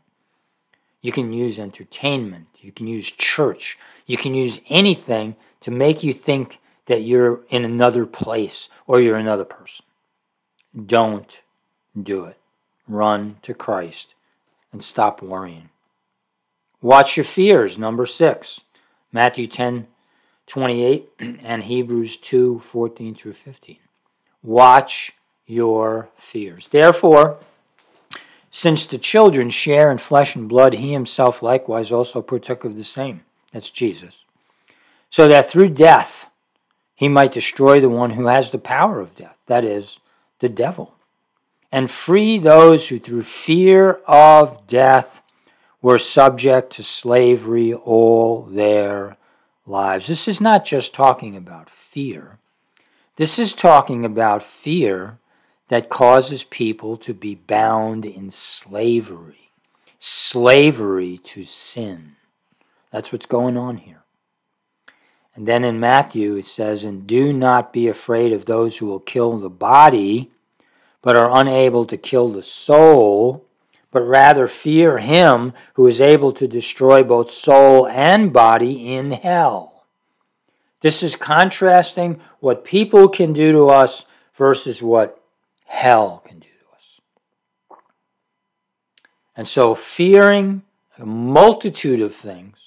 You 1.01 1.11
can 1.11 1.34
use 1.34 1.59
entertainment, 1.59 2.47
you 2.61 2.72
can 2.72 2.88
use 2.88 3.11
church, 3.11 3.78
you 4.05 4.15
can 4.18 4.34
use 4.34 4.59
anything 4.70 5.36
to 5.61 5.71
make 5.71 6.03
you 6.03 6.13
think 6.13 6.59
that 6.85 7.03
you're 7.03 7.43
in 7.49 7.65
another 7.65 8.05
place 8.05 8.69
or 8.85 8.99
you're 8.99 9.17
another 9.17 9.45
person. 9.45 9.85
Don't 10.85 11.41
do 12.01 12.25
it. 12.25 12.37
Run 12.87 13.37
to 13.41 13.53
Christ 13.53 14.15
and 14.71 14.83
stop 14.83 15.21
worrying. 15.21 15.69
Watch 16.81 17.17
your 17.17 17.23
fears, 17.23 17.77
number 17.77 18.05
six. 18.05 18.61
Matthew 19.11 19.47
10 19.47 19.87
28 20.45 21.09
and 21.19 21.63
Hebrews 21.63 22.17
2 22.17 22.59
14 22.59 23.15
through 23.15 23.33
15. 23.33 23.77
Watch 24.43 25.13
your 25.45 26.09
fears. 26.15 26.67
Therefore, 26.67 27.39
since 28.49 28.85
the 28.85 28.97
children 28.97 29.49
share 29.49 29.91
in 29.91 29.97
flesh 29.97 30.35
and 30.35 30.47
blood, 30.47 30.73
he 30.73 30.93
himself 30.93 31.41
likewise 31.41 31.91
also 31.91 32.21
partook 32.21 32.63
of 32.63 32.75
the 32.75 32.83
same. 32.83 33.23
That's 33.51 33.69
Jesus. 33.69 34.23
So 35.09 35.27
that 35.27 35.49
through 35.49 35.69
death 35.69 36.29
he 36.95 37.07
might 37.07 37.31
destroy 37.31 37.79
the 37.79 37.89
one 37.89 38.11
who 38.11 38.27
has 38.27 38.51
the 38.51 38.57
power 38.57 38.99
of 38.99 39.15
death, 39.15 39.37
that 39.45 39.63
is, 39.63 39.99
the 40.39 40.49
devil, 40.49 40.95
and 41.71 41.91
free 41.91 42.37
those 42.37 42.87
who 42.87 42.99
through 42.99 43.23
fear 43.23 44.01
of 44.07 44.65
death 44.67 45.21
were 45.81 45.99
subject 45.99 46.73
to 46.73 46.83
slavery 46.83 47.73
all 47.73 48.43
their 48.43 49.17
lives. 49.65 50.07
This 50.07 50.27
is 50.27 50.41
not 50.41 50.65
just 50.65 50.93
talking 50.93 51.35
about 51.35 51.69
fear. 51.69 52.39
This 53.17 53.37
is 53.37 53.53
talking 53.53 54.05
about 54.05 54.43
fear 54.43 55.19
that 55.67 55.89
causes 55.89 56.43
people 56.43 56.97
to 56.97 57.13
be 57.13 57.35
bound 57.35 58.05
in 58.05 58.29
slavery, 58.29 59.51
slavery 59.99 61.17
to 61.19 61.43
sin. 61.43 62.15
That's 62.91 63.11
what's 63.11 63.25
going 63.25 63.57
on 63.57 63.77
here. 63.77 64.03
And 65.38 65.47
then 65.47 65.63
in 65.63 65.79
Matthew 65.79 66.35
it 66.35 66.47
says, 66.47 66.83
And 66.83 67.05
do 67.05 67.31
not 67.31 67.71
be 67.71 67.88
afraid 67.88 68.33
of 68.33 68.45
those 68.45 68.77
who 68.77 68.88
will 68.88 68.99
kill 68.99 69.38
the 69.38 69.51
body, 69.51 70.31
but 71.03 71.15
are 71.15 71.39
unable 71.39 71.85
to 71.85 71.95
kill 71.95 72.29
the 72.29 72.41
soul, 72.41 73.45
but 73.91 74.01
rather 74.01 74.47
fear 74.47 74.97
him 74.97 75.53
who 75.75 75.85
is 75.85 76.01
able 76.01 76.33
to 76.33 76.47
destroy 76.47 77.03
both 77.03 77.29
soul 77.29 77.88
and 77.88 78.33
body 78.33 78.91
in 78.95 79.11
hell. 79.11 79.85
This 80.81 81.03
is 81.03 81.15
contrasting 81.15 82.19
what 82.39 82.65
people 82.65 83.07
can 83.07 83.31
do 83.31 83.51
to 83.51 83.67
us 83.67 84.07
versus 84.33 84.81
what 84.81 85.21
hell 85.67 86.23
can 86.25 86.39
do 86.39 86.47
to 86.47 86.75
us. 86.75 87.79
And 89.35 89.47
so, 89.47 89.75
fearing 89.75 90.63
a 90.97 91.05
multitude 91.05 92.01
of 92.01 92.15
things 92.15 92.66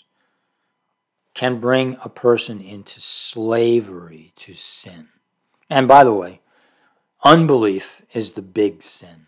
can 1.41 1.59
bring 1.59 1.97
a 2.05 2.09
person 2.11 2.61
into 2.61 3.01
slavery 3.01 4.31
to 4.37 4.53
sin. 4.53 5.09
And 5.71 5.89
by 5.89 6.05
the 6.05 6.13
way, 6.13 6.43
unbelief 7.25 8.03
is 8.13 8.33
the 8.33 8.43
big 8.43 8.83
sin. 8.83 9.25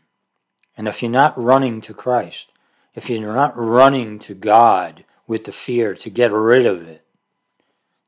And 0.76 0.86
if 0.86 1.00
you're 1.00 1.10
not 1.10 1.42
running 1.42 1.80
to 1.80 1.94
Christ, 1.94 2.52
if 2.94 3.08
you're 3.08 3.34
not 3.34 3.56
running 3.56 4.18
to 4.18 4.34
God 4.34 5.06
with 5.26 5.44
the 5.44 5.52
fear 5.52 5.94
to 5.94 6.10
get 6.10 6.30
rid 6.30 6.66
of 6.66 6.86
it, 6.86 7.02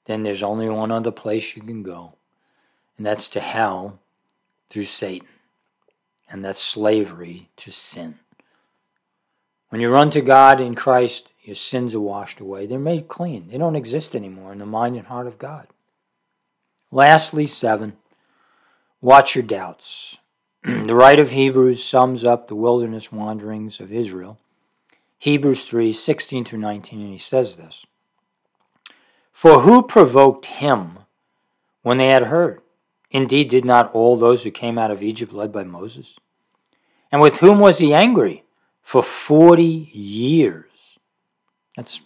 then 0.04 0.22
there's 0.22 0.42
only 0.42 0.68
one 0.68 0.92
other 0.92 1.10
place 1.10 1.56
you 1.56 1.62
can 1.62 1.82
go, 1.82 2.12
and 2.98 3.06
that's 3.06 3.30
to 3.30 3.40
hell 3.40 4.00
through 4.68 4.84
Satan. 4.84 5.28
And 6.28 6.44
that's 6.44 6.60
slavery 6.60 7.48
to 7.56 7.72
sin. 7.72 8.18
When 9.70 9.80
you 9.80 9.88
run 9.88 10.10
to 10.10 10.20
God 10.20 10.60
in 10.60 10.74
Christ, 10.74 11.30
your 11.46 11.56
sins 11.56 11.94
are 11.94 12.00
washed 12.00 12.40
away. 12.40 12.66
They're 12.66 12.78
made 12.78 13.08
clean. 13.08 13.48
They 13.48 13.58
don't 13.58 13.76
exist 13.76 14.14
anymore 14.14 14.52
in 14.52 14.58
the 14.58 14.66
mind 14.66 14.96
and 14.96 15.06
heart 15.06 15.26
of 15.26 15.38
God. 15.38 15.68
Lastly, 16.90 17.46
seven, 17.46 17.96
watch 19.00 19.34
your 19.34 19.42
doubts. 19.42 20.18
the 20.62 20.94
writer 20.94 21.22
of 21.22 21.32
Hebrews 21.32 21.84
sums 21.84 22.24
up 22.24 22.48
the 22.48 22.54
wilderness 22.54 23.12
wanderings 23.12 23.80
of 23.80 23.92
Israel. 23.92 24.38
Hebrews 25.18 25.64
3 25.64 25.92
16 25.92 26.44
through 26.44 26.58
19, 26.58 27.00
and 27.00 27.10
he 27.10 27.18
says 27.18 27.56
this 27.56 27.86
For 29.32 29.60
who 29.60 29.82
provoked 29.82 30.46
him 30.46 31.00
when 31.82 31.98
they 31.98 32.08
had 32.08 32.24
heard? 32.24 32.60
Indeed, 33.10 33.48
did 33.48 33.64
not 33.64 33.94
all 33.94 34.16
those 34.16 34.42
who 34.42 34.50
came 34.50 34.76
out 34.76 34.90
of 34.90 35.02
Egypt 35.02 35.32
led 35.32 35.52
by 35.52 35.62
Moses? 35.62 36.16
And 37.12 37.20
with 37.20 37.36
whom 37.36 37.60
was 37.60 37.78
he 37.78 37.94
angry? 37.94 38.44
For 38.82 39.02
40 39.02 39.62
years. 39.62 40.64
That's 41.76 42.00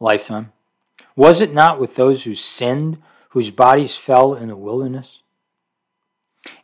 lifetime. 0.00 0.52
Was 1.14 1.40
it 1.40 1.54
not 1.54 1.80
with 1.80 1.94
those 1.94 2.24
who 2.24 2.34
sinned, 2.34 2.98
whose 3.30 3.50
bodies 3.50 3.96
fell 3.96 4.34
in 4.34 4.48
the 4.48 4.56
wilderness? 4.56 5.22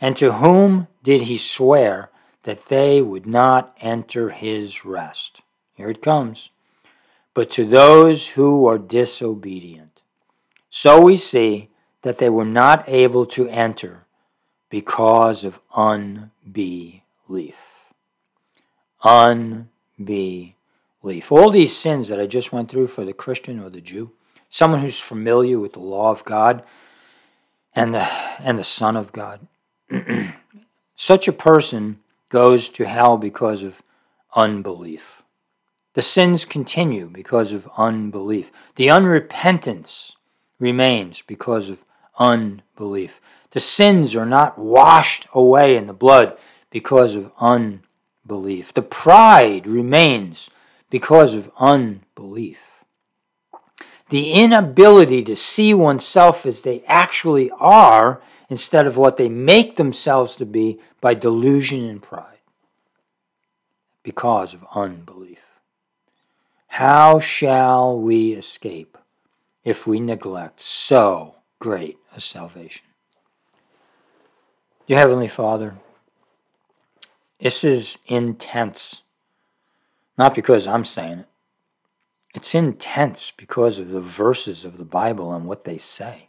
And 0.01 0.17
to 0.17 0.35
whom 0.35 0.89
did 1.03 1.23
he 1.23 1.37
swear 1.37 2.11
that 2.45 2.67
they 2.67 3.01
would 3.01 3.27
not 3.27 3.77
enter 3.81 4.31
his 4.31 4.85
rest? 4.85 5.41
Here 5.75 5.91
it 5.91 6.03
comes. 6.03 6.51
But 7.35 7.51
to 7.53 7.65
those 7.65 8.29
who 8.31 8.67
are 8.67 8.79
disobedient. 8.79 10.03
So 10.71 11.01
we 11.01 11.17
see 11.17 11.71
that 12.03 12.19
they 12.19 12.29
were 12.29 12.45
not 12.45 12.85
able 12.89 13.27
to 13.27 13.49
enter 13.49 14.07
because 14.69 15.45
of 15.45 15.61
unbelief. 15.75 17.03
Unbelief. 19.03 20.55
All 21.03 21.51
these 21.51 21.77
sins 21.77 22.09
that 22.09 22.21
I 22.21 22.27
just 22.27 22.53
went 22.53 22.71
through 22.71 22.87
for 22.87 23.05
the 23.05 23.13
Christian 23.13 23.61
or 23.61 23.71
the 23.71 23.81
Jew, 23.81 24.13
someone 24.49 24.81
who's 24.81 25.01
familiar 25.01 25.59
with 25.59 25.73
the 25.73 25.81
law 25.81 26.11
of 26.11 26.25
God 26.25 26.63
and 27.75 27.95
the, 27.95 28.07
and 28.41 28.59
the 28.59 28.65
Son 28.65 28.97
of 28.97 29.13
God, 29.13 29.47
such 30.95 31.27
a 31.27 31.33
person 31.33 31.99
goes 32.29 32.69
to 32.71 32.87
hell 32.87 33.17
because 33.17 33.63
of 33.63 33.83
unbelief. 34.35 35.23
The 35.95 36.01
sins 36.01 36.45
continue 36.45 37.09
because 37.09 37.53
of 37.53 37.69
unbelief. 37.77 38.51
The 38.77 38.87
unrepentance 38.87 40.15
remains 40.59 41.23
because 41.23 41.69
of 41.69 41.85
unbelief. 42.19 43.21
The 43.51 43.61
sins 43.61 44.17
are 44.17 44.27
not 44.27 44.59
washed 44.59 45.27
away 45.35 45.77
in 45.77 45.87
the 45.87 45.93
blood 45.93 46.39
because 46.71 47.15
of 47.15 47.33
unbelief. 47.39 48.73
The 48.73 48.83
pride 48.83 49.67
remains 49.67 50.49
because 50.93 51.35
of 51.35 51.51
unbelief. 51.59 52.59
The 54.11 54.33
inability 54.33 55.25
to 55.25 55.35
see 55.35 55.73
oneself 55.73 56.45
as 56.45 56.61
they 56.61 56.85
actually 56.87 57.51
are 57.53 58.21
instead 58.51 58.87
of 58.87 58.99
what 58.99 59.17
they 59.17 59.31
make 59.31 59.77
themselves 59.77 60.37
to 60.37 60.45
be 60.45 60.79
by 61.01 61.15
delusion 61.15 61.89
and 61.89 62.03
pride 62.03 62.41
because 64.03 64.53
of 64.53 64.67
unbelief. 64.75 65.39
How 66.67 67.21
shall 67.21 67.99
we 67.99 68.33
escape 68.33 68.99
if 69.65 69.87
we 69.87 69.99
neglect 69.99 70.61
so 70.61 71.37
great 71.59 71.97
a 72.15 72.21
salvation? 72.21 72.85
Dear 74.87 74.99
Heavenly 74.99 75.29
Father, 75.29 75.77
this 77.41 77.65
is 77.65 77.97
intense. 78.09 79.03
Not 80.19 80.35
because 80.35 80.67
I'm 80.67 80.85
saying 80.85 81.21
it. 81.21 81.29
It's 82.35 82.55
intense 82.55 83.31
because 83.31 83.79
of 83.79 83.91
the 83.91 84.01
verses 84.01 84.65
of 84.65 84.79
the 84.79 84.85
Bible 84.85 85.33
and 85.33 85.47
what 85.47 85.65
they 85.65 85.79
say 85.79 86.29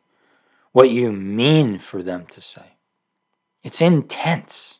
what 0.73 0.89
you 0.89 1.11
mean 1.11 1.79
for 1.79 2.03
them 2.03 2.25
to 2.31 2.41
say. 2.41 2.77
It's 3.63 3.79
intense. 3.79 4.79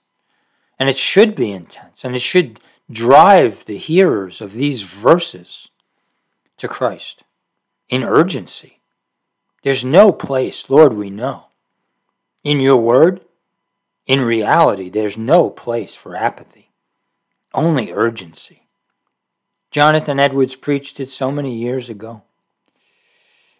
And 0.78 0.90
it 0.90 0.98
should 0.98 1.36
be 1.36 1.52
intense. 1.52 2.04
And 2.04 2.16
it 2.16 2.22
should 2.22 2.60
drive 2.92 3.64
the 3.64 3.78
hearers 3.78 4.42
of 4.42 4.54
these 4.54 4.82
verses 4.82 5.70
to 6.58 6.68
Christ 6.68 7.24
in 7.88 8.04
urgency. 8.04 8.82
There's 9.62 9.86
no 9.86 10.12
place, 10.12 10.70
Lord, 10.70 10.94
we 10.94 11.10
know. 11.10 11.46
In 12.44 12.60
your 12.60 12.78
word, 12.78 13.22
in 14.06 14.22
reality, 14.22 14.90
there's 14.90 15.18
no 15.18 15.50
place 15.50 15.96
for 15.96 16.16
apathy, 16.16 16.72
only 17.54 17.94
urgency. 17.94 18.63
Jonathan 19.74 20.20
Edwards 20.20 20.56
preached 20.56 21.00
it 21.00 21.10
so 21.10 21.32
many 21.32 21.58
years 21.58 21.90
ago. 21.90 22.22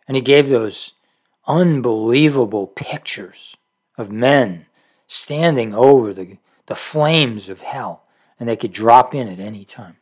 And 0.08 0.16
he 0.16 0.22
gave 0.22 0.48
those 0.48 0.94
unbelievable 1.48 2.68
pictures 2.68 3.58
of 3.98 4.12
men 4.12 4.68
standing 5.08 5.74
over 5.74 6.14
the, 6.14 6.38
the 6.68 6.76
flames 6.76 7.50
of 7.50 7.62
hell, 7.62 8.04
and 8.40 8.48
they 8.48 8.56
could 8.56 8.72
drop 8.72 9.16
in 9.16 9.28
at 9.28 9.40
any 9.40 9.66
time. 9.66 9.98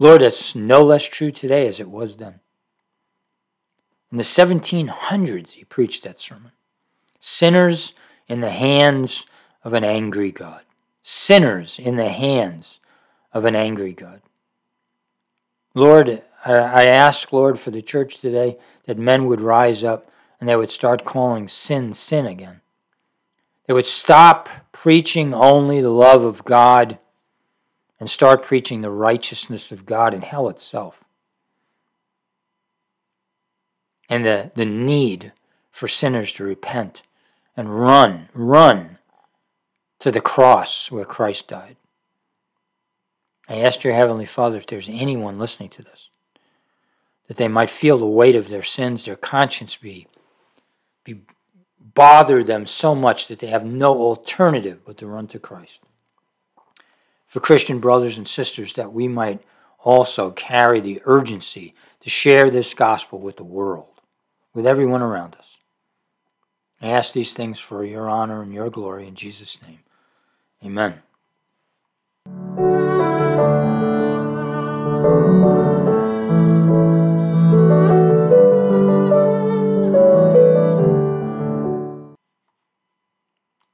Lord, 0.00 0.22
that's 0.22 0.56
no 0.56 0.82
less 0.82 1.04
true 1.04 1.30
today 1.30 1.68
as 1.68 1.78
it 1.78 1.88
was 1.88 2.16
then. 2.16 2.40
In 4.10 4.18
the 4.18 4.24
1700s, 4.24 5.52
he 5.52 5.62
preached 5.62 6.02
that 6.02 6.18
sermon. 6.18 6.50
Sinners 7.20 7.94
in 8.26 8.40
the 8.40 8.50
hands 8.50 9.26
of 9.62 9.74
an 9.74 9.84
angry 9.84 10.32
God. 10.32 10.62
Sinners 11.02 11.78
in 11.78 11.94
the 11.94 12.08
hands 12.08 12.80
of 13.32 13.44
an 13.44 13.54
angry 13.54 13.92
God. 13.92 14.22
Lord, 15.76 16.22
uh, 16.46 16.52
I 16.52 16.86
ask, 16.86 17.34
Lord, 17.34 17.60
for 17.60 17.70
the 17.70 17.82
church 17.82 18.18
today 18.18 18.56
that 18.86 18.96
men 18.96 19.26
would 19.26 19.42
rise 19.42 19.84
up 19.84 20.10
and 20.40 20.48
they 20.48 20.56
would 20.56 20.70
start 20.70 21.04
calling 21.04 21.48
sin 21.48 21.92
sin 21.92 22.24
again. 22.24 22.62
They 23.66 23.74
would 23.74 23.84
stop 23.84 24.48
preaching 24.72 25.34
only 25.34 25.82
the 25.82 25.90
love 25.90 26.24
of 26.24 26.46
God 26.46 26.98
and 28.00 28.08
start 28.08 28.42
preaching 28.42 28.80
the 28.80 28.90
righteousness 28.90 29.70
of 29.70 29.84
God 29.84 30.14
in 30.14 30.22
hell 30.22 30.48
itself. 30.48 31.04
And 34.08 34.24
the, 34.24 34.52
the 34.54 34.64
need 34.64 35.32
for 35.70 35.88
sinners 35.88 36.32
to 36.34 36.44
repent 36.44 37.02
and 37.54 37.78
run, 37.78 38.30
run 38.32 38.96
to 39.98 40.10
the 40.10 40.22
cross 40.22 40.90
where 40.90 41.04
Christ 41.04 41.48
died. 41.48 41.76
I 43.48 43.60
ask 43.60 43.84
your 43.84 43.94
Heavenly 43.94 44.26
Father 44.26 44.56
if 44.56 44.66
there's 44.66 44.88
anyone 44.88 45.38
listening 45.38 45.68
to 45.70 45.82
this, 45.82 46.10
that 47.28 47.36
they 47.36 47.48
might 47.48 47.70
feel 47.70 47.98
the 47.98 48.06
weight 48.06 48.34
of 48.34 48.48
their 48.48 48.62
sins, 48.62 49.04
their 49.04 49.16
conscience 49.16 49.76
be, 49.76 50.06
be 51.04 51.20
bother 51.94 52.42
them 52.42 52.66
so 52.66 52.94
much 52.94 53.28
that 53.28 53.38
they 53.38 53.46
have 53.48 53.64
no 53.64 53.96
alternative 53.96 54.80
but 54.84 54.96
to 54.98 55.06
run 55.06 55.26
to 55.28 55.38
Christ. 55.38 55.82
For 57.26 57.40
Christian 57.40 57.80
brothers 57.80 58.18
and 58.18 58.26
sisters, 58.26 58.74
that 58.74 58.92
we 58.92 59.08
might 59.08 59.42
also 59.84 60.30
carry 60.30 60.80
the 60.80 61.00
urgency 61.04 61.74
to 62.00 62.10
share 62.10 62.50
this 62.50 62.74
gospel 62.74 63.20
with 63.20 63.36
the 63.36 63.44
world, 63.44 64.00
with 64.54 64.66
everyone 64.66 65.02
around 65.02 65.34
us. 65.36 65.58
I 66.80 66.88
ask 66.88 67.12
these 67.12 67.32
things 67.32 67.58
for 67.58 67.84
your 67.84 68.08
honor 68.08 68.42
and 68.42 68.52
your 68.52 68.70
glory 68.70 69.06
in 69.06 69.14
Jesus' 69.14 69.60
name. 69.62 69.80
Amen. 70.64 71.02
Thank 73.36 73.80
you. 73.82 73.85